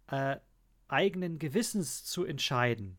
äh, 0.08 0.38
eigenen 0.88 1.39
Gewissens 1.39 2.04
zu 2.04 2.26
entscheiden. 2.26 2.98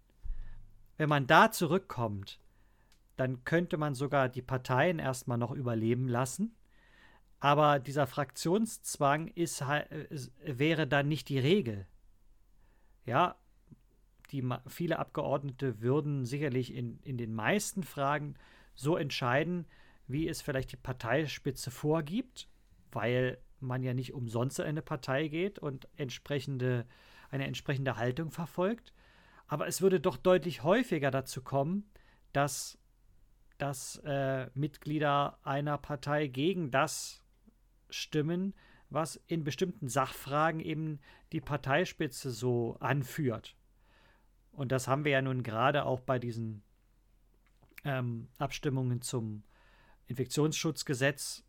Wenn 0.97 1.09
man 1.09 1.27
da 1.27 1.51
zurückkommt, 1.51 2.41
dann 3.17 3.45
könnte 3.45 3.77
man 3.77 3.95
sogar 3.95 4.29
die 4.29 4.43
Parteien 4.43 4.99
erstmal 4.99 5.39
noch 5.39 5.53
überleben 5.53 6.09
lassen. 6.09 6.55
Aber 7.39 7.79
dieser 7.79 8.07
Fraktionszwang 8.07 9.29
ist, 9.29 9.63
wäre 10.45 10.87
dann 10.87 11.09
nicht 11.09 11.29
die 11.29 11.39
Regel. 11.39 11.87
Ja, 13.05 13.37
die, 14.31 14.49
viele 14.67 14.99
Abgeordnete 14.99 15.81
würden 15.81 16.25
sicherlich 16.25 16.75
in, 16.75 16.99
in 17.03 17.19
den 17.19 17.35
meisten 17.35 17.83
Fragen 17.83 18.35
so 18.75 18.97
entscheiden, 18.97 19.67
wie 20.07 20.27
es 20.27 20.41
vielleicht 20.41 20.73
die 20.73 20.77
Parteispitze 20.77 21.71
vorgibt 21.71 22.49
weil 22.95 23.39
man 23.61 23.83
ja 23.83 23.95
nicht 23.95 24.15
umsonst 24.15 24.59
in 24.59 24.67
eine 24.67 24.83
Partei 24.83 25.29
geht 25.29 25.59
und 25.59 25.89
entsprechende, 25.97 26.87
eine 27.31 27.47
entsprechende 27.47 27.97
Haltung 27.97 28.31
verfolgt. 28.31 28.93
Aber 29.47 29.67
es 29.67 29.83
würde 29.83 30.01
doch 30.01 30.17
deutlich 30.17 30.63
häufiger 30.63 31.11
dazu 31.11 31.43
kommen, 31.43 31.91
dass, 32.33 32.79
dass 33.59 33.97
äh, 34.05 34.49
Mitglieder 34.55 35.39
einer 35.43 35.79
Partei 35.79 36.27
gegen 36.27 36.71
das 36.71 37.23
stimmen, 37.91 38.55
was 38.91 39.17
in 39.27 39.45
bestimmten 39.45 39.89
Sachfragen 39.89 40.61
eben 40.61 41.01
die 41.33 41.41
Parteispitze 41.41 42.31
so 42.31 42.77
anführt. 42.81 43.57
Und 44.53 44.73
das 44.73 44.89
haben 44.89 45.05
wir 45.05 45.13
ja 45.13 45.23
nun 45.23 45.43
gerade 45.43 45.85
auch 45.85 46.01
bei 46.01 46.19
diesen 46.19 46.63
ähm, 47.85 48.29
Abstimmungen 48.39 49.03
zum 49.03 49.43
Infektionsschutzgesetz 50.07 51.44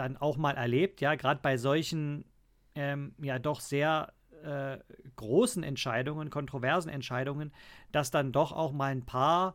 dann 0.00 0.16
auch 0.16 0.36
mal 0.36 0.56
erlebt, 0.56 1.00
ja, 1.00 1.14
gerade 1.14 1.40
bei 1.42 1.56
solchen 1.56 2.24
ähm, 2.74 3.14
ja 3.20 3.38
doch 3.38 3.60
sehr 3.60 4.12
äh, 4.42 4.78
großen 5.16 5.62
Entscheidungen, 5.62 6.30
kontroversen 6.30 6.88
Entscheidungen, 6.88 7.52
dass 7.92 8.10
dann 8.10 8.32
doch 8.32 8.52
auch 8.52 8.72
mal 8.72 8.90
ein 8.90 9.04
paar 9.04 9.54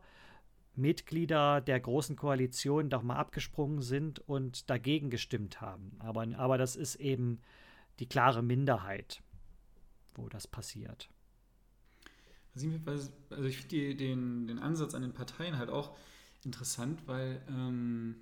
Mitglieder 0.76 1.60
der 1.60 1.80
großen 1.80 2.14
Koalition 2.14 2.90
doch 2.90 3.02
mal 3.02 3.16
abgesprungen 3.16 3.82
sind 3.82 4.20
und 4.20 4.70
dagegen 4.70 5.10
gestimmt 5.10 5.60
haben. 5.60 5.96
Aber, 5.98 6.26
aber 6.36 6.58
das 6.58 6.76
ist 6.76 6.96
eben 6.96 7.40
die 7.98 8.08
klare 8.08 8.42
Minderheit, 8.42 9.22
wo 10.14 10.28
das 10.28 10.46
passiert. 10.46 11.08
Also 12.54 13.44
ich 13.44 13.58
finde 13.58 13.94
den, 13.96 14.46
den 14.46 14.58
Ansatz 14.58 14.94
an 14.94 15.02
den 15.02 15.12
Parteien 15.12 15.58
halt 15.58 15.70
auch 15.70 15.96
interessant, 16.44 17.06
weil 17.06 17.42
ähm, 17.48 18.16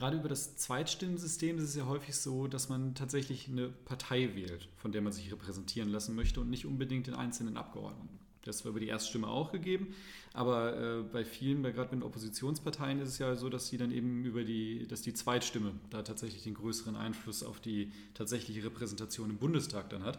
gerade 0.00 0.16
über 0.16 0.30
das 0.30 0.56
Zweitstimmensystem 0.56 1.58
ist 1.58 1.64
es 1.64 1.76
ja 1.76 1.84
häufig 1.84 2.16
so, 2.16 2.46
dass 2.46 2.70
man 2.70 2.94
tatsächlich 2.94 3.48
eine 3.48 3.68
Partei 3.68 4.34
wählt, 4.34 4.66
von 4.76 4.92
der 4.92 5.02
man 5.02 5.12
sich 5.12 5.30
repräsentieren 5.30 5.90
lassen 5.90 6.16
möchte 6.16 6.40
und 6.40 6.48
nicht 6.48 6.64
unbedingt 6.64 7.06
den 7.06 7.14
einzelnen 7.14 7.58
Abgeordneten. 7.58 8.18
Das 8.42 8.64
war 8.64 8.70
über 8.70 8.80
die 8.80 8.88
Erststimme 8.88 9.28
auch 9.28 9.52
gegeben, 9.52 9.88
aber 10.32 11.00
äh, 11.00 11.02
bei 11.02 11.26
vielen, 11.26 11.60
bei, 11.60 11.72
gerade 11.72 11.94
mit 11.94 12.02
Oppositionsparteien 12.02 12.98
ist 12.98 13.10
es 13.10 13.18
ja 13.18 13.36
so, 13.36 13.50
dass 13.50 13.68
sie 13.68 13.76
dann 13.76 13.92
eben 13.92 14.24
über 14.24 14.42
die, 14.42 14.88
dass 14.88 15.02
die 15.02 15.12
Zweitstimme 15.12 15.74
da 15.90 16.00
tatsächlich 16.00 16.44
den 16.44 16.54
größeren 16.54 16.96
Einfluss 16.96 17.42
auf 17.42 17.60
die 17.60 17.92
tatsächliche 18.14 18.64
Repräsentation 18.64 19.28
im 19.28 19.36
Bundestag 19.36 19.90
dann 19.90 20.02
hat. 20.02 20.18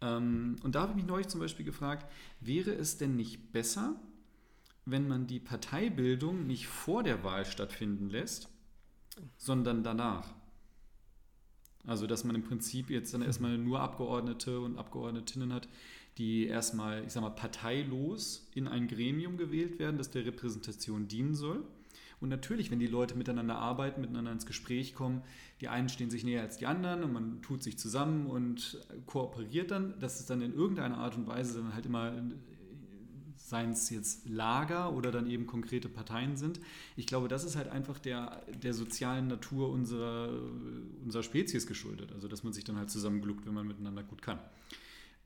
Ähm, 0.00 0.56
und 0.64 0.74
da 0.74 0.80
habe 0.80 0.90
ich 0.90 0.96
mich 0.96 1.06
neulich 1.06 1.28
zum 1.28 1.38
Beispiel 1.38 1.64
gefragt, 1.64 2.10
wäre 2.40 2.72
es 2.72 2.98
denn 2.98 3.14
nicht 3.14 3.52
besser, 3.52 3.94
wenn 4.84 5.06
man 5.06 5.28
die 5.28 5.38
Parteibildung 5.38 6.48
nicht 6.48 6.66
vor 6.66 7.04
der 7.04 7.22
Wahl 7.22 7.46
stattfinden 7.46 8.10
lässt, 8.10 8.48
sondern 9.36 9.82
danach. 9.82 10.32
Also, 11.86 12.06
dass 12.06 12.24
man 12.24 12.36
im 12.36 12.42
Prinzip 12.42 12.90
jetzt 12.90 13.14
dann 13.14 13.22
erstmal 13.22 13.56
nur 13.56 13.80
Abgeordnete 13.80 14.60
und 14.60 14.78
Abgeordnetinnen 14.78 15.52
hat, 15.52 15.68
die 16.18 16.46
erstmal, 16.46 17.04
ich 17.04 17.12
sag 17.12 17.22
mal, 17.22 17.30
parteilos 17.30 18.48
in 18.54 18.68
ein 18.68 18.88
Gremium 18.88 19.38
gewählt 19.38 19.78
werden, 19.78 19.96
das 19.96 20.10
der 20.10 20.26
Repräsentation 20.26 21.08
dienen 21.08 21.34
soll. 21.34 21.64
Und 22.20 22.28
natürlich, 22.28 22.70
wenn 22.70 22.78
die 22.78 22.86
Leute 22.86 23.14
miteinander 23.14 23.56
arbeiten, 23.56 24.02
miteinander 24.02 24.32
ins 24.32 24.44
Gespräch 24.44 24.94
kommen, 24.94 25.22
die 25.62 25.68
einen 25.68 25.88
stehen 25.88 26.10
sich 26.10 26.22
näher 26.22 26.42
als 26.42 26.58
die 26.58 26.66
anderen 26.66 27.02
und 27.02 27.14
man 27.14 27.40
tut 27.40 27.62
sich 27.62 27.78
zusammen 27.78 28.26
und 28.26 28.78
kooperiert 29.06 29.70
dann, 29.70 29.98
dass 30.00 30.20
es 30.20 30.26
dann 30.26 30.42
in 30.42 30.52
irgendeiner 30.52 30.98
Art 30.98 31.16
und 31.16 31.26
Weise 31.26 31.58
dann 31.58 31.72
halt 31.72 31.86
immer 31.86 32.12
seien 33.50 33.72
es 33.72 33.90
jetzt 33.90 34.28
Lager 34.28 34.92
oder 34.92 35.10
dann 35.10 35.28
eben 35.28 35.46
konkrete 35.46 35.88
Parteien 35.88 36.36
sind. 36.36 36.60
Ich 36.96 37.06
glaube, 37.06 37.28
das 37.28 37.44
ist 37.44 37.56
halt 37.56 37.68
einfach 37.68 37.98
der, 37.98 38.42
der 38.62 38.72
sozialen 38.72 39.26
Natur 39.26 39.70
unserer, 39.70 40.30
unserer 41.04 41.22
Spezies 41.24 41.66
geschuldet. 41.66 42.12
Also, 42.12 42.28
dass 42.28 42.44
man 42.44 42.52
sich 42.52 42.64
dann 42.64 42.76
halt 42.76 42.90
zusammengluckt, 42.90 43.44
wenn 43.46 43.54
man 43.54 43.66
miteinander 43.66 44.04
gut 44.04 44.22
kann. 44.22 44.38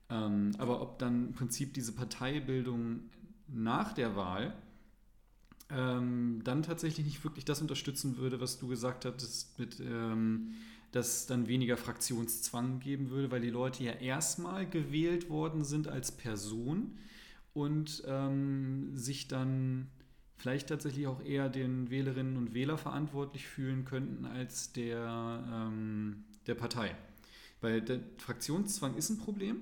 Ähm, 0.09 0.51
aber 0.57 0.81
ob 0.81 0.99
dann 0.99 1.27
im 1.27 1.33
Prinzip 1.33 1.73
diese 1.75 1.91
Parteibildung 1.91 3.01
nach 3.47 3.93
der 3.93 4.15
Wahl 4.15 4.55
ähm, 5.69 6.41
dann 6.43 6.63
tatsächlich 6.63 7.05
nicht 7.05 7.23
wirklich 7.23 7.45
das 7.45 7.61
unterstützen 7.61 8.17
würde, 8.17 8.41
was 8.41 8.59
du 8.59 8.67
gesagt 8.67 9.05
hattest, 9.05 9.57
mit, 9.59 9.79
ähm, 9.79 10.55
dass 10.91 11.27
dann 11.27 11.47
weniger 11.47 11.77
Fraktionszwang 11.77 12.79
geben 12.79 13.11
würde, 13.11 13.29
weil 13.29 13.41
die 13.41 13.49
Leute 13.49 13.83
ja 13.83 13.93
erstmal 13.93 14.67
gewählt 14.67 15.29
worden 15.29 15.63
sind 15.63 15.87
als 15.87 16.11
Person 16.11 16.97
und 17.55 18.03
ähm, 18.05 18.89
sich 18.93 19.29
dann 19.29 19.87
vielleicht 20.35 20.67
tatsächlich 20.67 21.07
auch 21.07 21.23
eher 21.23 21.47
den 21.47 21.89
Wählerinnen 21.89 22.35
und 22.35 22.53
Wähler 22.53 22.77
verantwortlich 22.77 23.47
fühlen 23.47 23.85
könnten 23.85 24.25
als 24.25 24.73
der, 24.73 25.41
ähm, 25.51 26.25
der 26.47 26.55
Partei. 26.55 26.93
Weil 27.61 27.81
der 27.81 28.01
Fraktionszwang 28.17 28.95
ist 28.95 29.09
ein 29.09 29.17
Problem. 29.17 29.61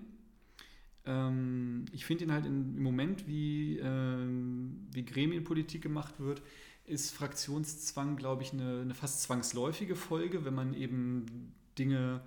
Ähm, 1.05 1.85
ich 1.91 2.05
finde 2.05 2.23
ihn 2.23 2.31
halt 2.31 2.47
in, 2.47 2.77
im 2.77 2.83
Moment, 2.83 3.27
wie, 3.27 3.77
ähm, 3.77 4.87
wie 4.91 5.05
Gremienpolitik 5.05 5.83
gemacht 5.83 6.15
wird, 6.19 6.41
ist 6.85 7.11
Fraktionszwang, 7.11 8.15
glaube 8.15 8.41
ich, 8.41 8.53
eine, 8.53 8.81
eine 8.81 8.95
fast 8.95 9.21
zwangsläufige 9.21 9.95
Folge, 9.95 10.45
wenn 10.45 10.55
man 10.55 10.73
eben 10.73 11.53
Dinge 11.77 12.21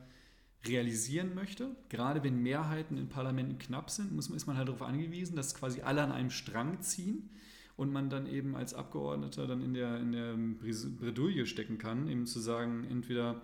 realisieren 0.68 1.34
möchte. 1.34 1.74
Gerade 1.88 2.22
wenn 2.22 2.42
Mehrheiten 2.42 2.96
in 2.96 3.08
Parlamenten 3.08 3.58
knapp 3.58 3.90
sind, 3.90 4.12
muss 4.12 4.28
ist 4.28 4.46
man 4.46 4.56
halt 4.56 4.68
darauf 4.68 4.82
angewiesen, 4.82 5.36
dass 5.36 5.54
quasi 5.54 5.82
alle 5.82 6.02
an 6.02 6.12
einem 6.12 6.30
Strang 6.30 6.80
ziehen 6.80 7.30
und 7.76 7.92
man 7.92 8.10
dann 8.10 8.26
eben 8.26 8.56
als 8.56 8.74
Abgeordneter 8.74 9.46
dann 9.46 9.62
in 9.62 9.74
der, 9.74 9.98
in 10.00 10.12
der 10.12 10.34
Bredouille 10.34 11.46
stecken 11.46 11.78
kann, 11.78 12.08
eben 12.08 12.26
zu 12.26 12.40
sagen, 12.40 12.84
entweder 12.90 13.42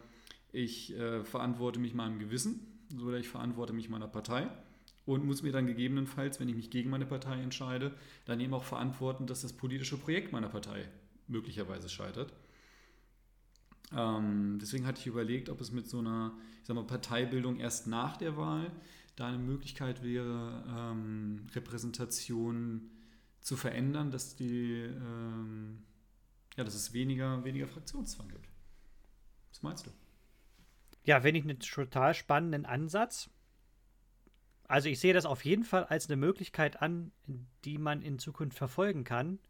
ich 0.53 0.97
äh, 0.97 1.25
verantworte 1.25 1.79
mich 1.79 1.95
meinem 1.95 2.19
Gewissen 2.19 2.61
oder 3.05 3.19
ich 3.19 3.29
verantworte 3.29 3.73
mich 3.73 3.89
meiner 3.89 4.09
Partei 4.09 4.49
und 5.05 5.25
muss 5.25 5.43
mir 5.43 5.53
dann 5.53 5.67
gegebenenfalls, 5.67 6.41
wenn 6.41 6.49
ich 6.49 6.55
mich 6.55 6.71
gegen 6.71 6.91
meine 6.91 7.07
Partei 7.07 7.41
entscheide, 7.41 7.93
dann 8.25 8.41
eben 8.41 8.55
auch 8.55 8.65
verantworten, 8.65 9.27
dass 9.27 9.43
das 9.43 9.53
politische 9.53 9.97
Projekt 9.97 10.33
meiner 10.33 10.49
Partei 10.49 10.89
möglicherweise 11.27 11.89
scheitert. 11.89 12.33
Ähm, 13.95 14.59
deswegen 14.61 14.87
hatte 14.87 15.01
ich 15.01 15.07
überlegt, 15.07 15.49
ob 15.49 15.61
es 15.61 15.73
mit 15.73 15.89
so 15.89 15.99
einer 15.99 16.33
ich 16.61 16.69
sag 16.69 16.75
mal, 16.75 16.85
Parteibildung 16.85 17.59
erst 17.59 17.87
nach 17.87 18.17
der 18.17 18.37
Wahl 18.37 18.71
da 19.17 19.29
eine 19.29 19.39
Möglichkeit 19.39 20.03
wäre, 20.03 20.65
ähm, 20.69 21.47
Repräsentation 21.55 22.91
zu 23.41 23.57
verändern, 23.57 24.11
dass, 24.11 24.37
die, 24.37 24.75
ähm, 24.75 25.83
ja, 26.57 26.65
dass 26.65 26.75
es 26.75 26.93
weniger, 26.93 27.45
weniger 27.45 27.67
Fraktionszwang 27.67 28.29
gibt. 28.29 28.49
Was 29.51 29.63
meinst 29.63 29.87
du? 29.87 29.91
Ja, 31.05 31.21
finde 31.21 31.41
ich 31.41 31.45
einen 31.45 31.59
total 31.59 32.15
spannenden 32.15 32.65
Ansatz. 32.65 33.29
Also 34.69 34.89
ich 34.89 35.01
sehe 35.01 35.13
das 35.13 35.27
auf 35.27 35.45
jeden 35.45 35.65
Fall 35.65 35.85
als 35.85 36.07
eine 36.07 36.17
Möglichkeit 36.17 36.81
an, 36.81 37.11
die 37.65 37.79
man 37.79 38.01
in 38.01 38.19
Zukunft 38.19 38.57
verfolgen 38.57 39.05
kann. 39.05 39.41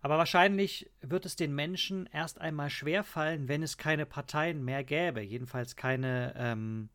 Aber 0.00 0.16
wahrscheinlich 0.16 0.90
wird 1.00 1.26
es 1.26 1.34
den 1.34 1.54
Menschen 1.54 2.06
erst 2.12 2.40
einmal 2.40 2.70
schwerfallen, 2.70 3.48
wenn 3.48 3.62
es 3.62 3.78
keine 3.78 4.06
Parteien 4.06 4.64
mehr 4.64 4.84
gäbe. 4.84 5.20
Jedenfalls 5.20 5.74
keine 5.74 6.34
ähm, 6.36 6.88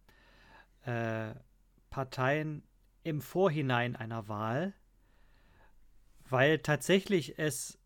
äh, 0.85 1.33
Parteien 1.89 2.63
im 3.03 3.19
Vorhinein 3.19 3.97
einer 3.97 4.29
Wahl. 4.29 4.73
Weil 6.29 6.59
tatsächlich 6.59 7.37
es 7.37 7.77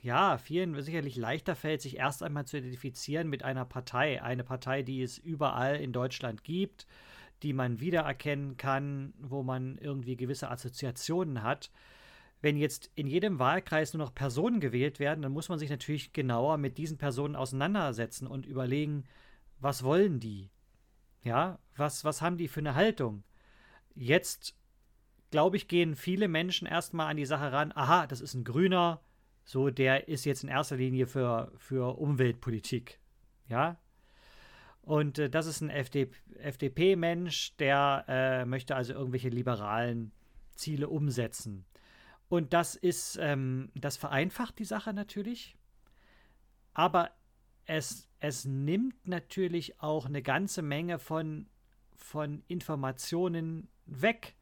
ja 0.00 0.38
vielen 0.38 0.80
sicherlich 0.80 1.16
leichter 1.16 1.54
fällt, 1.54 1.82
sich 1.82 1.98
erst 1.98 2.22
einmal 2.22 2.46
zu 2.46 2.56
identifizieren 2.56 3.28
mit 3.28 3.42
einer 3.42 3.66
Partei. 3.66 4.22
Eine 4.22 4.44
Partei, 4.44 4.82
die 4.82 5.02
es 5.02 5.18
überall 5.18 5.76
in 5.76 5.92
Deutschland 5.92 6.44
gibt, 6.44 6.86
die 7.42 7.52
man 7.52 7.78
wiedererkennen 7.78 8.56
kann, 8.56 9.12
wo 9.18 9.42
man 9.42 9.76
irgendwie 9.76 10.16
gewisse 10.16 10.50
Assoziationen 10.50 11.42
hat 11.42 11.70
wenn 12.40 12.56
jetzt 12.56 12.90
in 12.94 13.06
jedem 13.06 13.38
Wahlkreis 13.38 13.92
nur 13.92 14.04
noch 14.04 14.14
Personen 14.14 14.60
gewählt 14.60 15.00
werden, 15.00 15.22
dann 15.22 15.32
muss 15.32 15.48
man 15.48 15.58
sich 15.58 15.70
natürlich 15.70 16.12
genauer 16.12 16.56
mit 16.56 16.78
diesen 16.78 16.98
Personen 16.98 17.36
auseinandersetzen 17.36 18.26
und 18.26 18.46
überlegen, 18.46 19.04
was 19.60 19.82
wollen 19.82 20.20
die? 20.20 20.50
Ja, 21.24 21.58
was, 21.76 22.04
was 22.04 22.22
haben 22.22 22.36
die 22.36 22.48
für 22.48 22.60
eine 22.60 22.74
Haltung? 22.74 23.24
Jetzt, 23.94 24.56
glaube 25.30 25.56
ich, 25.56 25.66
gehen 25.66 25.96
viele 25.96 26.28
Menschen 26.28 26.68
erstmal 26.68 27.10
an 27.10 27.16
die 27.16 27.26
Sache 27.26 27.52
ran, 27.52 27.72
aha, 27.74 28.06
das 28.06 28.20
ist 28.20 28.34
ein 28.34 28.44
Grüner, 28.44 29.00
so 29.44 29.70
der 29.70 30.08
ist 30.08 30.24
jetzt 30.24 30.44
in 30.44 30.48
erster 30.48 30.76
Linie 30.76 31.06
für, 31.06 31.50
für 31.56 31.98
Umweltpolitik. 31.98 33.00
Ja. 33.48 33.78
Und 34.82 35.18
äh, 35.18 35.28
das 35.28 35.46
ist 35.46 35.60
ein 35.60 35.70
FD, 35.70 36.10
FDP-Mensch, 36.38 37.56
der 37.56 38.04
äh, 38.08 38.44
möchte 38.44 38.76
also 38.76 38.92
irgendwelche 38.92 39.28
liberalen 39.28 40.12
Ziele 40.54 40.88
umsetzen. 40.88 41.64
Und 42.28 42.52
das 42.52 42.74
ist, 42.74 43.18
ähm, 43.20 43.70
das 43.74 43.96
vereinfacht 43.96 44.58
die 44.58 44.64
Sache 44.64 44.92
natürlich. 44.92 45.56
Aber 46.74 47.10
es, 47.64 48.08
es 48.20 48.44
nimmt 48.44 49.08
natürlich 49.08 49.80
auch 49.80 50.06
eine 50.06 50.22
ganze 50.22 50.62
Menge 50.62 50.98
von, 50.98 51.48
von 51.96 52.42
Informationen 52.48 53.68
weg. 53.86 54.36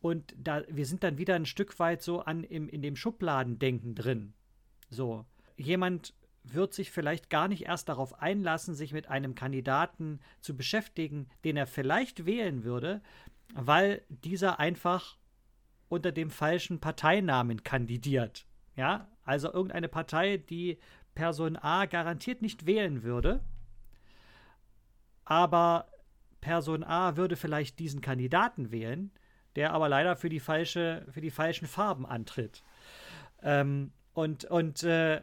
Und 0.00 0.34
da, 0.38 0.62
wir 0.68 0.86
sind 0.86 1.02
dann 1.02 1.18
wieder 1.18 1.34
ein 1.34 1.46
Stück 1.46 1.78
weit 1.78 2.02
so 2.02 2.20
an 2.20 2.44
im, 2.44 2.68
in 2.68 2.82
dem 2.82 2.96
Schubladendenken 2.96 3.94
drin. 3.94 4.34
So, 4.88 5.26
jemand 5.56 6.14
wird 6.42 6.72
sich 6.72 6.90
vielleicht 6.90 7.28
gar 7.28 7.48
nicht 7.48 7.66
erst 7.66 7.88
darauf 7.88 8.18
einlassen, 8.20 8.74
sich 8.74 8.92
mit 8.92 9.08
einem 9.08 9.34
Kandidaten 9.34 10.20
zu 10.40 10.56
beschäftigen, 10.56 11.28
den 11.44 11.56
er 11.56 11.66
vielleicht 11.66 12.24
wählen 12.24 12.64
würde, 12.64 13.02
weil 13.54 14.02
dieser 14.08 14.58
einfach 14.58 15.18
unter 15.90 16.12
dem 16.12 16.30
falschen 16.30 16.80
Parteinamen 16.80 17.62
kandidiert. 17.62 18.46
Ja, 18.76 19.08
also 19.24 19.52
irgendeine 19.52 19.88
Partei, 19.88 20.38
die 20.38 20.78
Person 21.14 21.56
A 21.56 21.84
garantiert 21.84 22.40
nicht 22.40 22.64
wählen 22.64 23.02
würde, 23.02 23.40
aber 25.24 25.88
Person 26.40 26.84
A 26.84 27.16
würde 27.16 27.36
vielleicht 27.36 27.78
diesen 27.78 28.00
Kandidaten 28.00 28.70
wählen, 28.70 29.10
der 29.56 29.72
aber 29.72 29.88
leider 29.88 30.16
für 30.16 30.28
die, 30.28 30.40
falsche, 30.40 31.04
für 31.10 31.20
die 31.20 31.30
falschen 31.30 31.66
Farben 31.66 32.06
antritt. 32.06 32.62
Ähm, 33.42 33.92
und 34.12 34.44
und 34.44 34.82
äh, 34.84 35.22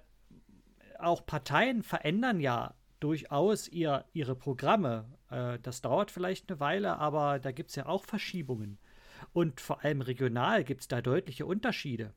auch 1.00 1.26
Parteien 1.26 1.82
verändern 1.82 2.40
ja 2.40 2.74
durchaus 3.00 3.68
ihr, 3.68 4.06
ihre 4.14 4.36
Programme. 4.36 5.06
Äh, 5.30 5.60
das 5.60 5.82
dauert 5.82 6.12
vielleicht 6.12 6.50
eine 6.50 6.60
Weile, 6.60 6.98
aber 6.98 7.40
da 7.40 7.52
gibt 7.52 7.70
es 7.70 7.76
ja 7.76 7.86
auch 7.86 8.04
Verschiebungen. 8.06 8.80
Und 9.34 9.62
vor 9.62 9.84
allem 9.84 10.02
regional 10.02 10.64
gibt 10.64 10.82
es 10.82 10.88
da 10.88 11.02
deutliche 11.02 11.46
Unterschiede. 11.46 12.14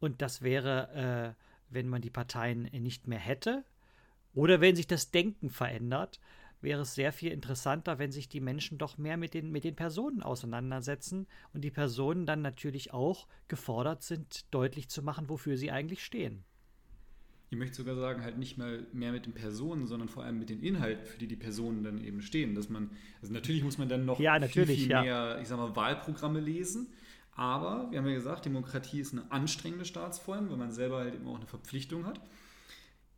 Und 0.00 0.22
das 0.22 0.42
wäre, 0.42 1.36
äh, 1.38 1.72
wenn 1.72 1.88
man 1.88 2.02
die 2.02 2.10
Parteien 2.10 2.62
nicht 2.64 3.06
mehr 3.06 3.18
hätte 3.18 3.64
Oder 4.34 4.60
wenn 4.60 4.76
sich 4.76 4.86
das 4.86 5.10
Denken 5.10 5.48
verändert, 5.48 6.20
wäre 6.60 6.82
es 6.82 6.94
sehr 6.94 7.12
viel 7.12 7.30
interessanter, 7.30 7.98
wenn 7.98 8.10
sich 8.10 8.28
die 8.28 8.40
Menschen 8.40 8.78
doch 8.78 8.98
mehr 8.98 9.16
mit 9.16 9.34
den, 9.34 9.52
mit 9.52 9.62
den 9.62 9.76
Personen 9.76 10.22
auseinandersetzen 10.22 11.28
und 11.52 11.60
die 11.62 11.70
Personen 11.70 12.26
dann 12.26 12.42
natürlich 12.42 12.92
auch 12.92 13.28
gefordert 13.48 14.02
sind, 14.02 14.52
deutlich 14.52 14.88
zu 14.88 15.02
machen, 15.02 15.28
wofür 15.28 15.56
sie 15.56 15.70
eigentlich 15.70 16.04
stehen. 16.04 16.44
Ich 17.54 17.60
möchte 17.60 17.76
sogar 17.76 17.94
sagen, 17.94 18.24
halt 18.24 18.36
nicht 18.36 18.58
mal 18.58 18.84
mehr 18.92 19.12
mit 19.12 19.26
den 19.26 19.32
Personen, 19.32 19.86
sondern 19.86 20.08
vor 20.08 20.24
allem 20.24 20.40
mit 20.40 20.50
den 20.50 20.60
Inhalten, 20.60 21.06
für 21.06 21.18
die 21.18 21.28
die 21.28 21.36
Personen 21.36 21.84
dann 21.84 22.02
eben 22.02 22.20
stehen. 22.20 22.56
Dass 22.56 22.68
man, 22.68 22.90
also 23.22 23.32
natürlich 23.32 23.62
muss 23.62 23.78
man 23.78 23.88
dann 23.88 24.04
noch 24.04 24.18
ja, 24.18 24.40
viel, 24.40 24.66
viel 24.66 24.90
ja. 24.90 25.02
mehr, 25.02 25.38
ich 25.40 25.46
sag 25.46 25.58
mal, 25.58 25.76
Wahlprogramme 25.76 26.40
lesen. 26.40 26.88
Aber 27.36 27.86
wir 27.92 28.00
haben 28.00 28.08
ja 28.08 28.14
gesagt, 28.14 28.44
Demokratie 28.44 28.98
ist 28.98 29.12
eine 29.12 29.30
anstrengende 29.30 29.84
Staatsform, 29.84 30.50
weil 30.50 30.56
man 30.56 30.72
selber 30.72 30.98
halt 30.98 31.14
eben 31.14 31.28
auch 31.28 31.36
eine 31.36 31.46
Verpflichtung 31.46 32.06
hat. 32.06 32.20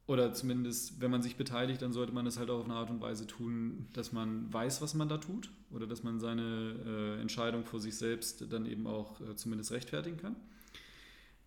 Oder 0.07 0.35
zumindest, 0.35 1.01
wenn 1.01 1.11
man 1.11 1.23
sich 1.23 1.37
beteiligt, 1.37 1.81
dann 1.81 1.95
sollte 1.95 2.13
man 2.13 2.27
das 2.27 2.39
halt 2.39 2.51
auch 2.51 2.59
auf 2.59 2.67
eine 2.67 2.75
Art 2.75 2.91
und 2.91 3.01
Weise 3.01 3.27
tun, 3.27 3.89
dass 3.95 4.13
man 4.13 4.53
weiß, 4.53 4.83
was 4.83 4.93
man 4.93 5.09
da 5.09 5.17
tut. 5.17 5.51
Oder 5.71 5.87
dass 5.87 6.03
man 6.03 6.21
seine 6.21 6.75
äh, 6.87 7.21
Entscheidung 7.23 7.65
vor 7.65 7.81
sich 7.81 7.97
selbst 7.97 8.53
dann 8.53 8.67
eben 8.67 8.87
auch 8.87 9.19
äh, 9.23 9.35
zumindest 9.35 9.73
rechtfertigen 9.73 10.19
kann. 10.19 10.37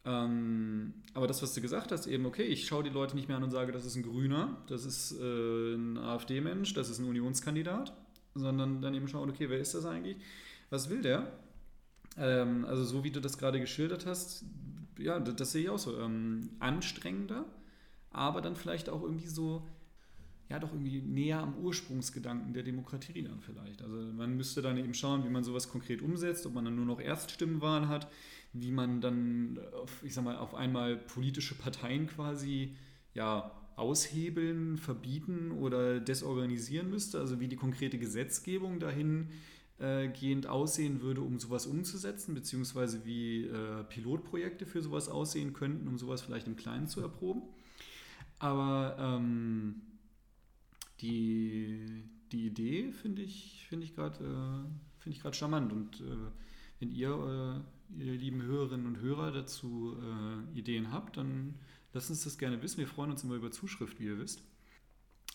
Ähm, 0.05 0.93
aber 1.13 1.27
das, 1.27 1.41
was 1.41 1.53
du 1.53 1.61
gesagt 1.61 1.91
hast, 1.91 2.07
eben, 2.07 2.25
okay, 2.25 2.43
ich 2.43 2.65
schaue 2.65 2.83
die 2.83 2.89
Leute 2.89 3.15
nicht 3.15 3.27
mehr 3.27 3.37
an 3.37 3.43
und 3.43 3.51
sage, 3.51 3.71
das 3.71 3.85
ist 3.85 3.95
ein 3.95 4.03
Grüner, 4.03 4.57
das 4.67 4.85
ist 4.85 5.11
äh, 5.19 5.75
ein 5.75 5.97
AfD-Mensch, 5.97 6.73
das 6.73 6.89
ist 6.89 6.99
ein 6.99 7.05
Unionskandidat, 7.05 7.93
sondern 8.33 8.81
dann 8.81 8.93
eben 8.93 9.07
schauen, 9.07 9.29
okay, 9.29 9.49
wer 9.49 9.59
ist 9.59 9.75
das 9.75 9.85
eigentlich? 9.85 10.17
Was 10.69 10.89
will 10.89 11.01
der? 11.01 11.31
Ähm, 12.17 12.65
also 12.65 12.83
so 12.83 13.03
wie 13.03 13.11
du 13.11 13.19
das 13.19 13.37
gerade 13.37 13.59
geschildert 13.59 14.05
hast, 14.05 14.45
ja, 14.97 15.19
das, 15.19 15.35
das 15.35 15.51
sehe 15.51 15.63
ich 15.63 15.69
auch 15.69 15.79
so. 15.79 15.99
Ähm, 15.99 16.51
anstrengender, 16.59 17.45
aber 18.11 18.41
dann 18.41 18.55
vielleicht 18.55 18.89
auch 18.89 19.03
irgendwie 19.03 19.27
so, 19.27 19.67
ja, 20.49 20.59
doch 20.59 20.71
irgendwie 20.71 21.01
näher 21.01 21.39
am 21.39 21.55
Ursprungsgedanken 21.57 22.53
der 22.53 22.63
Demokratie 22.63 23.21
dann 23.23 23.41
vielleicht. 23.41 23.81
Also 23.81 23.95
man 23.97 24.35
müsste 24.35 24.61
dann 24.61 24.77
eben 24.77 24.93
schauen, 24.93 25.23
wie 25.23 25.29
man 25.29 25.43
sowas 25.43 25.69
konkret 25.69 26.01
umsetzt, 26.01 26.45
ob 26.45 26.53
man 26.53 26.65
dann 26.65 26.75
nur 26.75 26.85
noch 26.85 26.99
Erststimmenwahlen 26.99 27.87
hat, 27.87 28.07
wie 28.53 28.71
man 28.71 29.01
dann, 29.01 29.59
auf, 29.73 30.03
ich 30.03 30.13
sag 30.13 30.23
mal, 30.23 30.37
auf 30.37 30.55
einmal 30.55 30.97
politische 30.97 31.55
Parteien 31.55 32.07
quasi, 32.07 32.75
ja, 33.13 33.51
aushebeln, 33.75 34.77
verbieten 34.77 35.51
oder 35.51 35.99
desorganisieren 36.01 36.89
müsste, 36.89 37.19
also 37.19 37.39
wie 37.39 37.47
die 37.47 37.55
konkrete 37.55 37.97
Gesetzgebung 37.97 38.79
dahin 38.79 39.29
äh, 39.79 40.09
gehend 40.09 40.47
aussehen 40.47 41.01
würde, 41.01 41.21
um 41.21 41.39
sowas 41.39 41.65
umzusetzen, 41.65 42.35
beziehungsweise 42.35 43.05
wie 43.05 43.45
äh, 43.45 43.83
Pilotprojekte 43.85 44.65
für 44.65 44.81
sowas 44.81 45.07
aussehen 45.07 45.53
könnten, 45.53 45.87
um 45.87 45.97
sowas 45.97 46.21
vielleicht 46.21 46.47
im 46.47 46.57
Kleinen 46.57 46.87
zu 46.87 46.99
erproben. 46.99 47.43
Aber 48.39 48.97
ähm, 48.99 49.81
die, 51.01 52.03
die 52.31 52.47
Idee 52.47 52.91
finde 52.91 53.21
ich, 53.21 53.65
find 53.69 53.83
ich 53.83 53.95
gerade 53.95 54.23
äh, 54.25 55.01
find 55.01 55.35
charmant. 55.35 55.71
Und 55.71 56.01
äh, 56.01 56.31
wenn 56.79 56.91
ihr, 56.91 57.09
äh, 57.09 57.78
ihr 57.97 58.13
lieben 58.13 58.41
Hörerinnen 58.41 58.85
und 58.85 58.99
Hörer, 58.99 59.31
dazu 59.31 59.97
äh, 60.01 60.57
Ideen 60.57 60.91
habt, 60.91 61.17
dann 61.17 61.55
lasst 61.93 62.09
uns 62.09 62.23
das 62.23 62.37
gerne 62.37 62.61
wissen. 62.61 62.77
Wir 62.77 62.87
freuen 62.87 63.11
uns 63.11 63.23
immer 63.23 63.35
über 63.35 63.51
Zuschrift, 63.51 63.99
wie 63.99 64.05
ihr 64.05 64.19
wisst. 64.19 64.41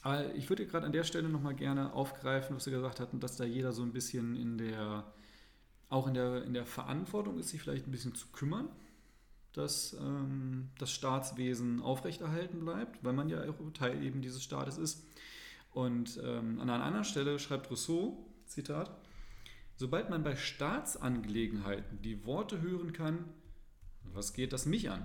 Aber 0.03 0.35
ich 0.35 0.49
würde 0.49 0.67
gerade 0.67 0.87
an 0.87 0.93
der 0.93 1.05
Stelle 1.05 1.29
nochmal 1.29 1.55
gerne 1.55 1.93
aufgreifen, 1.93 2.57
was 2.57 2.65
Sie 2.65 2.71
gesagt 2.71 3.01
hatten, 3.01 3.21
dass 3.21 3.37
da 3.37 3.45
jeder 3.45 3.73
so 3.73 3.83
ein 3.83 3.93
bisschen 3.93 4.37
in 4.37 4.59
der, 4.59 5.13
auch 5.89 6.07
in 6.07 6.15
der, 6.15 6.45
in 6.45 6.53
der 6.53 6.67
Verantwortung 6.67 7.39
ist, 7.39 7.49
sich 7.49 7.61
vielleicht 7.61 7.87
ein 7.87 7.93
bisschen 7.93 8.15
zu 8.15 8.29
kümmern 8.29 8.69
dass 9.55 9.97
ähm, 10.01 10.69
das 10.79 10.91
Staatswesen 10.91 11.81
aufrechterhalten 11.81 12.65
bleibt, 12.65 13.03
weil 13.05 13.13
man 13.13 13.29
ja 13.29 13.41
auch 13.49 13.73
Teil 13.73 14.03
eben 14.03 14.21
dieses 14.21 14.43
Staates 14.43 14.79
ist. 14.79 15.07
Und 15.73 16.21
ähm, 16.23 16.61
an 16.61 16.69
einer 16.69 16.85
anderen 16.85 17.05
Stelle 17.05 17.39
schreibt 17.39 17.71
Rousseau, 17.71 18.27
Zitat, 18.47 18.91
sobald 19.77 20.11
man 20.11 20.23
bei 20.23 20.37
Staatsangelegenheiten 20.37 22.03
die 22.03 22.25
Worte 22.27 22.61
hören 22.61 22.93
kann, 22.93 23.25
was 24.03 24.33
geht 24.33 24.53
das 24.53 24.67
mich 24.67 24.91
an, 24.91 25.05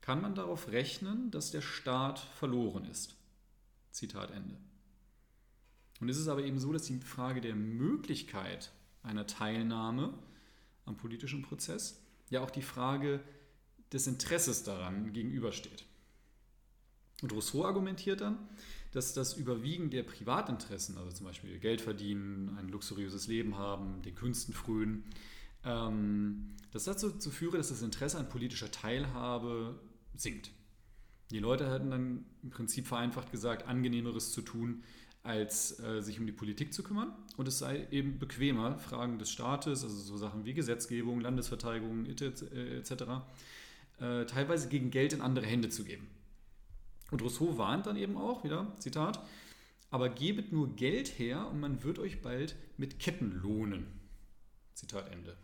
kann 0.00 0.20
man 0.20 0.34
darauf 0.34 0.68
rechnen, 0.68 1.30
dass 1.30 1.50
der 1.50 1.62
Staat 1.62 2.20
verloren 2.20 2.84
ist. 2.84 3.16
Zitat 3.90 4.30
Ende. 4.30 4.56
Und 6.00 6.08
es 6.08 6.18
ist 6.18 6.28
aber 6.28 6.44
eben 6.44 6.60
so, 6.60 6.72
dass 6.72 6.84
die 6.84 6.98
Frage 7.00 7.40
der 7.40 7.54
Möglichkeit 7.54 8.70
einer 9.02 9.26
Teilnahme 9.26 10.14
am 10.84 10.96
politischen 10.96 11.42
Prozess 11.42 12.02
ja 12.28 12.42
auch 12.42 12.50
die 12.50 12.62
Frage 12.62 13.20
des 13.92 14.06
Interesses 14.06 14.64
daran 14.64 15.12
gegenübersteht. 15.12 15.84
Und 17.22 17.32
Rousseau 17.32 17.64
argumentiert 17.64 18.20
dann, 18.20 18.38
dass 18.96 19.12
das 19.12 19.34
Überwiegen 19.34 19.90
der 19.90 20.02
Privatinteressen, 20.02 20.96
also 20.96 21.10
zum 21.10 21.26
Beispiel 21.26 21.58
Geld 21.58 21.82
verdienen, 21.82 22.56
ein 22.58 22.68
luxuriöses 22.68 23.26
Leben 23.26 23.58
haben, 23.58 24.00
den 24.02 24.14
Künsten 24.14 24.54
frönen, 24.54 25.04
ähm, 25.64 26.54
das 26.72 26.84
dazu 26.84 27.10
zu 27.10 27.30
führe, 27.30 27.58
dass 27.58 27.68
das 27.68 27.82
Interesse 27.82 28.18
an 28.18 28.28
politischer 28.28 28.70
Teilhabe 28.70 29.78
sinkt. 30.14 30.50
Die 31.30 31.38
Leute 31.40 31.68
hatten 31.68 31.90
dann 31.90 32.24
im 32.42 32.50
Prinzip 32.50 32.86
vereinfacht 32.86 33.30
gesagt, 33.30 33.66
angenehmeres 33.66 34.32
zu 34.32 34.40
tun, 34.40 34.82
als 35.22 35.78
äh, 35.80 36.00
sich 36.00 36.18
um 36.18 36.26
die 36.26 36.32
Politik 36.32 36.72
zu 36.72 36.82
kümmern. 36.82 37.12
Und 37.36 37.48
es 37.48 37.58
sei 37.58 37.86
eben 37.90 38.18
bequemer, 38.18 38.78
Fragen 38.78 39.18
des 39.18 39.30
Staates, 39.30 39.82
also 39.82 39.96
so 39.96 40.16
Sachen 40.16 40.44
wie 40.44 40.54
Gesetzgebung, 40.54 41.20
Landesverteidigung 41.20 42.06
etc., 42.06 42.42
etc 42.52 43.02
äh, 44.00 44.24
teilweise 44.26 44.68
gegen 44.68 44.90
Geld 44.90 45.12
in 45.12 45.20
andere 45.20 45.46
Hände 45.46 45.68
zu 45.68 45.84
geben. 45.84 46.06
Und 47.10 47.22
Rousseau 47.22 47.56
warnt 47.58 47.86
dann 47.86 47.96
eben 47.96 48.16
auch, 48.16 48.44
wieder, 48.44 48.72
Zitat, 48.78 49.20
aber 49.90 50.08
gebet 50.08 50.52
nur 50.52 50.74
Geld 50.74 51.18
her 51.18 51.48
und 51.48 51.60
man 51.60 51.82
wird 51.84 51.98
euch 51.98 52.20
bald 52.20 52.56
mit 52.76 52.98
Ketten 52.98 53.40
lohnen. 53.42 53.86
Zitat 54.74 55.10
Ende. 55.12 55.36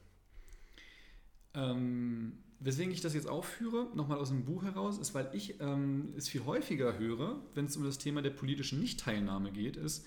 Ähm, 1.54 2.38
weswegen 2.60 2.92
ich 2.92 3.00
das 3.00 3.14
jetzt 3.14 3.28
aufführe, 3.28 3.88
nochmal 3.94 4.18
aus 4.18 4.28
dem 4.28 4.44
Buch 4.44 4.64
heraus, 4.64 4.98
ist, 4.98 5.14
weil 5.14 5.30
ich 5.32 5.60
ähm, 5.60 6.12
es 6.16 6.28
viel 6.28 6.44
häufiger 6.44 6.98
höre, 6.98 7.40
wenn 7.54 7.66
es 7.66 7.76
um 7.76 7.84
das 7.84 7.98
Thema 7.98 8.22
der 8.22 8.30
politischen 8.30 8.80
Nichtteilnahme 8.80 9.52
geht, 9.52 9.76
ist, 9.76 10.04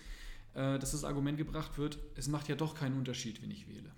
äh, 0.54 0.80
dass 0.80 0.92
das 0.92 1.04
Argument 1.04 1.38
gebracht 1.38 1.78
wird, 1.78 2.00
es 2.16 2.28
macht 2.28 2.48
ja 2.50 2.56
doch 2.56 2.76
keinen 2.76 2.98
Unterschied, 2.98 3.42
wen 3.42 3.52
ich 3.52 3.68
wähle. 3.68 3.92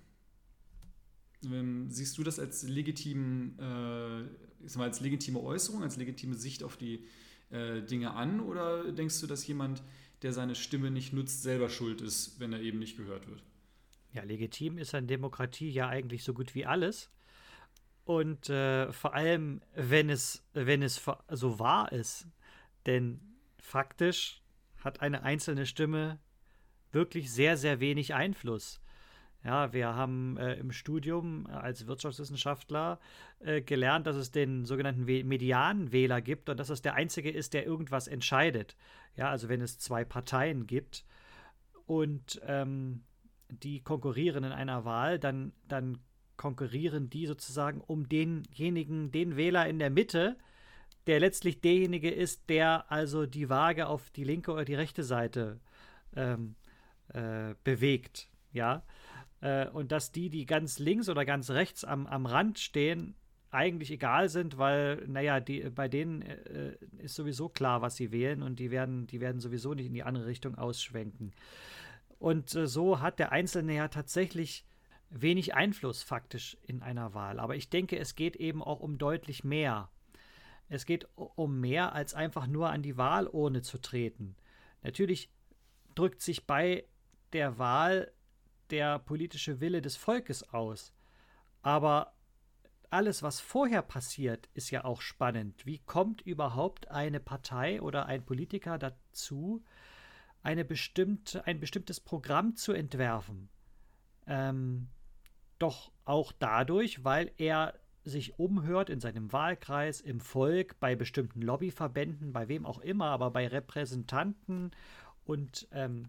Ähm, 1.44 1.90
siehst 1.90 2.18
du 2.18 2.24
das 2.24 2.38
als 2.38 2.64
legitim, 2.64 3.54
äh, 3.58 4.22
mal, 4.76 4.84
als 4.84 5.00
legitime 5.00 5.40
Äußerung, 5.40 5.82
als 5.82 5.96
legitime 5.96 6.34
Sicht 6.34 6.64
auf 6.64 6.76
die 6.76 7.06
äh, 7.50 7.82
Dinge 7.82 8.14
an? 8.14 8.40
Oder 8.40 8.92
denkst 8.92 9.20
du, 9.20 9.26
dass 9.26 9.46
jemand, 9.46 9.82
der 10.22 10.32
seine 10.32 10.54
Stimme 10.54 10.90
nicht 10.90 11.12
nutzt, 11.12 11.42
selber 11.42 11.68
schuld 11.68 12.00
ist, 12.00 12.40
wenn 12.40 12.52
er 12.52 12.60
eben 12.60 12.78
nicht 12.78 12.96
gehört 12.96 13.28
wird? 13.28 13.42
Ja, 14.12 14.22
legitim 14.22 14.78
ist 14.78 14.94
an 14.94 15.06
Demokratie 15.06 15.70
ja 15.70 15.88
eigentlich 15.88 16.24
so 16.24 16.34
gut 16.34 16.54
wie 16.54 16.66
alles. 16.66 17.10
Und 18.04 18.48
äh, 18.48 18.90
vor 18.92 19.14
allem, 19.14 19.60
wenn 19.74 20.08
es, 20.08 20.42
wenn 20.54 20.82
es 20.82 21.02
so 21.30 21.58
wahr 21.58 21.92
ist. 21.92 22.26
Denn 22.86 23.20
faktisch 23.58 24.42
hat 24.78 25.02
eine 25.02 25.22
einzelne 25.24 25.66
Stimme 25.66 26.18
wirklich 26.90 27.30
sehr, 27.30 27.56
sehr 27.56 27.80
wenig 27.80 28.14
Einfluss. 28.14 28.80
Ja, 29.44 29.72
wir 29.72 29.94
haben 29.94 30.36
äh, 30.36 30.54
im 30.54 30.72
Studium 30.72 31.46
äh, 31.46 31.52
als 31.52 31.86
Wirtschaftswissenschaftler 31.86 32.98
äh, 33.38 33.62
gelernt, 33.62 34.06
dass 34.06 34.16
es 34.16 34.32
den 34.32 34.64
sogenannten 34.64 35.04
Medianwähler 35.04 36.20
gibt 36.20 36.48
und 36.48 36.58
dass 36.58 36.70
es 36.70 36.82
der 36.82 36.94
einzige 36.94 37.30
ist, 37.30 37.54
der 37.54 37.64
irgendwas 37.64 38.08
entscheidet. 38.08 38.76
Ja, 39.16 39.30
also 39.30 39.48
wenn 39.48 39.60
es 39.60 39.78
zwei 39.78 40.04
Parteien 40.04 40.66
gibt 40.66 41.04
und 41.86 42.40
ähm, 42.46 43.04
die 43.48 43.80
konkurrieren 43.80 44.44
in 44.44 44.52
einer 44.52 44.84
Wahl, 44.84 45.18
dann, 45.18 45.52
dann 45.68 45.98
konkurrieren 46.36 47.08
die 47.08 47.26
sozusagen 47.26 47.80
um 47.80 48.08
denjenigen, 48.08 49.12
den 49.12 49.36
Wähler 49.36 49.68
in 49.68 49.78
der 49.78 49.90
Mitte, 49.90 50.36
der 51.06 51.20
letztlich 51.20 51.60
derjenige 51.60 52.10
ist, 52.10 52.50
der 52.50 52.90
also 52.90 53.24
die 53.24 53.48
Waage 53.48 53.86
auf 53.86 54.10
die 54.10 54.24
linke 54.24 54.52
oder 54.52 54.64
die 54.64 54.74
rechte 54.74 55.02
Seite 55.02 55.60
ähm, 56.14 56.54
äh, 57.14 57.54
bewegt. 57.64 58.28
Ja, 58.52 58.82
äh, 59.40 59.68
und 59.68 59.92
dass 59.92 60.12
die, 60.12 60.30
die 60.30 60.46
ganz 60.46 60.78
links 60.78 61.08
oder 61.08 61.24
ganz 61.24 61.50
rechts 61.50 61.84
am, 61.84 62.06
am 62.06 62.26
Rand 62.26 62.58
stehen, 62.58 63.14
eigentlich 63.50 63.90
egal 63.90 64.28
sind, 64.28 64.58
weil, 64.58 65.04
naja, 65.06 65.40
die, 65.40 65.60
bei 65.70 65.88
denen 65.88 66.22
äh, 66.22 66.76
ist 66.98 67.14
sowieso 67.14 67.48
klar, 67.48 67.80
was 67.80 67.96
sie 67.96 68.12
wählen 68.12 68.42
und 68.42 68.58
die 68.58 68.70
werden, 68.70 69.06
die 69.06 69.20
werden 69.20 69.40
sowieso 69.40 69.74
nicht 69.74 69.86
in 69.86 69.94
die 69.94 70.02
andere 70.02 70.26
Richtung 70.26 70.56
ausschwenken. 70.56 71.32
Und 72.18 72.54
äh, 72.54 72.66
so 72.66 73.00
hat 73.00 73.18
der 73.18 73.32
Einzelne 73.32 73.74
ja 73.74 73.88
tatsächlich 73.88 74.66
wenig 75.10 75.54
Einfluss 75.54 76.02
faktisch 76.02 76.58
in 76.66 76.82
einer 76.82 77.14
Wahl. 77.14 77.40
Aber 77.40 77.56
ich 77.56 77.70
denke, 77.70 77.98
es 77.98 78.14
geht 78.14 78.36
eben 78.36 78.62
auch 78.62 78.80
um 78.80 78.98
deutlich 78.98 79.44
mehr. 79.44 79.90
Es 80.68 80.84
geht 80.84 81.08
um 81.14 81.60
mehr 81.60 81.94
als 81.94 82.12
einfach 82.12 82.46
nur 82.46 82.68
an 82.68 82.82
die 82.82 82.98
Wahlurne 82.98 83.62
zu 83.62 83.78
treten. 83.80 84.36
Natürlich 84.82 85.30
drückt 85.94 86.20
sich 86.20 86.46
bei 86.46 86.84
der 87.32 87.58
Wahl 87.58 88.12
der 88.70 88.98
politische 88.98 89.60
Wille 89.60 89.82
des 89.82 89.96
Volkes 89.96 90.52
aus. 90.52 90.92
Aber 91.62 92.14
alles, 92.90 93.22
was 93.22 93.40
vorher 93.40 93.82
passiert, 93.82 94.48
ist 94.54 94.70
ja 94.70 94.84
auch 94.84 95.00
spannend. 95.00 95.66
Wie 95.66 95.78
kommt 95.78 96.22
überhaupt 96.22 96.90
eine 96.90 97.20
Partei 97.20 97.82
oder 97.82 98.06
ein 98.06 98.24
Politiker 98.24 98.78
dazu, 98.78 99.62
eine 100.42 100.64
bestimmte, 100.64 101.46
ein 101.46 101.60
bestimmtes 101.60 102.00
Programm 102.00 102.56
zu 102.56 102.72
entwerfen? 102.72 103.50
Ähm, 104.26 104.88
doch 105.58 105.92
auch 106.04 106.32
dadurch, 106.32 107.04
weil 107.04 107.32
er 107.36 107.74
sich 108.04 108.38
umhört 108.38 108.88
in 108.88 109.00
seinem 109.00 109.32
Wahlkreis, 109.32 110.00
im 110.00 110.20
Volk, 110.20 110.80
bei 110.80 110.96
bestimmten 110.96 111.42
Lobbyverbänden, 111.42 112.32
bei 112.32 112.48
wem 112.48 112.64
auch 112.64 112.78
immer, 112.78 113.06
aber 113.06 113.30
bei 113.30 113.46
Repräsentanten 113.46 114.70
und 115.24 115.68
ähm, 115.72 116.08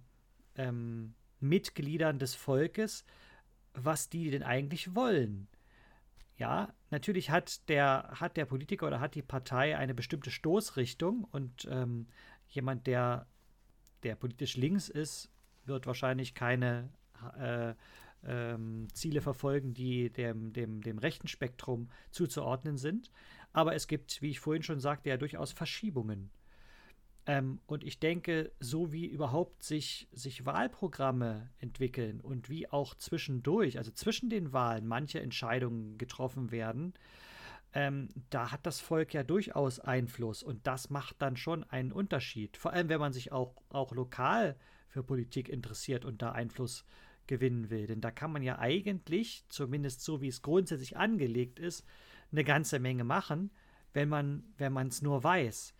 ähm, 0.55 1.13
Mitgliedern 1.39 2.19
des 2.19 2.35
Volkes, 2.35 3.05
was 3.73 4.09
die 4.09 4.29
denn 4.31 4.43
eigentlich 4.43 4.95
wollen. 4.95 5.47
Ja, 6.37 6.73
natürlich 6.89 7.29
hat 7.29 7.67
der, 7.67 8.09
hat 8.13 8.37
der 8.37 8.45
Politiker 8.45 8.87
oder 8.87 8.99
hat 8.99 9.15
die 9.15 9.21
Partei 9.21 9.77
eine 9.77 9.93
bestimmte 9.93 10.31
Stoßrichtung 10.31 11.25
und 11.31 11.67
ähm, 11.69 12.07
jemand, 12.47 12.87
der, 12.87 13.27
der 14.03 14.15
politisch 14.15 14.55
links 14.55 14.87
ist, 14.87 15.29
wird 15.65 15.85
wahrscheinlich 15.85 16.35
keine 16.35 16.89
äh, 17.37 17.73
ähm, 18.23 18.87
Ziele 18.93 19.21
verfolgen, 19.21 19.73
die 19.73 20.09
dem, 20.09 20.53
dem, 20.53 20.81
dem 20.81 20.97
rechten 20.97 21.27
Spektrum 21.27 21.89
zuzuordnen 22.11 22.77
sind. 22.77 23.11
Aber 23.53 23.75
es 23.75 23.87
gibt, 23.87 24.21
wie 24.21 24.29
ich 24.29 24.39
vorhin 24.39 24.63
schon 24.63 24.79
sagte, 24.79 25.09
ja 25.09 25.17
durchaus 25.17 25.51
Verschiebungen. 25.51 26.31
Ähm, 27.29 27.59
und 27.67 27.83
ich 27.83 27.99
denke, 27.99 28.51
so 28.59 28.91
wie 28.91 29.05
überhaupt 29.05 29.61
sich, 29.61 30.07
sich 30.11 30.47
Wahlprogramme 30.47 31.51
entwickeln 31.59 32.21
und 32.21 32.49
wie 32.49 32.67
auch 32.67 32.95
zwischendurch, 32.95 33.77
also 33.77 33.91
zwischen 33.91 34.31
den 34.31 34.51
Wahlen, 34.51 34.87
manche 34.87 35.19
Entscheidungen 35.19 35.99
getroffen 35.99 36.49
werden, 36.49 36.95
ähm, 37.73 38.09
da 38.31 38.51
hat 38.51 38.65
das 38.65 38.79
Volk 38.79 39.13
ja 39.13 39.21
durchaus 39.21 39.79
Einfluss 39.79 40.41
und 40.41 40.65
das 40.65 40.89
macht 40.89 41.21
dann 41.21 41.37
schon 41.37 41.63
einen 41.65 41.91
Unterschied. 41.91 42.57
Vor 42.57 42.73
allem, 42.73 42.89
wenn 42.89 42.99
man 42.99 43.13
sich 43.13 43.31
auch, 43.31 43.61
auch 43.69 43.91
lokal 43.91 44.55
für 44.87 45.03
Politik 45.03 45.49
interessiert 45.49 46.05
und 46.05 46.23
da 46.23 46.31
Einfluss 46.31 46.83
gewinnen 47.27 47.69
will. 47.69 47.85
Denn 47.85 48.01
da 48.01 48.09
kann 48.09 48.31
man 48.31 48.41
ja 48.41 48.57
eigentlich, 48.57 49.45
zumindest 49.49 50.01
so 50.01 50.19
wie 50.19 50.29
es 50.29 50.41
grundsätzlich 50.41 50.97
angelegt 50.97 51.59
ist, 51.59 51.85
eine 52.31 52.43
ganze 52.43 52.79
Menge 52.79 53.03
machen, 53.03 53.51
wenn 53.93 54.09
man 54.09 54.45
wenn 54.57 54.75
es 54.87 55.03
nur 55.03 55.23
weiß. 55.23 55.75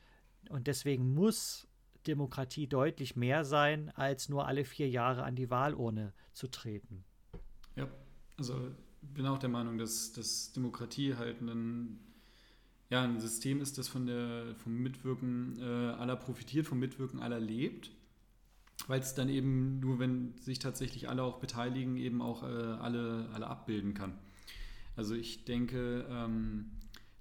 Und 0.50 0.68
deswegen 0.68 1.14
muss 1.14 1.68
Demokratie 2.08 2.68
deutlich 2.68 3.16
mehr 3.16 3.44
sein, 3.44 3.90
als 3.96 4.30
nur 4.30 4.48
alle 4.48 4.66
vier 4.66 4.90
Jahre 4.90 5.24
an 5.24 5.36
die 5.36 5.50
Wahlurne 5.50 6.14
zu 6.34 6.48
treten. 6.48 7.04
Ja, 7.76 7.88
also 8.38 8.72
ich 9.02 9.10
bin 9.14 9.26
auch 9.26 9.38
der 9.38 9.50
Meinung, 9.50 9.78
dass, 9.78 10.14
dass 10.14 10.52
Demokratie 10.54 11.16
halt 11.16 11.42
ein, 11.42 12.00
ja, 12.90 13.04
ein 13.04 13.20
System 13.20 13.62
ist, 13.62 13.78
das 13.78 13.88
von 13.88 14.06
der, 14.06 14.56
vom 14.56 14.76
Mitwirken 14.76 15.60
äh, 15.60 15.64
aller 15.64 16.16
profitiert, 16.16 16.68
vom 16.68 16.80
Mitwirken 16.80 17.20
aller 17.20 17.40
lebt, 17.40 17.92
weil 18.88 19.02
es 19.02 19.14
dann 19.14 19.30
eben 19.30 19.80
nur, 19.80 20.00
wenn 20.00 20.36
sich 20.38 20.60
tatsächlich 20.60 21.10
alle 21.10 21.24
auch 21.24 21.40
beteiligen, 21.40 21.98
eben 21.98 22.22
auch 22.22 22.44
äh, 22.44 22.46
alle, 22.46 23.30
alle 23.34 23.48
abbilden 23.48 23.94
kann. 23.94 24.18
Also 24.96 25.16
ich 25.16 25.46
denke, 25.46 26.06
ähm, 26.10 26.72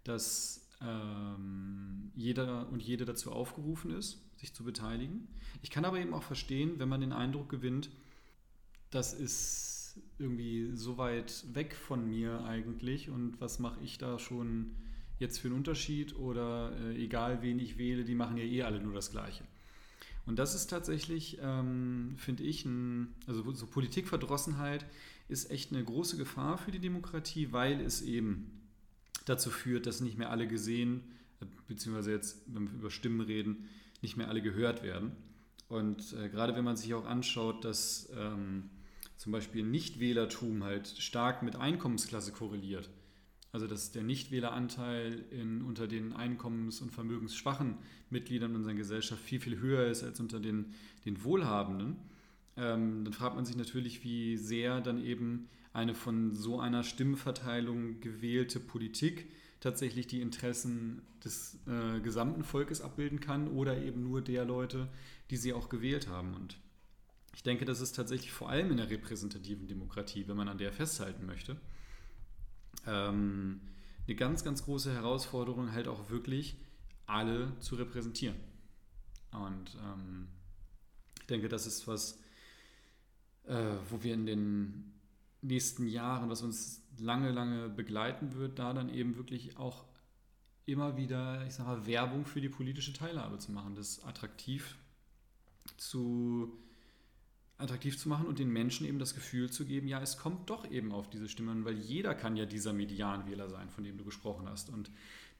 dass 0.04 0.67
ähm, 0.80 2.10
jeder 2.14 2.68
und 2.70 2.82
jede 2.82 3.04
dazu 3.04 3.32
aufgerufen 3.32 3.90
ist, 3.90 4.20
sich 4.36 4.54
zu 4.54 4.64
beteiligen. 4.64 5.28
Ich 5.62 5.70
kann 5.70 5.84
aber 5.84 5.98
eben 5.98 6.14
auch 6.14 6.22
verstehen, 6.22 6.78
wenn 6.78 6.88
man 6.88 7.00
den 7.00 7.12
Eindruck 7.12 7.48
gewinnt, 7.48 7.90
das 8.90 9.12
ist 9.12 10.00
irgendwie 10.18 10.70
so 10.74 10.98
weit 10.98 11.44
weg 11.52 11.74
von 11.74 12.08
mir 12.08 12.44
eigentlich 12.44 13.10
und 13.10 13.40
was 13.40 13.58
mache 13.58 13.80
ich 13.82 13.98
da 13.98 14.18
schon 14.18 14.74
jetzt 15.18 15.38
für 15.38 15.48
einen 15.48 15.56
Unterschied 15.56 16.16
oder 16.16 16.72
äh, 16.80 17.02
egal 17.02 17.42
wen 17.42 17.58
ich 17.58 17.78
wähle, 17.78 18.04
die 18.04 18.14
machen 18.14 18.36
ja 18.36 18.44
eh 18.44 18.62
alle 18.62 18.80
nur 18.80 18.94
das 18.94 19.10
Gleiche. 19.10 19.44
Und 20.26 20.38
das 20.38 20.54
ist 20.54 20.68
tatsächlich, 20.68 21.38
ähm, 21.40 22.14
finde 22.18 22.42
ich, 22.42 22.64
ein, 22.64 23.14
also 23.26 23.50
so 23.54 23.66
Politikverdrossenheit 23.66 24.84
ist 25.28 25.50
echt 25.50 25.72
eine 25.72 25.82
große 25.82 26.16
Gefahr 26.16 26.58
für 26.58 26.70
die 26.70 26.78
Demokratie, 26.78 27.50
weil 27.50 27.80
es 27.80 28.02
eben 28.02 28.57
dazu 29.28 29.50
führt, 29.50 29.86
dass 29.86 30.00
nicht 30.00 30.18
mehr 30.18 30.30
alle 30.30 30.46
gesehen, 30.46 31.02
beziehungsweise 31.66 32.12
jetzt, 32.12 32.42
wenn 32.46 32.66
wir 32.66 32.74
über 32.74 32.90
Stimmen 32.90 33.20
reden, 33.20 33.68
nicht 34.02 34.16
mehr 34.16 34.28
alle 34.28 34.42
gehört 34.42 34.82
werden. 34.82 35.12
Und 35.68 36.14
äh, 36.14 36.28
gerade 36.28 36.54
wenn 36.54 36.64
man 36.64 36.76
sich 36.76 36.94
auch 36.94 37.04
anschaut, 37.04 37.64
dass 37.64 38.08
ähm, 38.16 38.70
zum 39.16 39.32
Beispiel 39.32 39.64
Nichtwählertum 39.64 40.64
halt 40.64 40.88
stark 40.88 41.42
mit 41.42 41.56
Einkommensklasse 41.56 42.32
korreliert, 42.32 42.88
also 43.52 43.66
dass 43.66 43.92
der 43.92 44.02
Nichtwähleranteil 44.02 45.24
in, 45.30 45.62
unter 45.62 45.86
den 45.86 46.12
einkommens- 46.14 46.80
und 46.80 46.90
vermögensschwachen 46.90 47.76
Mitgliedern 48.08 48.54
unserer 48.54 48.74
Gesellschaft 48.74 49.22
viel, 49.22 49.40
viel 49.40 49.58
höher 49.58 49.88
ist 49.88 50.04
als 50.04 50.20
unter 50.20 50.40
den, 50.40 50.74
den 51.04 51.22
Wohlhabenden, 51.24 51.96
ähm, 52.56 53.04
dann 53.04 53.12
fragt 53.12 53.36
man 53.36 53.44
sich 53.44 53.56
natürlich, 53.56 54.02
wie 54.04 54.36
sehr 54.36 54.80
dann 54.80 55.02
eben 55.02 55.48
eine 55.72 55.94
von 55.94 56.34
so 56.34 56.60
einer 56.60 56.82
Stimmverteilung 56.82 58.00
gewählte 58.00 58.60
Politik 58.60 59.30
tatsächlich 59.60 60.06
die 60.06 60.20
Interessen 60.20 61.02
des 61.24 61.58
äh, 61.66 62.00
gesamten 62.00 62.44
Volkes 62.44 62.80
abbilden 62.80 63.20
kann 63.20 63.48
oder 63.48 63.76
eben 63.78 64.02
nur 64.02 64.22
der 64.22 64.44
Leute, 64.44 64.88
die 65.30 65.36
sie 65.36 65.52
auch 65.52 65.68
gewählt 65.68 66.08
haben. 66.08 66.34
Und 66.34 66.58
ich 67.34 67.42
denke, 67.42 67.64
das 67.64 67.80
ist 67.80 67.92
tatsächlich 67.96 68.32
vor 68.32 68.48
allem 68.48 68.70
in 68.70 68.76
der 68.76 68.90
repräsentativen 68.90 69.66
Demokratie, 69.66 70.26
wenn 70.28 70.36
man 70.36 70.48
an 70.48 70.58
der 70.58 70.72
festhalten 70.72 71.26
möchte, 71.26 71.56
ähm, 72.86 73.60
eine 74.06 74.16
ganz, 74.16 74.44
ganz 74.44 74.64
große 74.64 74.92
Herausforderung, 74.92 75.72
halt 75.72 75.88
auch 75.88 76.08
wirklich 76.08 76.56
alle 77.06 77.52
zu 77.60 77.76
repräsentieren. 77.76 78.36
Und 79.32 79.76
ähm, 79.82 80.28
ich 81.20 81.26
denke, 81.26 81.48
das 81.48 81.66
ist 81.66 81.86
was, 81.86 82.18
äh, 83.44 83.74
wo 83.90 84.02
wir 84.02 84.14
in 84.14 84.26
den 84.26 84.97
nächsten 85.42 85.86
Jahren, 85.86 86.28
was 86.28 86.42
uns 86.42 86.82
lange, 86.98 87.30
lange 87.30 87.68
begleiten 87.68 88.34
wird, 88.34 88.58
da 88.58 88.72
dann 88.72 88.88
eben 88.88 89.16
wirklich 89.16 89.56
auch 89.56 89.84
immer 90.66 90.96
wieder, 90.96 91.46
ich 91.46 91.54
sag 91.54 91.66
mal, 91.66 91.86
Werbung 91.86 92.26
für 92.26 92.40
die 92.40 92.48
politische 92.48 92.92
Teilhabe 92.92 93.38
zu 93.38 93.52
machen, 93.52 93.74
das 93.74 94.04
attraktiv 94.04 94.76
zu, 95.76 96.52
attraktiv 97.56 97.98
zu 97.98 98.08
machen 98.08 98.26
und 98.26 98.38
den 98.38 98.50
Menschen 98.52 98.86
eben 98.86 98.98
das 98.98 99.14
Gefühl 99.14 99.50
zu 99.50 99.64
geben, 99.64 99.88
ja, 99.88 100.00
es 100.02 100.18
kommt 100.18 100.50
doch 100.50 100.70
eben 100.70 100.92
auf 100.92 101.08
diese 101.08 101.28
Stimmen, 101.28 101.64
weil 101.64 101.78
jeder 101.78 102.14
kann 102.14 102.36
ja 102.36 102.44
dieser 102.44 102.72
Medianwähler 102.72 103.48
sein, 103.48 103.70
von 103.70 103.84
dem 103.84 103.96
du 103.96 104.04
gesprochen 104.04 104.48
hast. 104.48 104.68
Und 104.68 104.90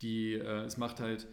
die, 0.01 0.35
äh, 0.35 0.65
es 0.65 0.79
macht 0.79 1.01
halt 1.01 1.27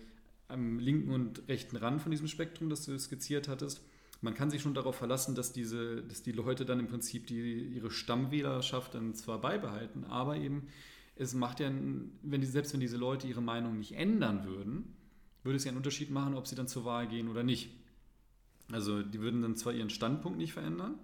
am 0.47 0.79
linken 0.79 1.11
und 1.11 1.47
rechten 1.47 1.77
Rand 1.77 2.01
von 2.01 2.11
diesem 2.11 2.27
Spektrum, 2.27 2.69
das 2.69 2.85
du 2.85 2.97
skizziert 2.99 3.47
hattest, 3.47 3.81
man 4.21 4.33
kann 4.33 4.49
sich 4.49 4.61
schon 4.61 4.73
darauf 4.73 4.95
verlassen, 4.95 5.35
dass, 5.35 5.53
diese, 5.53 6.03
dass 6.03 6.23
die 6.23 6.31
Leute 6.31 6.65
dann 6.65 6.79
im 6.79 6.87
Prinzip 6.87 7.27
die, 7.27 7.63
ihre 7.75 7.91
Stammwählerschaft 7.91 8.95
dann 8.95 9.13
zwar 9.13 9.39
beibehalten, 9.39 10.05
aber 10.05 10.37
eben 10.37 10.67
es 11.15 11.33
macht 11.33 11.59
ja, 11.59 11.69
wenn 11.69 12.41
die, 12.41 12.47
selbst 12.47 12.73
wenn 12.73 12.79
diese 12.79 12.97
Leute 12.97 13.27
ihre 13.27 13.41
Meinung 13.41 13.77
nicht 13.77 13.93
ändern 13.93 14.45
würden, 14.45 14.95
würde 15.43 15.57
es 15.57 15.63
ja 15.63 15.69
einen 15.69 15.77
Unterschied 15.77 16.09
machen, 16.09 16.35
ob 16.35 16.47
sie 16.47 16.55
dann 16.55 16.67
zur 16.67 16.85
Wahl 16.85 17.07
gehen 17.07 17.29
oder 17.29 17.43
nicht. 17.43 17.69
Also 18.71 19.01
die 19.01 19.21
würden 19.21 19.41
dann 19.41 19.55
zwar 19.55 19.73
ihren 19.73 19.89
Standpunkt 19.89 20.37
nicht 20.37 20.53
verändern, 20.53 20.99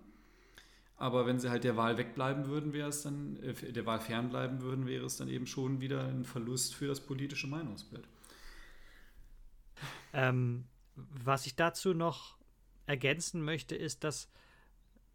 aber 0.98 1.26
wenn 1.26 1.40
sie 1.40 1.50
halt 1.50 1.64
der 1.64 1.78
Wahl 1.78 1.98
wegbleiben 1.98 2.48
würden, 2.48 2.74
wäre 2.74 2.90
es 2.90 3.04
dann, 3.04 3.38
äh, 3.38 3.54
der 3.72 3.86
Wahl 3.86 4.00
fernbleiben 4.00 4.62
würden, 4.62 4.86
wäre 4.86 5.06
es 5.06 5.18
dann 5.18 5.30
eben 5.30 5.48
schon 5.48 5.80
wieder 5.80 6.08
ein 6.08 6.26
Verlust 6.26 6.76
für 6.76 6.88
das 6.88 7.00
politische 7.00 7.48
Meinungsbild. 7.48 8.08
Ähm, 10.14 10.66
was 10.96 11.46
ich 11.46 11.56
dazu 11.56 11.94
noch 11.94 12.38
ergänzen 12.86 13.44
möchte, 13.44 13.76
ist, 13.76 14.04
dass 14.04 14.30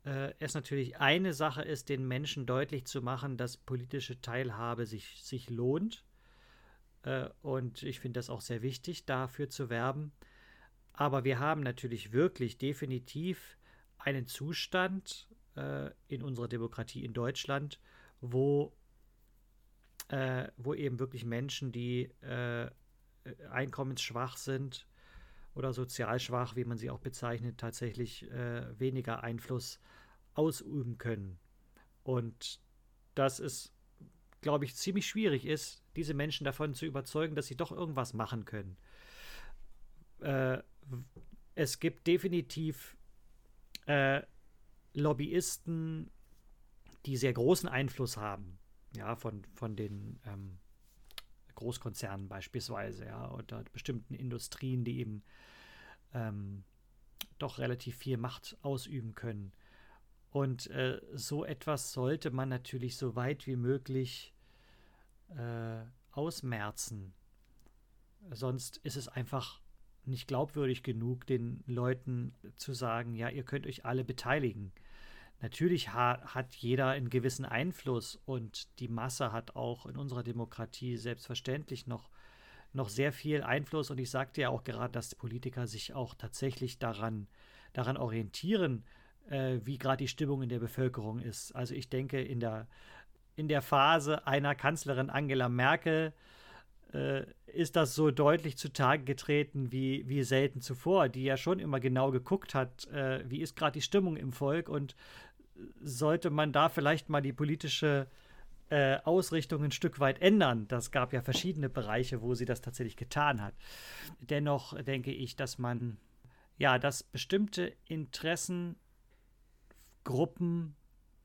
äh, 0.04 0.32
es 0.38 0.54
natürlich 0.54 0.98
eine 0.98 1.34
Sache 1.34 1.62
ist, 1.62 1.88
den 1.88 2.06
Menschen 2.06 2.46
deutlich 2.46 2.86
zu 2.86 3.02
machen, 3.02 3.36
dass 3.36 3.56
politische 3.56 4.20
Teilhabe 4.20 4.86
sich, 4.86 5.22
sich 5.24 5.50
lohnt. 5.50 6.04
Äh, 7.02 7.28
und 7.42 7.82
ich 7.82 8.00
finde 8.00 8.18
das 8.18 8.30
auch 8.30 8.40
sehr 8.40 8.62
wichtig, 8.62 9.04
dafür 9.04 9.48
zu 9.48 9.68
werben. 9.68 10.12
Aber 10.92 11.24
wir 11.24 11.38
haben 11.38 11.60
natürlich 11.60 12.12
wirklich 12.12 12.56
definitiv 12.56 13.58
einen 13.98 14.26
Zustand 14.26 15.28
äh, 15.56 15.90
in 16.08 16.22
unserer 16.22 16.48
Demokratie 16.48 17.04
in 17.04 17.12
Deutschland, 17.12 17.80
wo, 18.20 18.72
äh, 20.08 20.48
wo 20.56 20.72
eben 20.72 20.98
wirklich 20.98 21.24
Menschen, 21.24 21.72
die 21.72 22.04
äh, 22.22 22.70
einkommensschwach 23.50 24.36
sind, 24.36 24.86
oder 25.56 25.72
sozial 25.72 26.20
schwach, 26.20 26.54
wie 26.54 26.64
man 26.64 26.76
sie 26.76 26.90
auch 26.90 27.00
bezeichnet, 27.00 27.58
tatsächlich 27.58 28.30
äh, 28.30 28.78
weniger 28.78 29.24
Einfluss 29.24 29.80
ausüben 30.34 30.98
können. 30.98 31.38
Und 32.04 32.60
dass 33.14 33.40
es, 33.40 33.72
glaube 34.42 34.66
ich, 34.66 34.76
ziemlich 34.76 35.06
schwierig 35.06 35.46
ist, 35.46 35.82
diese 35.96 36.12
Menschen 36.12 36.44
davon 36.44 36.74
zu 36.74 36.84
überzeugen, 36.84 37.34
dass 37.34 37.46
sie 37.46 37.56
doch 37.56 37.72
irgendwas 37.72 38.12
machen 38.12 38.44
können. 38.44 38.76
Äh, 40.20 40.58
es 41.54 41.80
gibt 41.80 42.06
definitiv 42.06 42.94
äh, 43.86 44.20
Lobbyisten, 44.92 46.10
die 47.06 47.16
sehr 47.16 47.32
großen 47.32 47.68
Einfluss 47.68 48.18
haben, 48.18 48.58
ja, 48.94 49.16
von, 49.16 49.42
von 49.54 49.74
den 49.74 50.20
ähm, 50.26 50.58
Großkonzernen 51.56 52.28
beispielsweise, 52.28 53.06
ja, 53.06 53.30
oder 53.32 53.64
bestimmten 53.72 54.14
Industrien, 54.14 54.84
die 54.84 55.00
eben 55.00 55.22
ähm, 56.14 56.64
doch 57.38 57.58
relativ 57.58 57.96
viel 57.96 58.16
Macht 58.16 58.56
ausüben 58.62 59.14
können. 59.14 59.52
Und 60.30 60.70
äh, 60.70 61.00
so 61.12 61.44
etwas 61.44 61.92
sollte 61.92 62.30
man 62.30 62.48
natürlich 62.48 62.96
so 62.96 63.16
weit 63.16 63.46
wie 63.46 63.56
möglich 63.56 64.34
äh, 65.30 65.84
ausmerzen. 66.12 67.12
Sonst 68.30 68.78
ist 68.78 68.96
es 68.96 69.08
einfach 69.08 69.60
nicht 70.04 70.28
glaubwürdig 70.28 70.82
genug, 70.82 71.26
den 71.26 71.62
Leuten 71.66 72.34
zu 72.56 72.72
sagen, 72.72 73.14
ja, 73.14 73.28
ihr 73.28 73.44
könnt 73.44 73.66
euch 73.66 73.84
alle 73.84 74.04
beteiligen. 74.04 74.72
Natürlich 75.40 75.92
ha 75.92 76.20
hat 76.34 76.54
jeder 76.54 76.88
einen 76.88 77.10
gewissen 77.10 77.44
Einfluss 77.44 78.18
und 78.24 78.80
die 78.80 78.88
Masse 78.88 79.32
hat 79.32 79.54
auch 79.54 79.86
in 79.86 79.96
unserer 79.96 80.22
Demokratie 80.22 80.96
selbstverständlich 80.96 81.86
noch, 81.86 82.10
noch 82.72 82.88
sehr 82.88 83.12
viel 83.12 83.42
Einfluss. 83.42 83.90
Und 83.90 83.98
ich 83.98 84.10
sagte 84.10 84.40
ja 84.40 84.48
auch 84.48 84.64
gerade, 84.64 84.92
dass 84.92 85.14
Politiker 85.14 85.66
sich 85.66 85.92
auch 85.92 86.14
tatsächlich 86.14 86.78
daran, 86.78 87.26
daran 87.74 87.98
orientieren, 87.98 88.84
äh, 89.28 89.60
wie 89.64 89.76
gerade 89.76 90.04
die 90.04 90.08
Stimmung 90.08 90.42
in 90.42 90.48
der 90.48 90.58
Bevölkerung 90.58 91.20
ist. 91.20 91.54
Also 91.54 91.74
ich 91.74 91.90
denke, 91.90 92.20
in 92.20 92.40
der, 92.40 92.66
in 93.34 93.48
der 93.48 93.60
Phase 93.60 94.26
einer 94.26 94.54
Kanzlerin 94.54 95.10
Angela 95.10 95.50
Merkel 95.50 96.14
ist 97.46 97.76
das 97.76 97.94
so 97.94 98.10
deutlich 98.10 98.56
zutage 98.56 99.04
getreten 99.04 99.72
wie, 99.72 100.08
wie 100.08 100.22
selten 100.22 100.60
zuvor, 100.60 101.08
die 101.08 101.24
ja 101.24 101.36
schon 101.36 101.58
immer 101.58 101.80
genau 101.80 102.10
geguckt 102.10 102.54
hat, 102.54 102.86
äh, 102.88 103.24
wie 103.28 103.40
ist 103.40 103.56
gerade 103.56 103.72
die 103.72 103.82
Stimmung 103.82 104.16
im 104.16 104.32
Volk 104.32 104.68
und 104.68 104.94
sollte 105.80 106.30
man 106.30 106.52
da 106.52 106.68
vielleicht 106.68 107.08
mal 107.08 107.22
die 107.22 107.32
politische 107.32 108.08
äh, 108.68 108.98
Ausrichtung 109.04 109.64
ein 109.64 109.72
Stück 109.72 110.00
weit 110.00 110.20
ändern. 110.20 110.68
Das 110.68 110.90
gab 110.90 111.12
ja 111.12 111.22
verschiedene 111.22 111.68
Bereiche, 111.68 112.20
wo 112.20 112.34
sie 112.34 112.44
das 112.44 112.60
tatsächlich 112.60 112.96
getan 112.96 113.42
hat. 113.42 113.54
Dennoch 114.20 114.80
denke 114.82 115.12
ich, 115.12 115.36
dass 115.36 115.58
man 115.58 115.98
ja, 116.58 116.78
dass 116.78 117.02
bestimmte 117.02 117.74
Interessengruppen 117.84 118.76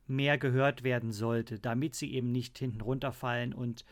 mehr 0.08 0.38
gehört 0.38 0.84
werden 0.84 1.12
sollte, 1.12 1.60
damit 1.60 1.96
sie 1.96 2.14
eben 2.14 2.32
nicht 2.32 2.58
hinten 2.58 2.82
runterfallen 2.82 3.54
und 3.54 3.86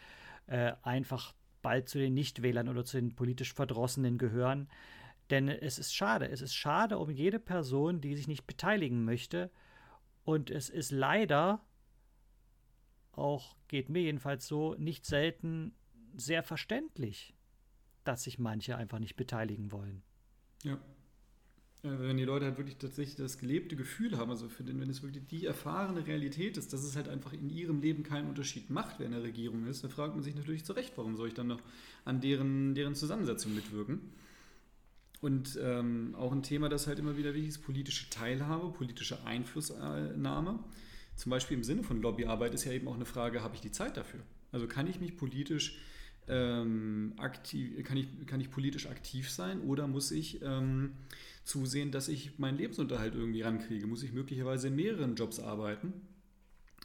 äh, 0.47 0.73
einfach 0.81 1.33
bald 1.61 1.89
zu 1.89 1.97
den 1.97 2.13
Nichtwählern 2.13 2.69
oder 2.69 2.85
zu 2.85 2.97
den 2.97 3.15
politisch 3.15 3.53
Verdrossenen 3.53 4.17
gehören. 4.17 4.69
Denn 5.29 5.47
es 5.47 5.77
ist 5.77 5.93
schade. 5.93 6.29
Es 6.29 6.41
ist 6.41 6.55
schade 6.55 6.97
um 6.97 7.09
jede 7.09 7.39
Person, 7.39 8.01
die 8.01 8.15
sich 8.15 8.27
nicht 8.27 8.47
beteiligen 8.47 9.05
möchte. 9.05 9.51
Und 10.23 10.49
es 10.49 10.69
ist 10.69 10.91
leider, 10.91 11.63
auch 13.11 13.55
geht 13.67 13.89
mir 13.89 14.01
jedenfalls 14.01 14.47
so, 14.47 14.75
nicht 14.75 15.05
selten 15.05 15.75
sehr 16.15 16.43
verständlich, 16.43 17.35
dass 18.03 18.23
sich 18.23 18.39
manche 18.39 18.75
einfach 18.75 18.99
nicht 18.99 19.15
beteiligen 19.15 19.71
wollen. 19.71 20.01
Ja, 20.63 20.79
wenn 21.81 22.17
die 22.17 22.25
Leute 22.25 22.45
halt 22.45 22.57
wirklich 22.57 22.77
tatsächlich 22.77 23.15
das 23.15 23.37
gelebte 23.37 23.75
Gefühl 23.77 24.17
haben, 24.17 24.29
also 24.29 24.49
für 24.49 24.63
den, 24.63 24.81
wenn 24.81 24.89
es 24.89 25.01
wirklich 25.01 25.25
die 25.27 25.45
erfahrene 25.45 26.05
Realität 26.05 26.57
ist, 26.57 26.73
dass 26.73 26.83
es 26.83 26.95
halt 26.97 27.07
einfach 27.07 27.31
in 27.31 27.49
ihrem 27.49 27.81
Leben 27.81 28.03
keinen 28.03 28.27
Unterschied 28.27 28.69
macht, 28.69 28.99
wer 28.99 29.05
in 29.05 29.13
der 29.13 29.23
Regierung 29.23 29.65
ist, 29.65 29.83
dann 29.83 29.91
fragt 29.91 30.13
man 30.13 30.23
sich 30.23 30.35
natürlich 30.35 30.65
zu 30.65 30.73
Recht, 30.73 30.93
warum 30.97 31.15
soll 31.15 31.29
ich 31.29 31.33
dann 31.33 31.47
noch 31.47 31.61
an 32.03 32.19
deren, 32.19 32.75
deren 32.75 32.95
Zusammensetzung 32.95 33.55
mitwirken? 33.55 34.01
Und 35.21 35.57
ähm, 35.61 36.15
auch 36.17 36.31
ein 36.31 36.43
Thema, 36.43 36.69
das 36.69 36.87
halt 36.87 36.99
immer 36.99 37.17
wieder 37.17 37.33
wichtig 37.33 37.49
ist, 37.49 37.63
politische 37.63 38.09
Teilhabe, 38.09 38.71
politische 38.71 39.25
Einflussnahme. 39.25 40.59
Zum 41.15 41.29
Beispiel 41.29 41.57
im 41.57 41.63
Sinne 41.63 41.83
von 41.83 42.01
Lobbyarbeit 42.01 42.53
ist 42.53 42.63
ja 42.63 42.71
eben 42.71 42.87
auch 42.87 42.95
eine 42.95 43.05
Frage, 43.05 43.41
habe 43.41 43.55
ich 43.55 43.61
die 43.61 43.71
Zeit 43.71 43.97
dafür? 43.97 44.21
Also 44.51 44.67
kann 44.67 44.87
ich 44.87 44.99
mich 44.99 45.17
politisch 45.17 45.79
ähm, 46.29 47.13
aktiv, 47.17 47.83
kann 47.83 47.97
ich, 47.97 48.07
kann 48.27 48.39
ich 48.39 48.51
politisch 48.51 48.87
aktiv 48.87 49.29
sein 49.29 49.61
oder 49.61 49.87
muss 49.87 50.11
ich 50.11 50.41
ähm, 50.41 50.91
zusehen, 51.43 51.91
dass 51.91 52.07
ich 52.07 52.37
meinen 52.37 52.57
Lebensunterhalt 52.57 53.15
irgendwie 53.15 53.41
rankriege? 53.41 53.87
Muss 53.87 54.03
ich 54.03 54.13
möglicherweise 54.13 54.67
in 54.67 54.75
mehreren 54.75 55.15
Jobs 55.15 55.39
arbeiten, 55.39 55.93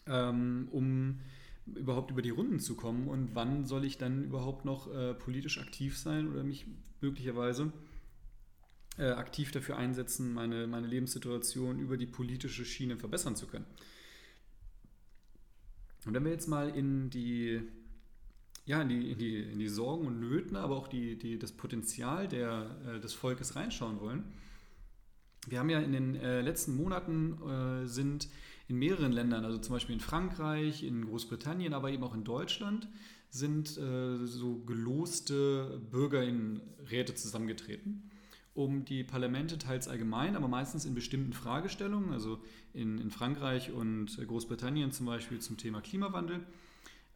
ähm, 0.07 0.69
um 0.73 1.21
überhaupt 1.67 2.11
über 2.11 2.23
die 2.23 2.31
Runden 2.31 2.59
zu 2.59 2.75
kommen? 2.75 3.07
Und 3.07 3.35
wann 3.35 3.67
soll 3.67 3.85
ich 3.85 3.99
dann 3.99 4.25
überhaupt 4.25 4.65
noch 4.65 4.93
äh, 4.93 5.15
politisch 5.15 5.59
aktiv 5.59 5.99
sein 5.99 6.29
oder 6.29 6.43
mich 6.43 6.67
möglicherweise 7.03 7.71
äh, 8.97 9.11
aktiv 9.11 9.53
dafür 9.53 9.77
einsetzen, 9.77 10.33
meine, 10.33 10.67
meine 10.67 10.87
Lebenssituation 10.87 11.79
über 11.79 11.99
die 11.99 12.07
politische 12.07 12.65
Schiene 12.65 12.97
verbessern 12.97 13.37
zu 13.37 13.47
können? 13.47 13.67
Und 16.07 16.15
wenn 16.15 16.25
wir 16.25 16.33
jetzt 16.33 16.49
mal 16.49 16.69
in 16.71 17.11
die 17.11 17.63
ja, 18.67 18.81
in 18.81 18.89
die, 18.89 19.13
in 19.13 19.19
die, 19.19 19.37
in 19.41 19.59
die 19.59 19.69
Sorgen 19.69 20.07
und 20.07 20.21
Nöten, 20.21 20.57
aber 20.57 20.77
auch 20.77 20.89
die, 20.89 21.19
die, 21.19 21.39
das 21.39 21.53
Potenzial 21.53 22.29
der, 22.29 22.77
äh, 22.87 23.01
des 23.01 23.13
Volkes 23.13 23.57
reinschauen 23.57 24.01
wollen. 24.01 24.25
Wir 25.47 25.59
haben 25.59 25.69
ja 25.69 25.81
in 25.81 25.93
den 25.93 26.15
äh, 26.17 26.41
letzten 26.41 26.75
Monaten 26.75 27.39
äh, 27.43 27.87
sind 27.87 28.29
in 28.69 28.77
mehreren 28.79 29.13
Ländern, 29.13 29.45
also 29.45 29.59
zum 29.59 29.75
Beispiel 29.75 29.95
in 29.95 30.01
Frankreich, 30.01 30.83
in 30.83 31.05
Großbritannien, 31.05 31.75
aber 31.75 31.91
eben 31.91 32.03
auch 32.03 32.15
in 32.15 32.25
Deutschland, 32.25 32.89
sind 33.29 33.77
äh, 33.77 34.25
so 34.25 34.61
geloste 34.61 35.83
Bürgerinnenräte 35.91 37.15
zusammengetreten, 37.15 38.11
um 38.55 38.85
die 38.87 39.05
Parlamente 39.05 39.59
teils 39.59 39.89
allgemein, 39.89 40.37
aber 40.37 40.49
meistens 40.49 40.87
in 40.87 40.95
bestimmten 40.95 41.35
Fragestellungen, 41.35 42.13
also 42.13 42.39
in, 42.73 42.97
in 42.99 43.11
Frankreich 43.11 43.73
und 43.73 44.17
Großbritannien 44.27 44.93
zum 44.93 45.07
Beispiel 45.07 45.41
zum 45.41 45.59
Thema 45.59 45.83
Klimawandel, 45.83 46.47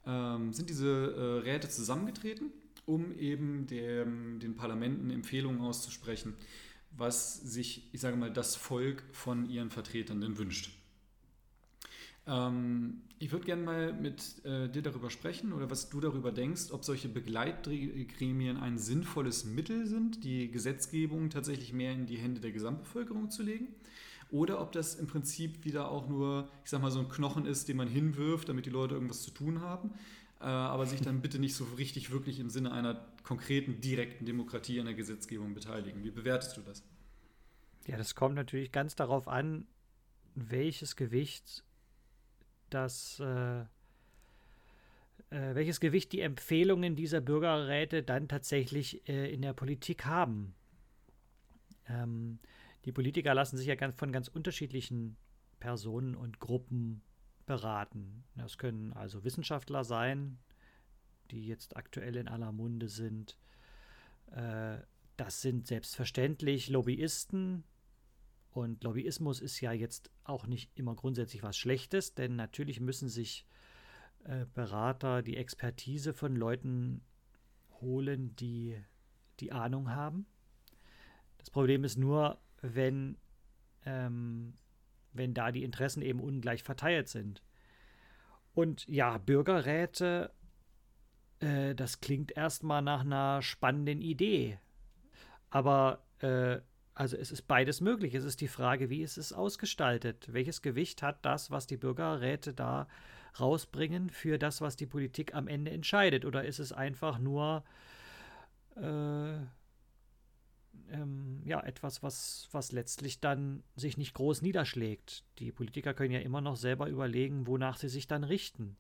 ähm, 0.09 0.53
sind 0.53 0.71
diese 0.71 0.89
äh, 0.89 1.49
Räte 1.49 1.69
zusammengetreten, 1.69 2.51
um 2.87 3.13
eben 3.19 3.67
dem, 3.67 4.41
den 4.41 4.57
Parlamenten 4.57 5.11
Empfehlungen 5.11 5.61
auszusprechen, 5.61 6.35
was 6.91 7.35
sich, 7.35 7.89
ich 7.93 8.01
sage 8.01 8.17
mal, 8.17 8.33
das 8.33 8.57
Volk 8.57 9.05
von 9.13 9.49
ihren 9.49 9.71
Vertretern 9.71 10.21
denn 10.21 10.39
wünscht. 10.39 10.71
Ähm, 12.27 13.03
ich 13.19 13.31
würde 13.33 13.45
gerne 13.45 13.63
mal 13.63 13.93
mit 13.93 14.45
äh, 14.45 14.69
dir 14.69 14.83
darüber 14.83 15.11
sprechen 15.11 15.53
oder 15.53 15.71
was 15.71 15.91
du 15.91 16.01
darüber 16.01 16.33
denkst, 16.33 16.71
ob 16.71 16.85
solche 16.85 17.09
Begleitgremien 17.09 18.57
ein 18.57 18.79
sinnvolles 18.79 19.45
Mittel 19.45 19.87
sind, 19.87 20.25
die 20.25 20.51
Gesetzgebung 20.51 21.29
tatsächlich 21.29 21.73
mehr 21.75 21.93
in 21.93 22.07
die 22.07 22.17
Hände 22.17 22.41
der 22.41 22.53
Gesamtbevölkerung 22.53 23.31
zu 23.31 23.43
legen 23.43 23.69
oder 24.31 24.61
ob 24.61 24.73
das 24.73 24.95
im 24.95 25.07
Prinzip 25.07 25.65
wieder 25.65 25.91
auch 25.91 26.09
nur, 26.09 26.49
ich 26.65 26.71
sag 26.71 26.83
mal, 26.83 26.91
so 26.91 26.99
ein 27.01 27.09
Knochen 27.09 27.47
ist, 27.47 27.69
den 27.69 27.77
man 27.77 27.89
hinwirft, 27.89 28.49
damit 28.49 28.67
die 28.67 28.71
Leute 28.71 28.95
irgendwas 28.95 29.23
zu 29.23 29.31
tun 29.31 29.61
haben, 29.61 29.93
äh, 30.41 30.45
aber 30.45 30.87
sich 30.87 31.01
dann 31.01 31.21
bitte 31.21 31.39
nicht 31.39 31.55
so 31.55 31.65
richtig 31.77 32.11
wirklich 32.11 32.41
im 32.41 32.51
Sinne 32.51 32.73
einer 32.73 33.07
konkreten, 33.23 33.81
direkten 33.81 34.27
Demokratie 34.27 34.81
an 34.81 34.87
der 34.87 34.95
Gesetzgebung 34.95 35.55
beteiligen. 35.55 36.05
Wie 36.05 36.11
bewertest 36.11 36.57
du 36.57 36.61
das? 36.63 36.83
Ja, 37.87 37.97
das 37.97 38.15
kommt 38.15 38.35
natürlich 38.35 38.71
ganz 38.71 38.95
darauf 38.95 39.29
an, 39.29 39.67
welches 40.35 40.95
Gewicht 40.95 41.65
das 42.71 43.19
äh, 43.21 43.65
äh, 45.31 45.55
welches 45.55 45.81
Gewicht 45.81 46.13
die 46.13 46.21
Empfehlungen 46.21 46.97
dieser 46.97 47.21
Bürgerräte 47.21 48.03
dann 48.03 48.29
tatsächlich 48.29 49.07
äh, 49.09 49.33
in 49.33 49.43
der 49.43 49.53
Politik 49.53 50.07
haben. 50.07 50.55
Ähm, 51.87 52.39
die 52.89 52.93
Politiker 52.93 53.35
lassen 53.35 53.59
sich 53.59 53.67
ja 53.67 53.75
ganz, 53.75 53.97
von 53.97 54.13
ganz 54.13 54.29
unterschiedlichen 54.29 55.19
Personen 55.61 56.15
und 56.15 56.41
Gruppen 56.41 57.03
beraten. 57.45 58.25
Das 58.35 58.57
können 58.57 58.95
also 58.95 59.25
Wissenschaftler 59.25 59.85
sein, 59.85 60.39
die 61.31 61.47
jetzt 61.47 61.77
aktuell 61.77 62.17
in 62.17 62.29
aller 62.29 62.51
Munde 62.51 62.89
sind. 62.89 63.37
Äh, 64.31 64.79
das 65.19 65.43
sind 65.43 65.67
selbstverständlich 65.67 66.71
Lobbyisten. 66.71 67.63
Und 68.53 68.83
Lobbyismus 68.83 69.43
ist 69.43 69.61
ja 69.61 69.73
jetzt 69.73 70.11
auch 70.25 70.47
nicht 70.47 70.71
immer 70.75 70.95
grundsätzlich 70.95 71.43
was 71.43 71.59
Schlechtes, 71.59 72.15
denn 72.15 72.37
natürlich 72.37 72.81
müssen 72.81 73.11
sich 73.11 73.45
äh, 74.25 74.47
Berater 74.55 75.21
die 75.21 75.37
Expertise 75.37 76.15
von 76.15 76.35
Leuten 76.35 77.03
holen, 77.83 78.35
die 78.37 78.83
die 79.41 79.53
Ahnung 79.53 79.91
haben. 79.91 80.25
Das 81.37 81.51
Problem 81.51 81.85
ist 81.85 81.99
nur, 81.99 82.41
wenn, 82.63 83.17
ähm, 83.85 84.55
wenn 85.13 85.35
da 85.35 85.53
die 85.53 85.65
Interessen 85.65 86.03
eben 86.03 86.21
ungleich 86.21 86.63
verteilt 86.63 87.09
sind. 87.09 87.43
Und 88.55 88.87
ja, 88.89 89.19
Bürgerräte, 89.19 90.33
äh, 91.41 91.75
das 91.75 92.01
klingt 92.01 92.37
erstmal 92.37 92.83
nach 92.83 93.01
einer 93.01 93.43
spannenden 93.43 94.01
Idee. 94.01 94.59
Aber 95.51 96.03
äh, 96.21 96.61
also 96.99 97.17
es 97.17 97.31
ist 97.31 97.43
beides 97.43 97.81
möglich. 97.81 98.15
Es 98.15 98.25
ist 98.25 98.41
die 98.41 98.49
Frage, 98.49 98.91
wie 98.91 99.03
ist 99.03 99.19
es 99.19 99.33
ausgestaltet? 99.33 100.33
Welches 100.33 100.63
Gewicht 100.63 101.01
hat 101.01 101.25
das, 101.25 101.53
was 101.53 101.69
die 101.69 101.77
Bürgerräte 101.77 102.53
da 102.53 102.89
rausbringen, 103.39 104.11
für 104.11 104.37
das, 104.37 104.61
was 104.61 104.75
die 104.75 104.87
Politik 104.87 105.33
am 105.33 105.47
Ende 105.47 105.71
entscheidet? 105.71 106.25
Oder 106.25 106.45
ist 106.45 106.59
es 106.59 106.73
einfach 106.73 107.21
nur 107.21 107.63
äh, 108.75 109.39
ähm, 110.91 111.41
ja, 111.45 111.61
etwas, 111.61 112.03
was, 112.03 112.49
was 112.53 112.73
letztlich 112.73 113.21
dann 113.21 113.63
sich 113.77 113.97
nicht 113.97 114.15
groß 114.15 114.43
niederschlägt. 114.43 115.25
Die 115.39 115.53
Politiker 115.53 115.95
können 115.95 116.13
ja 116.13 116.21
immer 116.21 116.41
noch 116.41 116.57
selber 116.57 116.89
überlegen, 116.89 117.47
wonach 117.47 117.77
sie 117.77 117.89
sich 117.89 118.07
dann 118.07 118.25
richten. 118.25 118.77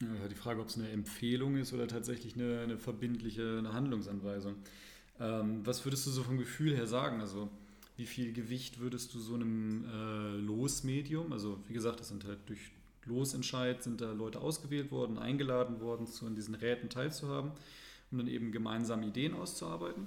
Ja, 0.00 0.28
die 0.28 0.34
Frage, 0.34 0.60
ob 0.60 0.68
es 0.68 0.78
eine 0.78 0.90
Empfehlung 0.90 1.56
ist 1.56 1.72
oder 1.72 1.86
tatsächlich 1.86 2.34
eine, 2.34 2.60
eine 2.60 2.78
verbindliche 2.78 3.58
eine 3.58 3.72
Handlungsanweisung. 3.72 4.56
Ähm, 5.20 5.64
was 5.64 5.84
würdest 5.84 6.06
du 6.06 6.10
so 6.10 6.22
vom 6.22 6.38
Gefühl 6.38 6.74
her 6.74 6.86
sagen? 6.86 7.20
Also 7.20 7.48
wie 7.96 8.06
viel 8.06 8.32
Gewicht 8.32 8.80
würdest 8.80 9.14
du 9.14 9.20
so 9.20 9.34
einem 9.34 9.84
äh, 9.84 10.36
Losmedium, 10.38 11.32
also 11.32 11.58
wie 11.68 11.74
gesagt, 11.74 12.00
das 12.00 12.08
sind 12.08 12.24
halt 12.24 12.38
durch 12.46 12.72
Losentscheid, 13.04 13.82
sind 13.82 14.00
da 14.00 14.12
Leute 14.12 14.40
ausgewählt 14.40 14.90
worden, 14.90 15.18
eingeladen 15.18 15.80
worden, 15.80 16.06
zu 16.06 16.26
in 16.26 16.34
diesen 16.34 16.54
Räten 16.54 16.88
teilzuhaben, 16.88 17.52
um 18.10 18.18
dann 18.18 18.28
eben 18.28 18.52
gemeinsam 18.52 19.02
Ideen 19.02 19.34
auszuarbeiten. 19.34 20.06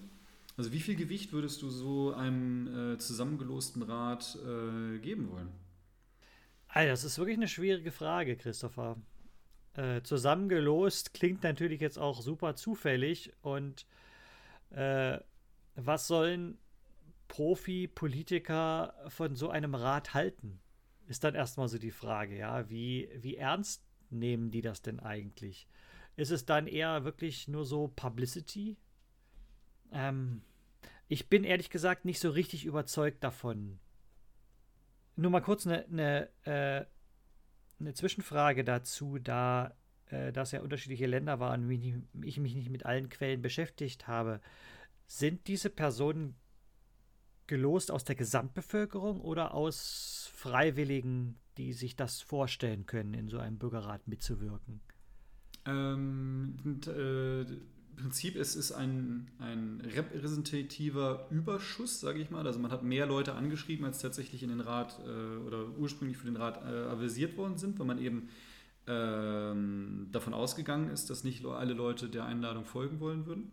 Also 0.58 0.72
wie 0.72 0.80
viel 0.80 0.96
Gewicht 0.96 1.34
würdest 1.34 1.62
du 1.62 1.70
so 1.70 2.14
einem 2.14 2.94
äh, 2.94 2.98
zusammengelosten 2.98 3.82
Rat 3.84 4.38
äh, 4.42 5.00
geben 5.00 5.30
wollen? 5.32 5.50
Also, 6.68 6.92
das 6.92 7.04
ist 7.04 7.18
wirklich 7.18 7.38
eine 7.38 7.48
schwierige 7.48 7.92
Frage, 7.92 8.36
Christopher. 8.38 8.98
Äh, 9.76 10.02
zusammengelost 10.04 11.14
klingt 11.14 11.44
natürlich 11.44 11.82
jetzt 11.82 12.00
auch 12.00 12.22
super 12.22 12.56
zufällig 12.56 13.34
und 13.42 13.86
äh, 14.70 15.20
was 15.76 16.08
sollen 16.08 16.58
Profi-Politiker 17.28 18.94
von 19.10 19.36
so 19.36 19.50
einem 19.50 19.76
Rat 19.76 20.14
halten? 20.14 20.60
Ist 21.08 21.24
dann 21.24 21.36
erstmal 21.36 21.68
so 21.68 21.78
die 21.78 21.92
Frage, 21.92 22.38
ja, 22.38 22.70
wie, 22.70 23.10
wie 23.18 23.36
ernst 23.36 23.84
nehmen 24.10 24.52
die 24.52 24.62
das 24.62 24.82
denn 24.82 25.00
eigentlich? 25.00 25.68
Ist 26.16 26.32
es 26.32 26.46
dann 26.46 26.68
eher 26.68 27.04
wirklich 27.04 27.48
nur 27.48 27.66
so 27.66 27.90
Publicity? 27.90 28.78
Ähm, 29.96 30.42
ich 31.08 31.30
bin 31.30 31.44
ehrlich 31.44 31.70
gesagt 31.70 32.06
nicht 32.06 32.20
so 32.20 32.30
richtig 32.30 32.66
überzeugt 32.66 33.24
davon. 33.24 33.80
Nur 35.16 35.32
mal 35.32 35.42
kurz 35.42 35.66
eine, 35.66 35.86
eine, 35.86 36.30
äh, 36.44 36.86
eine 37.80 37.94
Zwischenfrage 37.94 38.64
dazu, 38.64 39.18
da 39.18 39.74
äh, 40.08 40.32
das 40.34 40.52
ja 40.52 40.62
unterschiedliche 40.62 41.08
Länder 41.08 41.40
waren 41.40 41.66
und 41.66 42.24
ich 42.24 42.40
mich 42.40 42.56
nicht 42.56 42.70
mit 42.70 42.86
allen 42.86 43.10
Quellen 43.10 43.42
beschäftigt 43.42 44.08
habe. 44.08 44.42
Sind 45.08 45.48
diese 45.48 45.70
Personen 45.70 46.36
gelost 47.48 47.92
aus 47.92 48.04
der 48.04 48.16
Gesamtbevölkerung 48.16 49.22
oder 49.22 49.54
aus 49.54 50.30
Freiwilligen, 50.34 51.38
die 51.58 51.74
sich 51.74 51.96
das 51.96 52.22
vorstellen 52.22 52.86
können, 52.86 53.14
in 53.14 53.30
so 53.30 53.38
einem 53.38 53.58
Bürgerrat 53.58 54.08
mitzuwirken? 54.08 54.82
Ähm, 55.66 56.58
und, 56.64 56.88
äh, 56.88 57.46
Prinzip 57.96 58.36
ist 58.36 58.56
es 58.56 58.72
ein, 58.72 59.28
ein 59.40 59.82
repräsentativer 59.96 61.28
Überschuss, 61.30 62.00
sage 62.00 62.20
ich 62.20 62.30
mal. 62.30 62.46
Also 62.46 62.60
man 62.60 62.72
hat 62.72 62.84
mehr 62.84 63.06
Leute 63.06 63.36
angeschrieben, 63.36 63.86
als 63.86 64.00
tatsächlich 64.00 64.44
in 64.44 64.50
den 64.50 64.62
Rat 64.62 65.00
äh, 65.06 65.38
oder 65.46 65.70
ursprünglich 65.78 66.18
für 66.18 66.26
den 66.26 66.38
Rat 66.38 66.64
äh, 66.66 66.88
avisiert 66.90 67.38
worden 67.38 67.58
sind, 67.58 67.80
weil 67.80 67.86
man 67.86 68.00
eben 68.00 68.30
ähm, 68.88 70.08
davon 70.12 70.34
ausgegangen 70.34 70.90
ist, 70.90 71.10
dass 71.10 71.24
nicht 71.24 71.46
alle 71.46 71.74
Leute 71.74 72.10
der 72.10 72.26
Einladung 72.26 72.66
folgen 72.66 73.00
wollen 73.00 73.26
würden. 73.26 73.52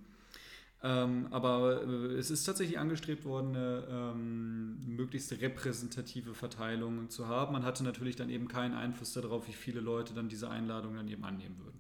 Ähm, 0.85 1.29
aber 1.31 1.83
äh, 1.83 2.17
es 2.17 2.31
ist 2.31 2.45
tatsächlich 2.45 2.79
angestrebt 2.79 3.25
worden, 3.25 3.55
eine 3.55 3.85
ähm, 3.89 4.97
möglichst 4.97 5.31
repräsentative 5.41 6.35
Verteilung 6.35 7.09
zu 7.09 7.29
haben. 7.29 7.53
Man 7.53 7.65
hatte 7.65 7.85
natürlich 7.85 8.17
dann 8.17 8.31
eben 8.31 8.49
keinen 8.49 8.75
Einfluss 8.75 9.13
darauf, 9.13 9.47
wie 9.47 9.53
viele 9.53 9.81
Leute 9.81 10.13
dann 10.13 10.29
diese 10.29 10.51
Einladung 10.51 10.97
dann 10.97 11.07
eben 11.07 11.25
annehmen 11.25 11.57
würden. 11.63 11.79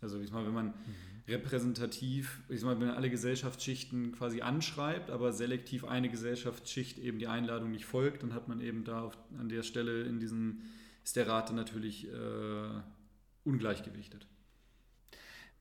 Also 0.00 0.20
ich 0.20 0.30
meine, 0.30 0.46
wenn 0.46 0.54
man 0.54 0.66
mhm. 0.66 1.11
Repräsentativ, 1.28 2.42
ich 2.48 2.62
meine, 2.62 2.80
wenn 2.80 2.88
man 2.88 2.96
alle 2.96 3.10
Gesellschaftsschichten 3.10 4.12
quasi 4.12 4.42
anschreibt, 4.42 5.10
aber 5.10 5.32
selektiv 5.32 5.84
eine 5.84 6.08
Gesellschaftsschicht 6.08 6.98
eben 6.98 7.18
die 7.18 7.28
Einladung 7.28 7.70
nicht 7.70 7.84
folgt, 7.84 8.22
dann 8.22 8.34
hat 8.34 8.48
man 8.48 8.60
eben 8.60 8.84
da 8.84 9.02
auf, 9.02 9.16
an 9.38 9.48
der 9.48 9.62
Stelle 9.62 10.02
in 10.02 10.18
diesem, 10.18 10.62
ist 11.04 11.16
der 11.16 11.28
Rat 11.28 11.48
dann 11.48 11.56
natürlich 11.56 12.08
äh, 12.08 12.80
ungleichgewichtet. 13.44 14.26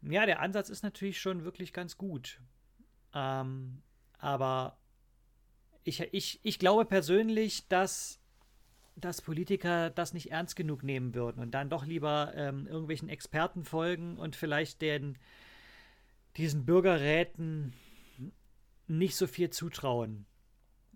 Ja, 0.02 0.26
der 0.26 0.40
Ansatz 0.40 0.70
ist 0.70 0.82
natürlich 0.82 1.20
schon 1.20 1.44
wirklich 1.44 1.74
ganz 1.74 1.96
gut. 1.96 2.40
Ähm, 3.14 3.84
aber 4.18 4.78
ich, 5.84 6.02
ich, 6.12 6.40
ich 6.44 6.60
glaube 6.60 6.86
persönlich, 6.86 7.68
dass, 7.68 8.20
dass 8.96 9.22
Politiker 9.22 9.92
das 9.92 10.14
nicht 10.14 10.32
ernst 10.32 10.56
genug 10.56 10.82
nehmen 10.82 11.14
würden 11.14 11.40
und 11.40 11.52
dann 11.52 11.70
doch 11.70 11.86
lieber 11.86 12.34
ähm, 12.36 12.66
irgendwelchen 12.68 13.10
Experten 13.10 13.64
folgen 13.64 14.18
und 14.18 14.36
vielleicht 14.36 14.82
den, 14.82 15.18
diesen 16.38 16.66
Bürgerräten 16.66 17.74
nicht 18.88 19.16
so 19.16 19.28
viel 19.28 19.50
zutrauen. 19.50 20.26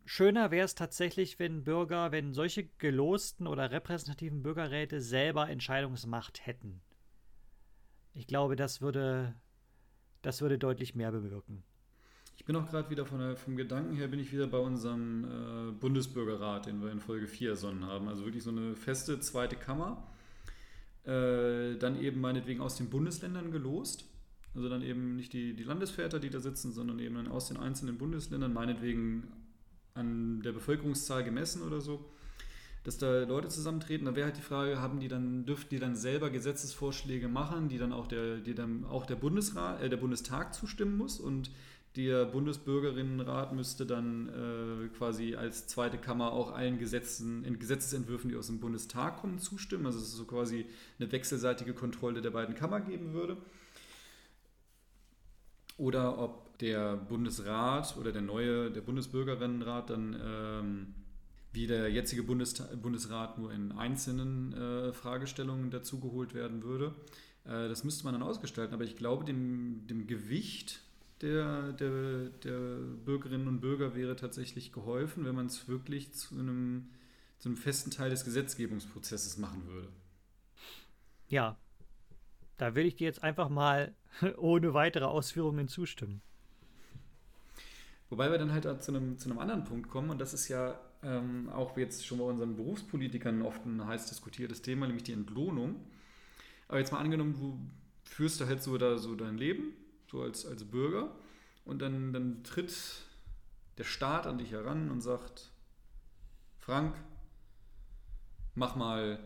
Schöner 0.05 0.51
wäre 0.51 0.65
es 0.65 0.75
tatsächlich, 0.75 1.39
wenn 1.39 1.63
Bürger, 1.63 2.11
wenn 2.11 2.33
solche 2.33 2.67
gelosten 2.77 3.47
oder 3.47 3.71
repräsentativen 3.71 4.43
Bürgerräte 4.43 5.01
selber 5.01 5.49
Entscheidungsmacht 5.49 6.45
hätten. 6.45 6.81
Ich 8.13 8.27
glaube, 8.27 8.55
das 8.55 8.81
würde, 8.81 9.33
das 10.21 10.41
würde 10.41 10.59
deutlich 10.59 10.93
mehr 10.93 11.11
bewirken. 11.11 11.63
Ich 12.37 12.45
bin 12.45 12.55
auch 12.55 12.69
gerade 12.69 12.89
wieder 12.89 13.05
von 13.05 13.19
der, 13.19 13.35
vom 13.35 13.55
Gedanken 13.55 13.95
her, 13.95 14.07
bin 14.07 14.19
ich 14.19 14.31
wieder 14.31 14.47
bei 14.47 14.59
unserem 14.59 15.23
äh, 15.23 15.71
Bundesbürgerrat, 15.71 16.67
den 16.67 16.81
wir 16.81 16.91
in 16.91 16.99
Folge 16.99 17.27
4 17.27 17.51
ersonnen 17.51 17.85
haben. 17.85 18.07
Also 18.07 18.25
wirklich 18.25 18.43
so 18.43 18.51
eine 18.51 18.75
feste 18.75 19.19
zweite 19.19 19.55
Kammer. 19.55 20.07
Äh, 21.05 21.77
dann 21.77 21.99
eben 21.99 22.21
meinetwegen 22.21 22.61
aus 22.61 22.77
den 22.77 22.89
Bundesländern 22.89 23.51
gelost. 23.51 24.05
Also 24.55 24.69
dann 24.69 24.81
eben 24.81 25.15
nicht 25.15 25.33
die, 25.33 25.53
die 25.53 25.63
Landesväter, 25.63 26.19
die 26.19 26.29
da 26.29 26.39
sitzen, 26.39 26.71
sondern 26.71 26.99
eben 26.99 27.27
aus 27.27 27.49
den 27.49 27.57
einzelnen 27.57 27.97
Bundesländern, 27.97 28.53
meinetwegen 28.53 29.27
an 29.93 30.41
der 30.41 30.53
Bevölkerungszahl 30.53 31.23
gemessen 31.23 31.61
oder 31.61 31.81
so 31.81 32.05
dass 32.85 32.99
da 32.99 33.23
Leute 33.23 33.49
zusammentreten. 33.49 34.05
Da 34.05 34.15
wäre 34.15 34.27
halt 34.27 34.37
die 34.37 34.41
Frage, 34.41 34.79
haben 34.79 34.99
die 34.99 35.07
dann, 35.07 35.45
dürften 35.45 35.69
die 35.71 35.79
dann 35.79 35.95
selber 35.95 36.29
Gesetzesvorschläge 36.29 37.27
machen, 37.27 37.67
die 37.67 37.79
dann 37.79 37.91
auch 37.91 38.07
der, 38.07 38.37
die 38.37 38.53
dann 38.53 38.85
auch 38.85 39.05
der 39.05 39.15
Bundesrat, 39.15 39.81
äh, 39.81 39.89
der 39.89 39.97
Bundestag 39.97 40.53
zustimmen 40.53 40.95
muss 40.95 41.19
und 41.19 41.49
der 41.95 42.25
Bundesbürgerinnenrat 42.25 43.53
müsste 43.53 43.85
dann 43.85 44.29
äh, 44.29 44.87
quasi 44.97 45.35
als 45.35 45.65
zweite 45.65 45.97
Kammer 45.97 46.33
auch 46.33 46.53
allen 46.53 46.77
Gesetzen, 46.77 47.43
in 47.43 47.57
Gesetzesentwürfen, 47.57 48.29
die 48.29 48.35
aus 48.35 48.47
dem 48.47 48.59
Bundestag 48.59 49.17
kommen, 49.17 49.39
zustimmen. 49.39 49.85
Also 49.85 49.99
dass 49.99 50.09
es 50.09 50.13
so 50.15 50.25
quasi 50.25 50.65
eine 50.99 51.11
wechselseitige 51.11 51.73
Kontrolle 51.73 52.21
der 52.21 52.31
beiden 52.31 52.53
Kammer 52.53 52.81
geben 52.81 53.13
würde. 53.13 53.37
Oder 55.77 56.17
ob 56.17 56.57
der 56.59 56.95
Bundesrat 56.95 57.97
oder 57.97 58.11
der 58.11 58.21
neue, 58.21 58.71
der 58.71 58.81
Bundesbürgerinnenrat 58.81 59.89
dann 59.89 60.15
ähm, 60.23 60.95
wie 61.51 61.67
der 61.67 61.89
jetzige 61.89 62.23
Bundesrat 62.23 63.37
nur 63.37 63.51
in 63.51 63.71
einzelnen 63.71 64.53
äh, 64.53 64.93
Fragestellungen 64.93 65.71
dazugeholt 65.71 66.33
werden 66.33 66.63
würde. 66.63 66.93
Äh, 67.45 67.69
das 67.69 67.83
müsste 67.83 68.03
man 68.03 68.13
dann 68.13 68.23
ausgestalten, 68.23 68.73
aber 68.73 68.83
ich 68.83 68.97
glaube, 68.97 69.25
dem, 69.25 69.87
dem 69.87 70.05
Gewicht 70.05 70.81
der, 71.21 71.71
der, 71.73 72.29
der 72.43 72.77
Bürgerinnen 73.05 73.47
und 73.47 73.61
Bürger 73.61 73.95
wäre 73.95 74.15
tatsächlich 74.15 74.73
geholfen, 74.73 75.25
wenn 75.25 75.35
man 75.35 75.45
es 75.45 75.67
wirklich 75.67 76.13
zu 76.13 76.35
einem, 76.35 76.89
zu 77.37 77.49
einem 77.49 77.57
festen 77.57 77.89
Teil 77.89 78.09
des 78.09 78.25
Gesetzgebungsprozesses 78.25 79.37
machen 79.37 79.65
würde. 79.67 79.87
Ja, 81.29 81.57
da 82.57 82.75
will 82.75 82.85
ich 82.85 82.95
dir 82.95 83.05
jetzt 83.05 83.23
einfach 83.23 83.49
mal 83.49 83.93
ohne 84.37 84.73
weitere 84.73 85.05
Ausführungen 85.05 85.67
zustimmen. 85.67 86.21
Wobei 88.09 88.31
wir 88.31 88.37
dann 88.37 88.51
halt 88.51 88.83
zu 88.83 88.91
einem, 88.91 89.17
zu 89.17 89.29
einem 89.29 89.39
anderen 89.39 89.63
Punkt 89.63 89.89
kommen, 89.89 90.09
und 90.09 90.19
das 90.19 90.33
ist 90.33 90.47
ja 90.47 90.79
ähm, 91.03 91.49
auch 91.49 91.75
jetzt 91.77 92.05
schon 92.05 92.19
bei 92.19 92.23
unseren 92.23 92.55
Berufspolitikern 92.55 93.41
oft 93.41 93.65
ein 93.65 93.85
heiß 93.85 94.07
diskutiertes 94.07 94.61
Thema, 94.61 94.85
nämlich 94.85 95.03
die 95.03 95.13
Entlohnung. 95.13 95.81
Aber 96.67 96.79
jetzt 96.79 96.91
mal 96.91 96.99
angenommen, 96.99 97.33
du 97.33 97.59
führst 98.03 98.41
da 98.41 98.45
halt 98.45 98.61
so, 98.61 98.77
da, 98.77 98.97
so 98.97 99.15
dein 99.15 99.37
Leben, 99.37 99.73
so 100.09 100.21
als, 100.21 100.45
als 100.45 100.63
Bürger, 100.63 101.11
und 101.65 101.81
dann, 101.81 102.13
dann 102.13 102.43
tritt 102.43 102.75
der 103.77 103.83
Staat 103.83 104.27
an 104.27 104.37
dich 104.37 104.51
heran 104.51 104.91
und 104.91 105.01
sagt, 105.01 105.51
Frank, 106.59 106.95
mach 108.53 108.75
mal 108.75 109.19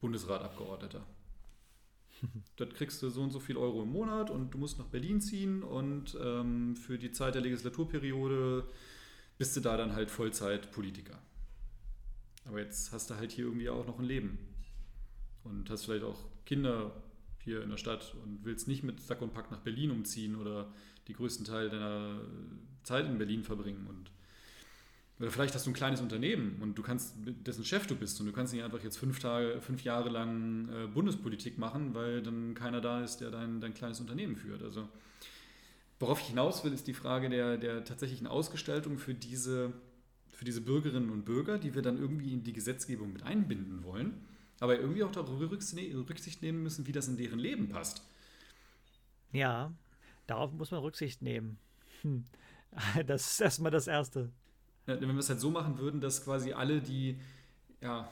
Bundesratabgeordneter. 0.00 1.04
Dort 2.56 2.74
kriegst 2.74 3.02
du 3.02 3.10
so 3.10 3.22
und 3.22 3.30
so 3.30 3.40
viel 3.40 3.56
Euro 3.56 3.82
im 3.82 3.90
Monat 3.90 4.30
und 4.30 4.52
du 4.52 4.58
musst 4.58 4.78
nach 4.78 4.86
Berlin 4.86 5.20
ziehen 5.20 5.62
und 5.62 6.16
ähm, 6.20 6.76
für 6.76 6.98
die 6.98 7.12
Zeit 7.12 7.34
der 7.34 7.42
Legislaturperiode 7.42 8.64
bist 9.38 9.56
du 9.56 9.60
da 9.60 9.76
dann 9.76 9.94
halt 9.94 10.10
Vollzeit-Politiker. 10.10 11.18
Aber 12.46 12.60
jetzt 12.60 12.92
hast 12.92 13.10
du 13.10 13.16
halt 13.16 13.32
hier 13.32 13.46
irgendwie 13.46 13.68
auch 13.68 13.86
noch 13.86 13.98
ein 13.98 14.04
Leben 14.04 14.38
und 15.44 15.70
hast 15.70 15.84
vielleicht 15.84 16.04
auch 16.04 16.24
Kinder 16.44 16.92
hier 17.38 17.62
in 17.62 17.70
der 17.70 17.76
Stadt 17.76 18.14
und 18.22 18.44
willst 18.44 18.68
nicht 18.68 18.82
mit 18.82 19.00
Sack 19.00 19.22
und 19.22 19.34
Pack 19.34 19.50
nach 19.50 19.60
Berlin 19.60 19.90
umziehen 19.90 20.36
oder 20.36 20.72
die 21.08 21.12
größten 21.12 21.44
Teil 21.44 21.68
deiner 21.68 22.20
Zeit 22.82 23.06
in 23.06 23.18
Berlin 23.18 23.42
verbringen 23.42 23.86
und 23.86 24.10
oder 25.20 25.30
vielleicht 25.30 25.54
hast 25.54 25.66
du 25.66 25.70
ein 25.70 25.74
kleines 25.74 26.00
Unternehmen 26.00 26.58
und 26.60 26.76
du 26.76 26.82
kannst, 26.82 27.14
dessen 27.24 27.64
Chef 27.64 27.86
du 27.86 27.94
bist 27.94 28.18
und 28.20 28.26
du 28.26 28.32
kannst 28.32 28.52
nicht 28.52 28.64
einfach 28.64 28.82
jetzt 28.82 28.96
fünf, 28.96 29.20
Tage, 29.20 29.60
fünf 29.60 29.84
Jahre 29.84 30.08
lang 30.08 30.68
äh, 30.68 30.86
Bundespolitik 30.88 31.56
machen, 31.56 31.94
weil 31.94 32.20
dann 32.22 32.54
keiner 32.54 32.80
da 32.80 33.02
ist, 33.02 33.18
der 33.18 33.30
dein, 33.30 33.60
dein 33.60 33.74
kleines 33.74 34.00
Unternehmen 34.00 34.34
führt. 34.34 34.62
Also 34.62 34.88
worauf 36.00 36.20
ich 36.20 36.26
hinaus 36.26 36.64
will, 36.64 36.72
ist 36.72 36.88
die 36.88 36.94
Frage 36.94 37.28
der, 37.28 37.56
der 37.58 37.84
tatsächlichen 37.84 38.26
Ausgestaltung 38.26 38.98
für 38.98 39.14
diese, 39.14 39.72
für 40.32 40.44
diese 40.44 40.60
Bürgerinnen 40.60 41.10
und 41.10 41.24
Bürger, 41.24 41.58
die 41.58 41.76
wir 41.76 41.82
dann 41.82 41.96
irgendwie 41.96 42.32
in 42.32 42.42
die 42.42 42.52
Gesetzgebung 42.52 43.12
mit 43.12 43.22
einbinden 43.22 43.84
wollen. 43.84 44.26
aber 44.58 44.80
irgendwie 44.80 45.04
auch 45.04 45.12
darüber 45.12 45.48
Rücksicht 45.48 46.42
nehmen 46.42 46.62
müssen, 46.62 46.88
wie 46.88 46.92
das 46.92 47.06
in 47.06 47.16
deren 47.16 47.38
Leben 47.38 47.68
passt. 47.68 48.02
Ja, 49.30 49.72
darauf 50.26 50.52
muss 50.52 50.72
man 50.72 50.80
Rücksicht 50.80 51.22
nehmen. 51.22 51.58
Hm. 52.02 52.24
Das 53.06 53.30
ist 53.30 53.40
erstmal 53.40 53.70
das 53.70 53.86
Erste. 53.86 54.32
Ja, 54.86 55.00
wenn 55.00 55.08
wir 55.08 55.18
es 55.18 55.28
halt 55.28 55.40
so 55.40 55.50
machen 55.50 55.78
würden, 55.78 56.00
dass 56.00 56.24
quasi 56.24 56.52
alle, 56.52 56.80
die, 56.80 57.16
ja, 57.80 58.08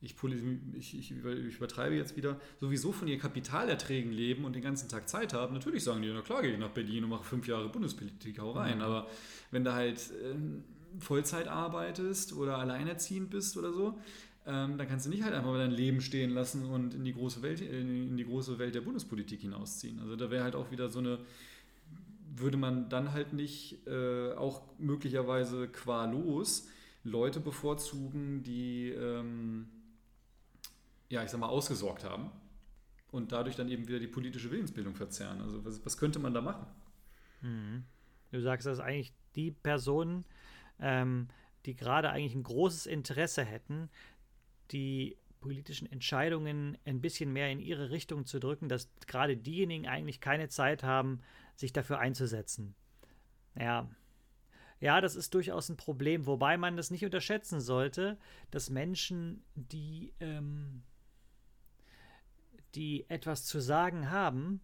ich, 0.00 0.14
ich, 0.22 1.10
ich, 1.10 1.10
übertreibe 1.56 1.94
jetzt 1.94 2.16
wieder, 2.16 2.38
sowieso 2.60 2.92
von 2.92 3.08
ihren 3.08 3.20
Kapitalerträgen 3.20 4.12
leben 4.12 4.44
und 4.44 4.54
den 4.54 4.62
ganzen 4.62 4.88
Tag 4.88 5.08
Zeit 5.08 5.32
haben, 5.32 5.54
natürlich 5.54 5.82
sagen 5.82 6.02
die, 6.02 6.12
na 6.12 6.20
klar, 6.20 6.42
gehe 6.42 6.52
ich 6.52 6.58
nach 6.58 6.70
Berlin 6.70 7.04
und 7.04 7.10
mache 7.10 7.24
fünf 7.24 7.48
Jahre 7.48 7.68
Bundespolitik, 7.68 8.38
hau 8.38 8.52
rein. 8.52 8.76
Mhm. 8.76 8.84
Aber 8.84 9.06
wenn 9.50 9.64
du 9.64 9.72
halt 9.72 9.98
äh, 9.98 11.00
Vollzeit 11.00 11.48
arbeitest 11.48 12.34
oder 12.34 12.58
alleinerziehend 12.58 13.30
bist 13.30 13.56
oder 13.56 13.72
so, 13.72 13.98
ähm, 14.46 14.76
dann 14.76 14.86
kannst 14.86 15.06
du 15.06 15.10
nicht 15.10 15.22
halt 15.22 15.34
einfach 15.34 15.50
mal 15.50 15.58
dein 15.58 15.70
Leben 15.70 16.02
stehen 16.02 16.30
lassen 16.30 16.66
und 16.66 16.94
in 16.94 17.04
die 17.04 17.14
große 17.14 17.40
Welt, 17.42 17.62
in 17.62 18.16
die 18.16 18.24
große 18.24 18.58
Welt 18.58 18.74
der 18.74 18.82
Bundespolitik 18.82 19.40
hinausziehen. 19.40 19.98
Also 20.00 20.16
da 20.16 20.30
wäre 20.30 20.44
halt 20.44 20.54
auch 20.54 20.70
wieder 20.70 20.90
so 20.90 20.98
eine, 20.98 21.18
würde 22.36 22.56
man 22.56 22.88
dann 22.88 23.12
halt 23.12 23.32
nicht 23.32 23.86
äh, 23.86 24.32
auch 24.32 24.62
möglicherweise 24.78 25.68
qua 25.68 26.04
los 26.06 26.68
Leute 27.04 27.40
bevorzugen, 27.40 28.42
die 28.42 28.90
ähm, 28.90 29.68
ja, 31.08 31.22
ich 31.22 31.30
sag 31.30 31.38
mal, 31.38 31.48
ausgesorgt 31.48 32.04
haben 32.04 32.30
und 33.10 33.32
dadurch 33.32 33.56
dann 33.56 33.68
eben 33.68 33.86
wieder 33.86 34.00
die 34.00 34.08
politische 34.08 34.50
Willensbildung 34.50 34.94
verzerren. 34.94 35.40
Also 35.40 35.64
was, 35.64 35.84
was 35.84 35.96
könnte 35.96 36.18
man 36.18 36.34
da 36.34 36.40
machen? 36.40 36.66
Mhm. 37.42 37.84
Du 38.32 38.40
sagst, 38.40 38.66
dass 38.66 38.80
eigentlich 38.80 39.14
die 39.36 39.52
Personen, 39.52 40.24
ähm, 40.80 41.28
die 41.66 41.76
gerade 41.76 42.10
eigentlich 42.10 42.34
ein 42.34 42.42
großes 42.42 42.86
Interesse 42.86 43.44
hätten, 43.44 43.90
die 44.72 45.16
politischen 45.44 45.92
Entscheidungen 45.92 46.78
ein 46.86 47.02
bisschen 47.02 47.30
mehr 47.30 47.50
in 47.50 47.60
ihre 47.60 47.90
Richtung 47.90 48.24
zu 48.24 48.40
drücken, 48.40 48.70
dass 48.70 48.88
gerade 49.06 49.36
diejenigen 49.36 49.86
eigentlich 49.86 50.22
keine 50.22 50.48
Zeit 50.48 50.82
haben, 50.82 51.20
sich 51.54 51.70
dafür 51.70 51.98
einzusetzen. 51.98 52.74
Ja. 53.54 53.90
Ja, 54.80 55.02
das 55.02 55.16
ist 55.16 55.34
durchaus 55.34 55.68
ein 55.68 55.76
Problem, 55.76 56.24
wobei 56.24 56.56
man 56.56 56.78
das 56.78 56.90
nicht 56.90 57.04
unterschätzen 57.04 57.60
sollte, 57.60 58.18
dass 58.50 58.70
Menschen, 58.70 59.44
die, 59.54 60.14
ähm, 60.18 60.82
die 62.74 63.08
etwas 63.10 63.44
zu 63.44 63.60
sagen 63.60 64.10
haben, 64.10 64.62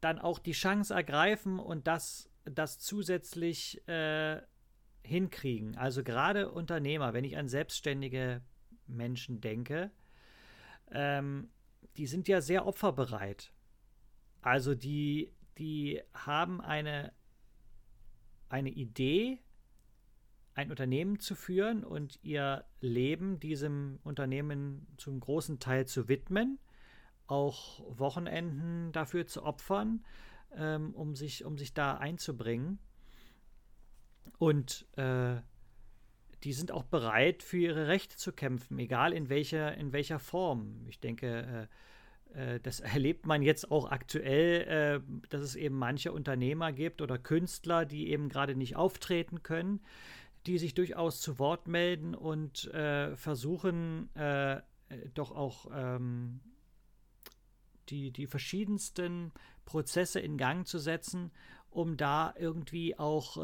dann 0.00 0.20
auch 0.20 0.38
die 0.38 0.52
Chance 0.52 0.94
ergreifen 0.94 1.58
und 1.58 1.88
das, 1.88 2.30
das 2.44 2.78
zusätzlich 2.78 3.86
äh, 3.88 4.40
hinkriegen. 5.02 5.76
Also 5.76 6.04
gerade 6.04 6.52
Unternehmer, 6.52 7.14
wenn 7.14 7.24
ich 7.24 7.36
an 7.36 7.48
selbstständige 7.48 8.42
Menschen 8.88 9.40
denke, 9.40 9.90
ähm, 10.90 11.50
die 11.96 12.06
sind 12.06 12.28
ja 12.28 12.40
sehr 12.40 12.66
opferbereit. 12.66 13.52
Also 14.40 14.74
die, 14.74 15.32
die 15.58 16.00
haben 16.14 16.60
eine, 16.60 17.12
eine 18.48 18.70
Idee, 18.70 19.40
ein 20.54 20.70
Unternehmen 20.70 21.20
zu 21.20 21.34
führen 21.34 21.84
und 21.84 22.18
ihr 22.22 22.64
Leben 22.80 23.38
diesem 23.38 24.00
Unternehmen 24.02 24.86
zum 24.96 25.20
großen 25.20 25.60
Teil 25.60 25.86
zu 25.86 26.08
widmen, 26.08 26.58
auch 27.26 27.80
Wochenenden 27.98 28.90
dafür 28.92 29.26
zu 29.26 29.44
opfern, 29.44 30.04
ähm, 30.56 30.94
um, 30.94 31.14
sich, 31.14 31.44
um 31.44 31.58
sich 31.58 31.74
da 31.74 31.96
einzubringen. 31.96 32.78
Und 34.38 34.86
äh, 34.96 35.36
die 36.44 36.52
sind 36.52 36.70
auch 36.70 36.84
bereit, 36.84 37.42
für 37.42 37.58
ihre 37.58 37.88
Rechte 37.88 38.16
zu 38.16 38.32
kämpfen, 38.32 38.78
egal 38.78 39.12
in 39.12 39.28
welcher, 39.28 39.76
in 39.76 39.92
welcher 39.92 40.18
Form. 40.18 40.84
Ich 40.86 41.00
denke, 41.00 41.68
äh, 42.34 42.54
äh, 42.54 42.60
das 42.60 42.80
erlebt 42.80 43.26
man 43.26 43.42
jetzt 43.42 43.70
auch 43.70 43.90
aktuell, 43.90 45.02
äh, 45.02 45.28
dass 45.28 45.40
es 45.40 45.56
eben 45.56 45.76
manche 45.76 46.12
Unternehmer 46.12 46.72
gibt 46.72 47.02
oder 47.02 47.18
Künstler, 47.18 47.84
die 47.84 48.08
eben 48.08 48.28
gerade 48.28 48.54
nicht 48.54 48.76
auftreten 48.76 49.42
können, 49.42 49.80
die 50.46 50.58
sich 50.58 50.74
durchaus 50.74 51.20
zu 51.20 51.38
Wort 51.38 51.68
melden 51.68 52.14
und 52.14 52.70
versuchen, 53.16 54.08
doch 55.12 55.32
auch 55.32 55.66
ähm, 55.74 56.40
die, 57.90 58.12
die 58.12 58.26
verschiedensten 58.26 59.32
Prozesse 59.66 60.20
in 60.20 60.38
Gang 60.38 60.66
zu 60.66 60.78
setzen, 60.78 61.32
um 61.68 61.98
da 61.98 62.32
irgendwie 62.38 62.98
auch 62.98 63.36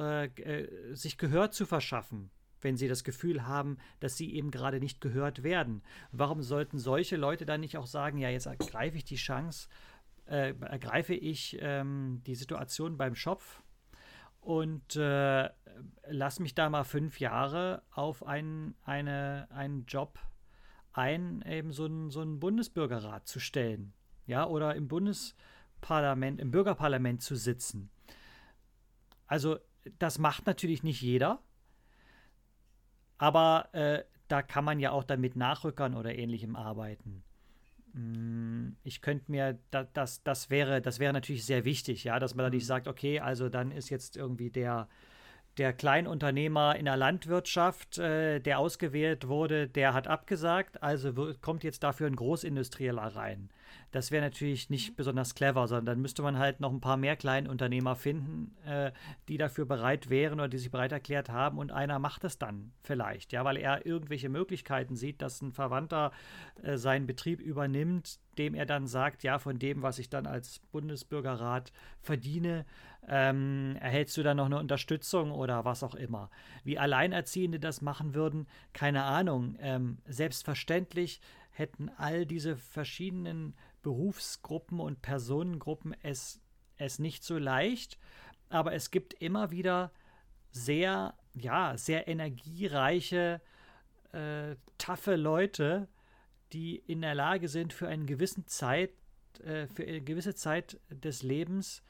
sich 0.92 1.18
Gehör 1.18 1.50
zu 1.50 1.66
verschaffen, 1.66 2.30
wenn 2.64 2.76
sie 2.76 2.88
das 2.88 3.04
Gefühl 3.04 3.46
haben, 3.46 3.78
dass 4.00 4.16
sie 4.16 4.34
eben 4.34 4.50
gerade 4.50 4.80
nicht 4.80 5.00
gehört 5.00 5.42
werden. 5.42 5.82
Warum 6.10 6.42
sollten 6.42 6.78
solche 6.78 7.16
Leute 7.16 7.46
dann 7.46 7.60
nicht 7.60 7.76
auch 7.76 7.86
sagen, 7.86 8.18
ja, 8.18 8.30
jetzt 8.30 8.46
ergreife 8.46 8.96
ich 8.96 9.04
die 9.04 9.16
Chance, 9.16 9.68
äh, 10.26 10.54
ergreife 10.60 11.14
ich 11.14 11.58
ähm, 11.60 12.22
die 12.26 12.34
Situation 12.34 12.96
beim 12.96 13.14
Schopf 13.14 13.62
und 14.40 14.96
äh, 14.96 15.48
lass 16.08 16.40
mich 16.40 16.54
da 16.54 16.68
mal 16.68 16.84
fünf 16.84 17.20
Jahre 17.20 17.82
auf 17.90 18.26
einen, 18.26 18.74
eine, 18.84 19.46
einen 19.50 19.86
Job 19.86 20.18
ein, 20.92 21.42
eben 21.42 21.72
so 21.72 21.84
einen, 21.84 22.10
so 22.10 22.20
einen 22.20 22.40
Bundesbürgerrat 22.40 23.26
zu 23.26 23.40
stellen. 23.40 23.92
Ja, 24.26 24.46
oder 24.46 24.74
im 24.74 24.88
Bundesparlament, 24.88 26.40
im 26.40 26.50
Bürgerparlament 26.50 27.20
zu 27.22 27.36
sitzen. 27.36 27.90
Also 29.26 29.58
das 29.98 30.18
macht 30.18 30.46
natürlich 30.46 30.82
nicht 30.82 31.02
jeder, 31.02 31.42
aber 33.24 33.70
äh, 33.72 34.04
da 34.28 34.42
kann 34.42 34.66
man 34.66 34.80
ja 34.80 34.90
auch 34.90 35.02
damit 35.02 35.34
Nachrückern 35.34 35.94
oder 35.94 36.14
ähnlichem 36.14 36.56
arbeiten. 36.56 37.24
Mm, 37.94 38.72
ich 38.82 39.00
könnte 39.00 39.30
mir, 39.30 39.58
das, 39.70 39.86
das, 39.94 40.22
das, 40.22 40.50
wäre, 40.50 40.82
das 40.82 40.98
wäre 40.98 41.14
natürlich 41.14 41.46
sehr 41.46 41.64
wichtig, 41.64 42.04
ja, 42.04 42.18
dass 42.18 42.34
man 42.34 42.44
da 42.44 42.50
nicht 42.50 42.64
mhm. 42.64 42.68
sagt, 42.68 42.86
okay, 42.86 43.20
also 43.20 43.48
dann 43.48 43.70
ist 43.70 43.88
jetzt 43.88 44.18
irgendwie 44.18 44.50
der, 44.50 44.88
der 45.56 45.72
Kleinunternehmer 45.72 46.76
in 46.76 46.84
der 46.84 46.98
Landwirtschaft, 46.98 47.96
äh, 47.96 48.40
der 48.40 48.58
ausgewählt 48.58 49.26
wurde, 49.26 49.68
der 49.68 49.94
hat 49.94 50.06
abgesagt, 50.06 50.82
also 50.82 51.32
kommt 51.40 51.64
jetzt 51.64 51.82
dafür 51.82 52.06
ein 52.06 52.16
Großindustrieller 52.16 53.16
rein. 53.16 53.48
Das 53.90 54.10
wäre 54.10 54.24
natürlich 54.24 54.70
nicht 54.70 54.90
mhm. 54.90 54.96
besonders 54.96 55.34
clever, 55.34 55.68
sondern 55.68 55.86
dann 55.86 56.02
müsste 56.02 56.22
man 56.22 56.38
halt 56.38 56.60
noch 56.60 56.72
ein 56.72 56.80
paar 56.80 56.96
mehr 56.96 57.16
Kleinunternehmer 57.16 57.94
finden, 57.94 58.56
äh, 58.66 58.90
die 59.28 59.38
dafür 59.38 59.66
bereit 59.66 60.10
wären 60.10 60.40
oder 60.40 60.48
die 60.48 60.58
sich 60.58 60.70
bereit 60.70 60.92
erklärt 60.92 61.28
haben 61.28 61.58
und 61.58 61.70
einer 61.70 61.98
macht 61.98 62.24
es 62.24 62.38
dann 62.38 62.72
vielleicht, 62.82 63.32
ja, 63.32 63.44
weil 63.44 63.56
er 63.56 63.86
irgendwelche 63.86 64.28
Möglichkeiten 64.28 64.96
sieht, 64.96 65.22
dass 65.22 65.40
ein 65.42 65.52
Verwandter 65.52 66.12
äh, 66.62 66.76
seinen 66.76 67.06
Betrieb 67.06 67.40
übernimmt, 67.40 68.18
dem 68.36 68.54
er 68.54 68.66
dann 68.66 68.86
sagt, 68.86 69.22
ja, 69.22 69.38
von 69.38 69.58
dem, 69.58 69.82
was 69.82 69.98
ich 69.98 70.10
dann 70.10 70.26
als 70.26 70.58
Bundesbürgerrat 70.72 71.72
verdiene, 72.00 72.64
ähm, 73.08 73.76
erhältst 73.80 74.16
du 74.16 74.22
dann 74.22 74.38
noch 74.38 74.46
eine 74.46 74.58
Unterstützung 74.58 75.30
oder 75.30 75.64
was 75.64 75.82
auch 75.82 75.94
immer. 75.94 76.30
Wie 76.64 76.78
Alleinerziehende 76.78 77.60
das 77.60 77.80
machen 77.80 78.14
würden, 78.14 78.46
keine 78.72 79.04
Ahnung. 79.04 79.56
Ähm, 79.60 79.98
selbstverständlich 80.06 81.20
hätten 81.50 81.90
all 81.96 82.26
diese 82.26 82.56
verschiedenen 82.56 83.54
Berufsgruppen 83.84 84.80
und 84.80 85.02
Personengruppen 85.02 85.94
es, 86.02 86.40
es 86.76 86.98
nicht 86.98 87.22
so 87.22 87.38
leicht, 87.38 87.98
aber 88.48 88.72
es 88.72 88.90
gibt 88.90 89.14
immer 89.14 89.52
wieder 89.52 89.92
sehr, 90.50 91.14
ja, 91.34 91.76
sehr 91.76 92.08
energiereiche, 92.08 93.40
äh, 94.12 94.56
taffe 94.78 95.14
Leute, 95.14 95.88
die 96.52 96.76
in 96.76 97.02
der 97.02 97.14
Lage 97.14 97.48
sind, 97.48 97.72
für 97.72 97.86
eine 97.86 98.06
gewisse 98.06 98.44
Zeit, 98.46 98.90
äh, 99.42 99.66
für 99.68 99.84
eine 99.84 100.00
gewisse 100.00 100.34
Zeit 100.34 100.80
des 100.88 101.22
Lebens 101.22 101.82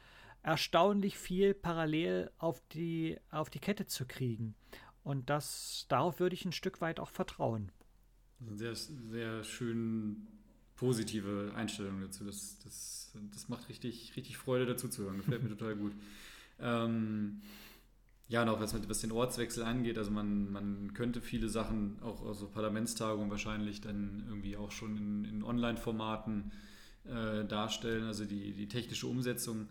erstaunlich 0.43 1.17
viel 1.17 1.55
parallel 1.55 2.31
auf 2.39 2.61
die, 2.73 3.19
auf 3.31 3.51
die 3.51 3.61
Kette 3.61 3.87
zu 3.87 4.05
kriegen. 4.05 4.55
Und 5.03 5.31
das, 5.31 5.87
darauf 5.89 6.19
würde 6.19 6.35
ich 6.35 6.45
ein 6.45 6.53
Stück 6.53 6.81
weit 6.81 6.99
auch 6.99 7.11
vertrauen. 7.11 7.71
Sehr, 8.57 8.75
sehr 8.75 9.45
schön 9.45 10.27
positive 10.77 11.53
Einstellung 11.55 12.01
dazu. 12.01 12.25
Das, 12.25 12.59
das, 12.65 13.13
das 13.33 13.49
macht 13.49 13.69
richtig, 13.69 14.13
richtig 14.17 14.37
Freude 14.37 14.67
dazu 14.67 14.89
zu 14.89 15.05
hören. 15.05 15.19
Gefällt 15.19 15.43
mir 15.43 15.49
total 15.57 15.77
gut. 15.77 15.93
Ähm, 16.61 17.41
ja, 18.29 18.43
und 18.43 18.49
auch 18.49 18.61
was, 18.61 18.75
was 18.89 19.01
den 19.01 19.13
Ortswechsel 19.13 19.63
angeht, 19.63 19.99
also 19.99 20.11
man, 20.11 20.51
man 20.51 20.95
könnte 20.95 21.21
viele 21.21 21.49
Sachen, 21.49 21.99
auch 22.03 22.27
also 22.27 22.49
Parlamentstagungen 22.49 23.31
wahrscheinlich 23.31 23.81
dann 23.81 24.25
irgendwie 24.29 24.57
auch 24.57 24.71
schon 24.71 24.97
in, 24.97 25.25
in 25.27 25.43
Online-Formaten 25.45 26.51
äh, 27.05 27.45
darstellen. 27.45 28.05
Also 28.05 28.25
die, 28.25 28.53
die 28.53 28.67
technische 28.67 29.07
Umsetzung 29.07 29.69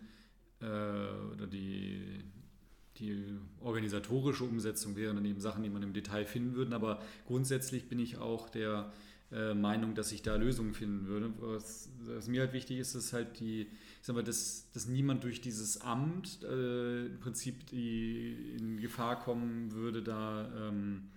äh, 0.61 0.65
oder 0.65 1.47
die, 1.47 2.23
die 2.99 3.25
organisatorische 3.59 4.43
Umsetzung 4.43 4.95
wären 4.95 5.15
dann 5.15 5.25
eben 5.25 5.41
Sachen, 5.41 5.63
die 5.63 5.69
man 5.69 5.81
im 5.81 5.93
Detail 5.93 6.25
finden 6.25 6.53
würde. 6.53 6.75
Aber 6.75 7.01
grundsätzlich 7.25 7.89
bin 7.89 7.97
ich 7.97 8.17
auch 8.17 8.49
der 8.49 8.91
äh, 9.33 9.53
Meinung, 9.53 9.95
dass 9.95 10.11
ich 10.11 10.21
da 10.21 10.35
Lösungen 10.35 10.73
finden 10.73 11.07
würde. 11.07 11.33
Was, 11.39 11.89
was, 12.05 12.27
mir 12.27 12.41
halt 12.41 12.53
wichtig 12.53 12.77
ist, 12.77 12.95
ist 12.95 13.13
halt 13.13 13.39
die, 13.39 13.61
ich 13.61 13.69
sag 14.01 14.15
mal, 14.15 14.23
dass, 14.23 14.69
dass 14.71 14.87
niemand 14.87 15.23
durch 15.23 15.41
dieses 15.41 15.81
Amt 15.81 16.43
äh, 16.43 17.07
im 17.07 17.19
Prinzip 17.19 17.65
die, 17.67 18.55
in 18.59 18.79
Gefahr 18.79 19.19
kommen 19.19 19.71
würde, 19.71 20.03
da 20.03 20.69
ähm, 20.69 21.09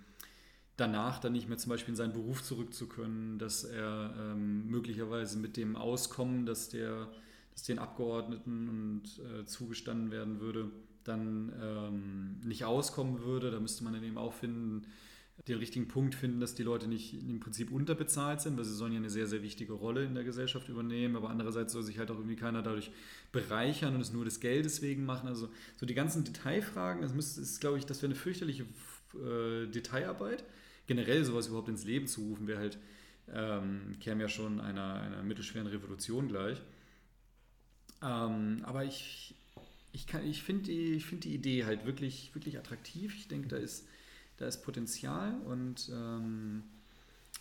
danach 0.76 1.18
dann 1.18 1.32
nicht 1.32 1.48
mehr 1.48 1.58
zum 1.58 1.70
Beispiel 1.70 1.92
in 1.92 1.96
seinen 1.96 2.12
Beruf 2.12 2.42
zurück 2.42 2.70
dass 3.38 3.64
er 3.64 4.14
ähm, 4.18 4.66
möglicherweise 4.68 5.38
mit 5.38 5.56
dem 5.56 5.76
Auskommen, 5.76 6.46
dass, 6.46 6.68
der, 6.68 7.08
dass 7.52 7.64
den 7.64 7.78
Abgeordneten 7.78 8.68
und 8.68 9.02
äh, 9.24 9.46
zugestanden 9.46 10.10
werden 10.10 10.40
würde, 10.40 10.70
dann 11.04 11.52
ähm, 11.60 12.40
nicht 12.44 12.64
auskommen 12.64 13.22
würde. 13.22 13.50
Da 13.50 13.60
müsste 13.60 13.84
man 13.84 13.94
dann 13.94 14.04
eben 14.04 14.18
auch 14.18 14.32
finden, 14.32 14.82
den 15.48 15.58
richtigen 15.58 15.86
Punkt 15.86 16.14
finden, 16.14 16.40
dass 16.40 16.54
die 16.54 16.62
Leute 16.62 16.88
nicht 16.88 17.14
im 17.14 17.40
Prinzip 17.40 17.70
unterbezahlt 17.70 18.40
sind, 18.40 18.56
weil 18.56 18.64
sie 18.64 18.74
sollen 18.74 18.92
ja 18.92 18.98
eine 18.98 19.10
sehr, 19.10 19.26
sehr 19.26 19.42
wichtige 19.42 19.74
Rolle 19.74 20.04
in 20.04 20.14
der 20.14 20.24
Gesellschaft 20.24 20.68
übernehmen, 20.68 21.14
aber 21.14 21.30
andererseits 21.30 21.72
soll 21.72 21.82
sich 21.82 21.98
halt 21.98 22.10
auch 22.10 22.16
irgendwie 22.16 22.36
keiner 22.36 22.62
dadurch 22.62 22.90
bereichern 23.32 23.94
und 23.94 24.00
es 24.00 24.12
nur 24.12 24.24
des 24.24 24.40
Geldes 24.40 24.82
wegen 24.82 25.04
machen. 25.04 25.28
Also 25.28 25.48
so 25.76 25.86
die 25.86 25.94
ganzen 25.94 26.24
Detailfragen, 26.24 27.02
das 27.02 27.14
müsste, 27.14 27.40
ist, 27.40 27.60
glaube 27.60 27.78
ich, 27.78 27.86
das 27.86 28.02
wäre 28.02 28.10
eine 28.10 28.18
fürchterliche 28.18 28.64
äh, 29.14 29.66
Detailarbeit. 29.66 30.44
Generell 30.86 31.24
sowas 31.24 31.48
überhaupt 31.48 31.68
ins 31.68 31.84
Leben 31.84 32.06
zu 32.06 32.22
rufen, 32.22 32.46
wäre 32.46 32.58
halt, 32.58 32.78
ähm, 33.32 33.96
käme 34.00 34.22
ja 34.22 34.28
schon 34.28 34.60
einer, 34.60 34.94
einer 34.94 35.22
mittelschweren 35.22 35.66
Revolution 35.66 36.28
gleich. 36.28 36.60
Ähm, 38.02 38.62
aber 38.64 38.84
ich, 38.84 39.34
ich, 39.92 40.06
ich 40.24 40.42
finde 40.42 40.64
die, 40.64 41.00
find 41.00 41.24
die 41.24 41.34
Idee 41.34 41.64
halt 41.64 41.86
wirklich, 41.86 42.34
wirklich 42.34 42.58
attraktiv. 42.58 43.14
Ich 43.14 43.28
denke, 43.28 43.48
da 43.48 43.56
ist 43.56 43.86
da 44.36 44.46
ist 44.46 44.62
Potenzial 44.62 45.34
und 45.46 45.90
ähm, 45.92 46.62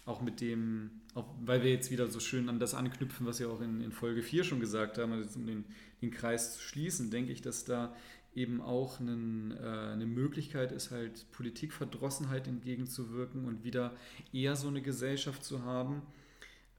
auch 0.05 0.21
mit 0.21 0.41
dem, 0.41 0.91
auch 1.13 1.25
weil 1.43 1.63
wir 1.63 1.71
jetzt 1.71 1.91
wieder 1.91 2.07
so 2.07 2.19
schön 2.19 2.47
an 2.49 2.59
das 2.59 2.73
anknüpfen, 2.73 3.25
was 3.25 3.39
wir 3.39 3.49
auch 3.49 3.61
in, 3.61 3.81
in 3.81 3.91
Folge 3.91 4.21
4 4.21 4.43
schon 4.43 4.59
gesagt 4.59 4.97
haben, 4.97 5.13
also 5.13 5.39
um 5.39 5.47
den, 5.47 5.65
den 6.01 6.11
Kreis 6.11 6.55
zu 6.55 6.61
schließen, 6.61 7.09
denke 7.09 7.31
ich, 7.31 7.41
dass 7.41 7.65
da 7.65 7.95
eben 8.35 8.61
auch 8.61 8.99
einen, 8.99 9.51
äh, 9.51 9.93
eine 9.93 10.05
Möglichkeit 10.05 10.71
ist, 10.71 10.91
halt 10.91 11.25
Politikverdrossenheit 11.31 12.47
entgegenzuwirken 12.47 13.45
und 13.45 13.63
wieder 13.63 13.95
eher 14.33 14.55
so 14.55 14.67
eine 14.67 14.81
Gesellschaft 14.81 15.43
zu 15.43 15.63
haben, 15.63 16.01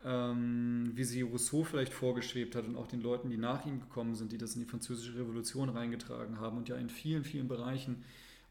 ähm, 0.04 0.92
wie 0.94 1.04
sie 1.04 1.22
Rousseau 1.22 1.64
vielleicht 1.64 1.94
vorgeschwebt 1.94 2.54
hat 2.54 2.66
und 2.66 2.76
auch 2.76 2.86
den 2.86 3.00
Leuten, 3.00 3.30
die 3.30 3.38
nach 3.38 3.64
ihm 3.66 3.80
gekommen 3.80 4.14
sind, 4.14 4.32
die 4.32 4.38
das 4.38 4.54
in 4.54 4.60
die 4.60 4.68
französische 4.68 5.18
Revolution 5.18 5.70
reingetragen 5.70 6.38
haben 6.38 6.58
und 6.58 6.68
ja 6.68 6.76
in 6.76 6.90
vielen, 6.90 7.24
vielen 7.24 7.48
Bereichen 7.48 8.04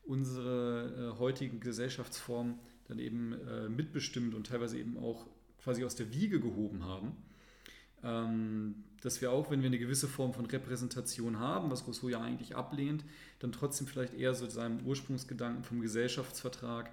unsere 0.06 1.14
äh, 1.16 1.20
heutigen 1.20 1.60
Gesellschaftsformen 1.60 2.60
dann 2.88 3.00
eben 3.00 3.34
äh, 3.34 3.70
mitbestimmt 3.70 4.36
und 4.36 4.48
teilweise 4.48 4.78
eben 4.78 4.98
auch 4.98 5.26
quasi 5.64 5.84
aus 5.84 5.96
der 5.96 6.14
Wiege 6.14 6.40
gehoben 6.40 6.84
haben. 6.84 7.16
Ähm, 8.04 8.84
dass 9.02 9.22
wir 9.22 9.32
auch, 9.32 9.52
wenn 9.52 9.62
wir 9.62 9.68
eine 9.68 9.80
gewisse 9.80 10.08
Form 10.08 10.34
von 10.34 10.46
Repräsentation 10.46 11.40
haben, 11.40 11.72
was 11.72 11.88
Rousseau 11.88 12.10
ja 12.10 12.22
eigentlich 12.22 12.56
ablehnt, 12.56 13.04
dann 13.40 13.52
trotzdem 13.52 13.88
vielleicht 13.88 14.14
eher 14.14 14.34
so 14.34 14.48
seinem 14.48 14.86
Ursprungsgedanken 14.86 15.64
vom 15.64 15.82
Gesellschaftsvertrag 15.82 16.92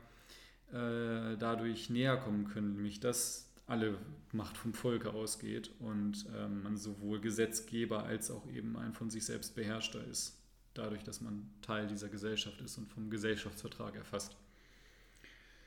äh, 0.72 1.36
dadurch 1.38 1.90
näher 1.90 2.16
kommen 2.16 2.48
können, 2.48 2.74
nämlich 2.74 3.00
dass 3.00 3.50
alle 3.66 3.98
Macht 4.32 4.56
vom 4.56 4.74
Volke 4.74 5.10
ausgeht 5.10 5.70
und 5.78 6.26
ähm, 6.36 6.62
man 6.62 6.76
sowohl 6.76 7.20
Gesetzgeber 7.20 8.04
als 8.04 8.30
auch 8.30 8.46
eben 8.48 8.76
ein 8.76 8.92
von 8.92 9.10
sich 9.10 9.24
selbst 9.24 9.54
Beherrschter 9.54 10.04
ist 10.06 10.41
dadurch, 10.74 11.02
dass 11.04 11.20
man 11.20 11.50
Teil 11.62 11.86
dieser 11.86 12.08
Gesellschaft 12.08 12.60
ist 12.60 12.78
und 12.78 12.86
vom 12.88 13.10
Gesellschaftsvertrag 13.10 13.96
erfasst. 13.96 14.36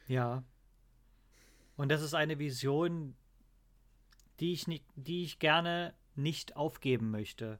Ja. 0.08 0.44
Und 1.78 1.90
das 1.90 2.02
ist 2.02 2.14
eine 2.14 2.40
Vision, 2.40 3.16
die 4.40 4.54
ich, 4.54 4.68
nicht, 4.68 4.86
die 4.96 5.24
ich 5.24 5.40
gerne 5.40 5.94
nicht 6.16 6.56
aufgeben 6.56 7.12
möchte. 7.12 7.60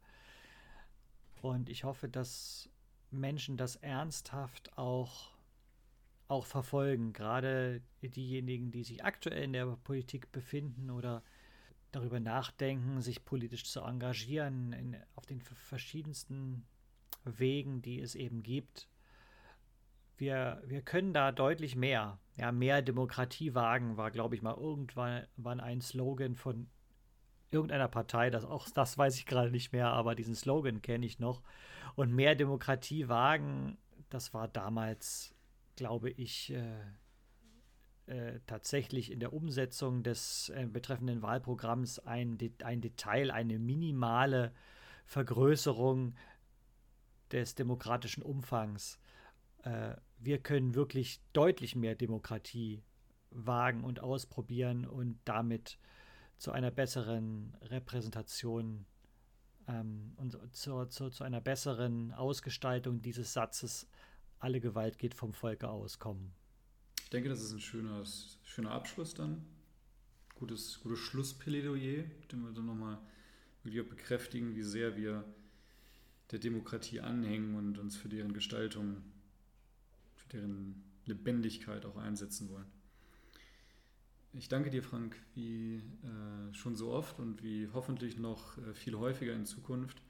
Und 1.42 1.70
ich 1.70 1.84
hoffe, 1.84 2.08
dass 2.10 2.70
Menschen 3.12 3.58
das 3.58 3.76
ernsthaft 3.76 4.78
auch, 4.78 5.32
auch 6.28 6.46
verfolgen. 6.46 7.14
Gerade 7.14 7.82
diejenigen, 8.02 8.72
die 8.72 8.84
sich 8.84 9.04
aktuell 9.04 9.44
in 9.44 9.54
der 9.54 9.66
Politik 9.84 10.32
befinden 10.32 10.90
oder 10.90 11.24
darüber 11.92 12.20
nachdenken, 12.20 13.02
sich 13.02 13.24
politisch 13.24 13.64
zu 13.66 13.82
engagieren 13.82 14.74
in, 14.74 14.98
auf 15.16 15.26
den 15.26 15.42
verschiedensten 15.42 16.66
Wegen, 17.26 17.82
die 17.82 18.00
es 18.00 18.16
eben 18.16 18.44
gibt. 18.44 18.88
Wir, 20.18 20.62
wir 20.66 20.82
können 20.82 21.14
da 21.14 21.32
deutlich 21.32 21.76
mehr. 21.76 22.20
Ja, 22.38 22.52
mehr 22.52 22.82
Demokratie 22.82 23.54
wagen 23.54 23.98
war, 23.98 24.12
glaube 24.12 24.36
ich, 24.36 24.42
mal 24.42 24.56
irgendwann 24.56 25.60
ein 25.60 25.82
Slogan 25.82 26.36
von 26.36 26.70
irgendeiner 27.52 27.88
Partei. 27.88 28.30
Das, 28.30 28.46
auch 28.46 28.70
das 28.70 28.98
weiß 28.98 29.18
ich 29.18 29.26
gerade 29.26 29.52
nicht 29.52 29.74
mehr, 29.74 29.88
aber 29.88 30.16
diesen 30.16 30.36
Slogan 30.36 30.82
kenne 30.82 31.06
ich 31.06 31.20
noch. 31.20 31.42
Und 31.96 32.14
mehr 32.14 32.36
Demokratie 32.36 33.08
wagen, 33.08 33.78
das 34.10 34.34
war 34.34 34.48
damals, 34.48 35.34
glaube 35.76 36.10
ich, 36.10 36.54
äh, 36.54 36.82
äh, 38.08 38.40
tatsächlich 38.46 39.12
in 39.12 39.20
der 39.20 39.34
Umsetzung 39.34 40.04
des 40.04 40.50
äh, 40.50 40.68
betreffenden 40.68 41.22
Wahlprogramms 41.22 42.00
ein, 42.00 42.38
ein 42.64 42.82
Detail, 42.82 43.32
eine 43.32 43.58
minimale 43.58 44.54
Vergrößerung 45.06 46.14
des 47.32 47.56
demokratischen 47.56 48.24
Umfangs. 48.24 49.00
Äh, 49.64 49.96
wir 50.20 50.40
können 50.40 50.76
wirklich 50.76 51.20
deutlich 51.34 51.76
mehr 51.76 51.96
Demokratie 51.96 52.84
wagen 53.32 53.84
und 53.84 54.00
ausprobieren 54.00 54.86
und 54.86 55.20
damit 55.26 55.78
zu 56.38 56.52
einer 56.52 56.72
besseren 56.72 57.56
Repräsentation 57.62 58.86
ähm, 59.68 60.14
und 60.18 60.38
zu, 60.56 60.86
zu, 60.86 61.10
zu 61.10 61.24
einer 61.24 61.42
besseren 61.42 62.12
Ausgestaltung 62.14 63.02
dieses 63.02 63.34
Satzes, 63.34 63.88
alle 64.40 64.60
Gewalt 64.60 64.98
geht 64.98 65.14
vom 65.14 65.34
Volke 65.34 65.70
aus, 65.70 66.00
kommen. 66.00 66.34
Ich 67.04 67.10
denke, 67.10 67.30
das 67.30 67.42
ist 67.42 67.54
ein 67.54 67.60
schönes, 67.60 68.40
schöner 68.44 68.72
Abschluss 68.72 69.14
dann. 69.14 69.46
Gutes, 70.36 70.82
gutes 70.82 71.00
Schlussplädoyer, 71.00 72.04
den 72.32 72.42
wir 72.42 72.52
dann 72.52 72.66
nochmal 72.66 73.00
wirklich 73.64 73.88
bekräftigen, 73.88 74.56
wie 74.56 74.64
sehr 74.64 74.98
wir 74.98 75.24
der 76.32 76.40
Demokratie 76.40 77.02
anhängen 77.02 77.56
und 77.56 77.78
uns 77.78 77.96
für 77.96 78.10
deren 78.10 78.34
Gestaltung, 78.34 78.98
für 80.16 80.30
deren 80.30 80.84
Lebendigkeit 81.06 81.86
auch 81.86 81.98
einsetzen 81.98 82.50
wollen. 82.50 82.66
Ich 84.34 84.50
danke 84.50 84.70
dir, 84.70 84.84
Frank, 84.84 85.16
wie 85.34 85.78
äh, 85.78 86.54
schon 86.54 86.76
so 86.76 86.92
oft 86.92 87.20
und 87.20 87.42
wie 87.42 87.70
hoffentlich 87.74 88.18
noch 88.18 88.58
äh, 88.58 88.74
viel 88.74 88.96
häufiger 88.96 89.34
in 89.34 89.46
Zukunft 89.46 90.02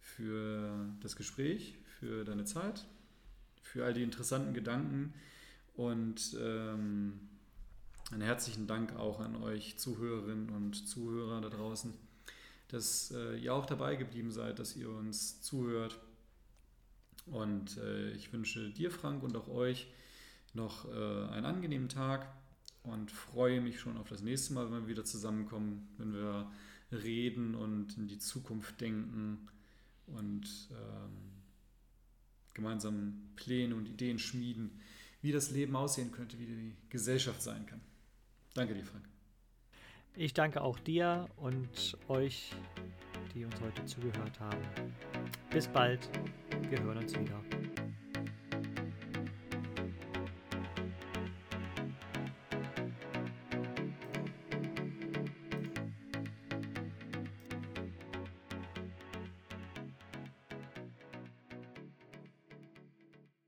für 0.00 0.94
das 1.00 1.16
Gespräch, 1.16 1.76
für 1.98 2.24
deine 2.24 2.44
Zeit, 2.44 2.86
für 3.62 3.84
all 3.84 3.94
die 3.94 4.04
interessanten 4.04 4.54
Gedanken 4.54 5.12
und 5.74 6.36
ähm, 6.40 7.18
einen 8.12 8.22
herzlichen 8.22 8.66
Dank 8.66 8.94
auch 8.96 9.20
an 9.20 9.36
euch 9.36 9.76
Zuhörerinnen 9.76 10.50
und 10.50 10.88
Zuhörer 10.88 11.40
da 11.40 11.48
draußen 11.48 11.92
dass 12.68 13.10
äh, 13.10 13.36
ihr 13.38 13.54
auch 13.54 13.66
dabei 13.66 13.96
geblieben 13.96 14.30
seid, 14.30 14.58
dass 14.58 14.76
ihr 14.76 14.90
uns 14.90 15.40
zuhört. 15.40 15.98
Und 17.26 17.76
äh, 17.78 18.12
ich 18.12 18.32
wünsche 18.32 18.70
dir, 18.70 18.90
Frank, 18.90 19.22
und 19.22 19.36
auch 19.36 19.48
euch 19.48 19.88
noch 20.54 20.86
äh, 20.86 21.28
einen 21.30 21.46
angenehmen 21.46 21.88
Tag 21.88 22.26
und 22.82 23.10
freue 23.10 23.60
mich 23.60 23.80
schon 23.80 23.96
auf 23.96 24.08
das 24.08 24.22
nächste 24.22 24.54
Mal, 24.54 24.70
wenn 24.70 24.82
wir 24.82 24.88
wieder 24.88 25.04
zusammenkommen, 25.04 25.88
wenn 25.98 26.12
wir 26.12 26.50
reden 26.90 27.54
und 27.54 27.96
in 27.98 28.08
die 28.08 28.18
Zukunft 28.18 28.80
denken 28.80 29.48
und 30.06 30.46
ähm, 30.70 31.38
gemeinsam 32.54 33.30
Pläne 33.36 33.74
und 33.74 33.88
Ideen 33.88 34.18
schmieden, 34.18 34.80
wie 35.20 35.32
das 35.32 35.50
Leben 35.50 35.76
aussehen 35.76 36.12
könnte, 36.12 36.38
wie 36.38 36.46
die 36.46 36.76
Gesellschaft 36.88 37.42
sein 37.42 37.66
kann. 37.66 37.80
Danke 38.54 38.74
dir, 38.74 38.84
Frank. 38.84 39.04
Ich 40.20 40.34
danke 40.34 40.62
auch 40.62 40.80
dir 40.80 41.28
und 41.36 41.96
euch, 42.08 42.50
die 43.32 43.44
uns 43.44 43.54
heute 43.60 43.86
zugehört 43.86 44.40
haben. 44.40 44.58
Bis 45.48 45.68
bald. 45.68 46.00
Wir 46.68 46.82
hören 46.82 46.98
uns 46.98 47.16
wieder. 47.16 47.40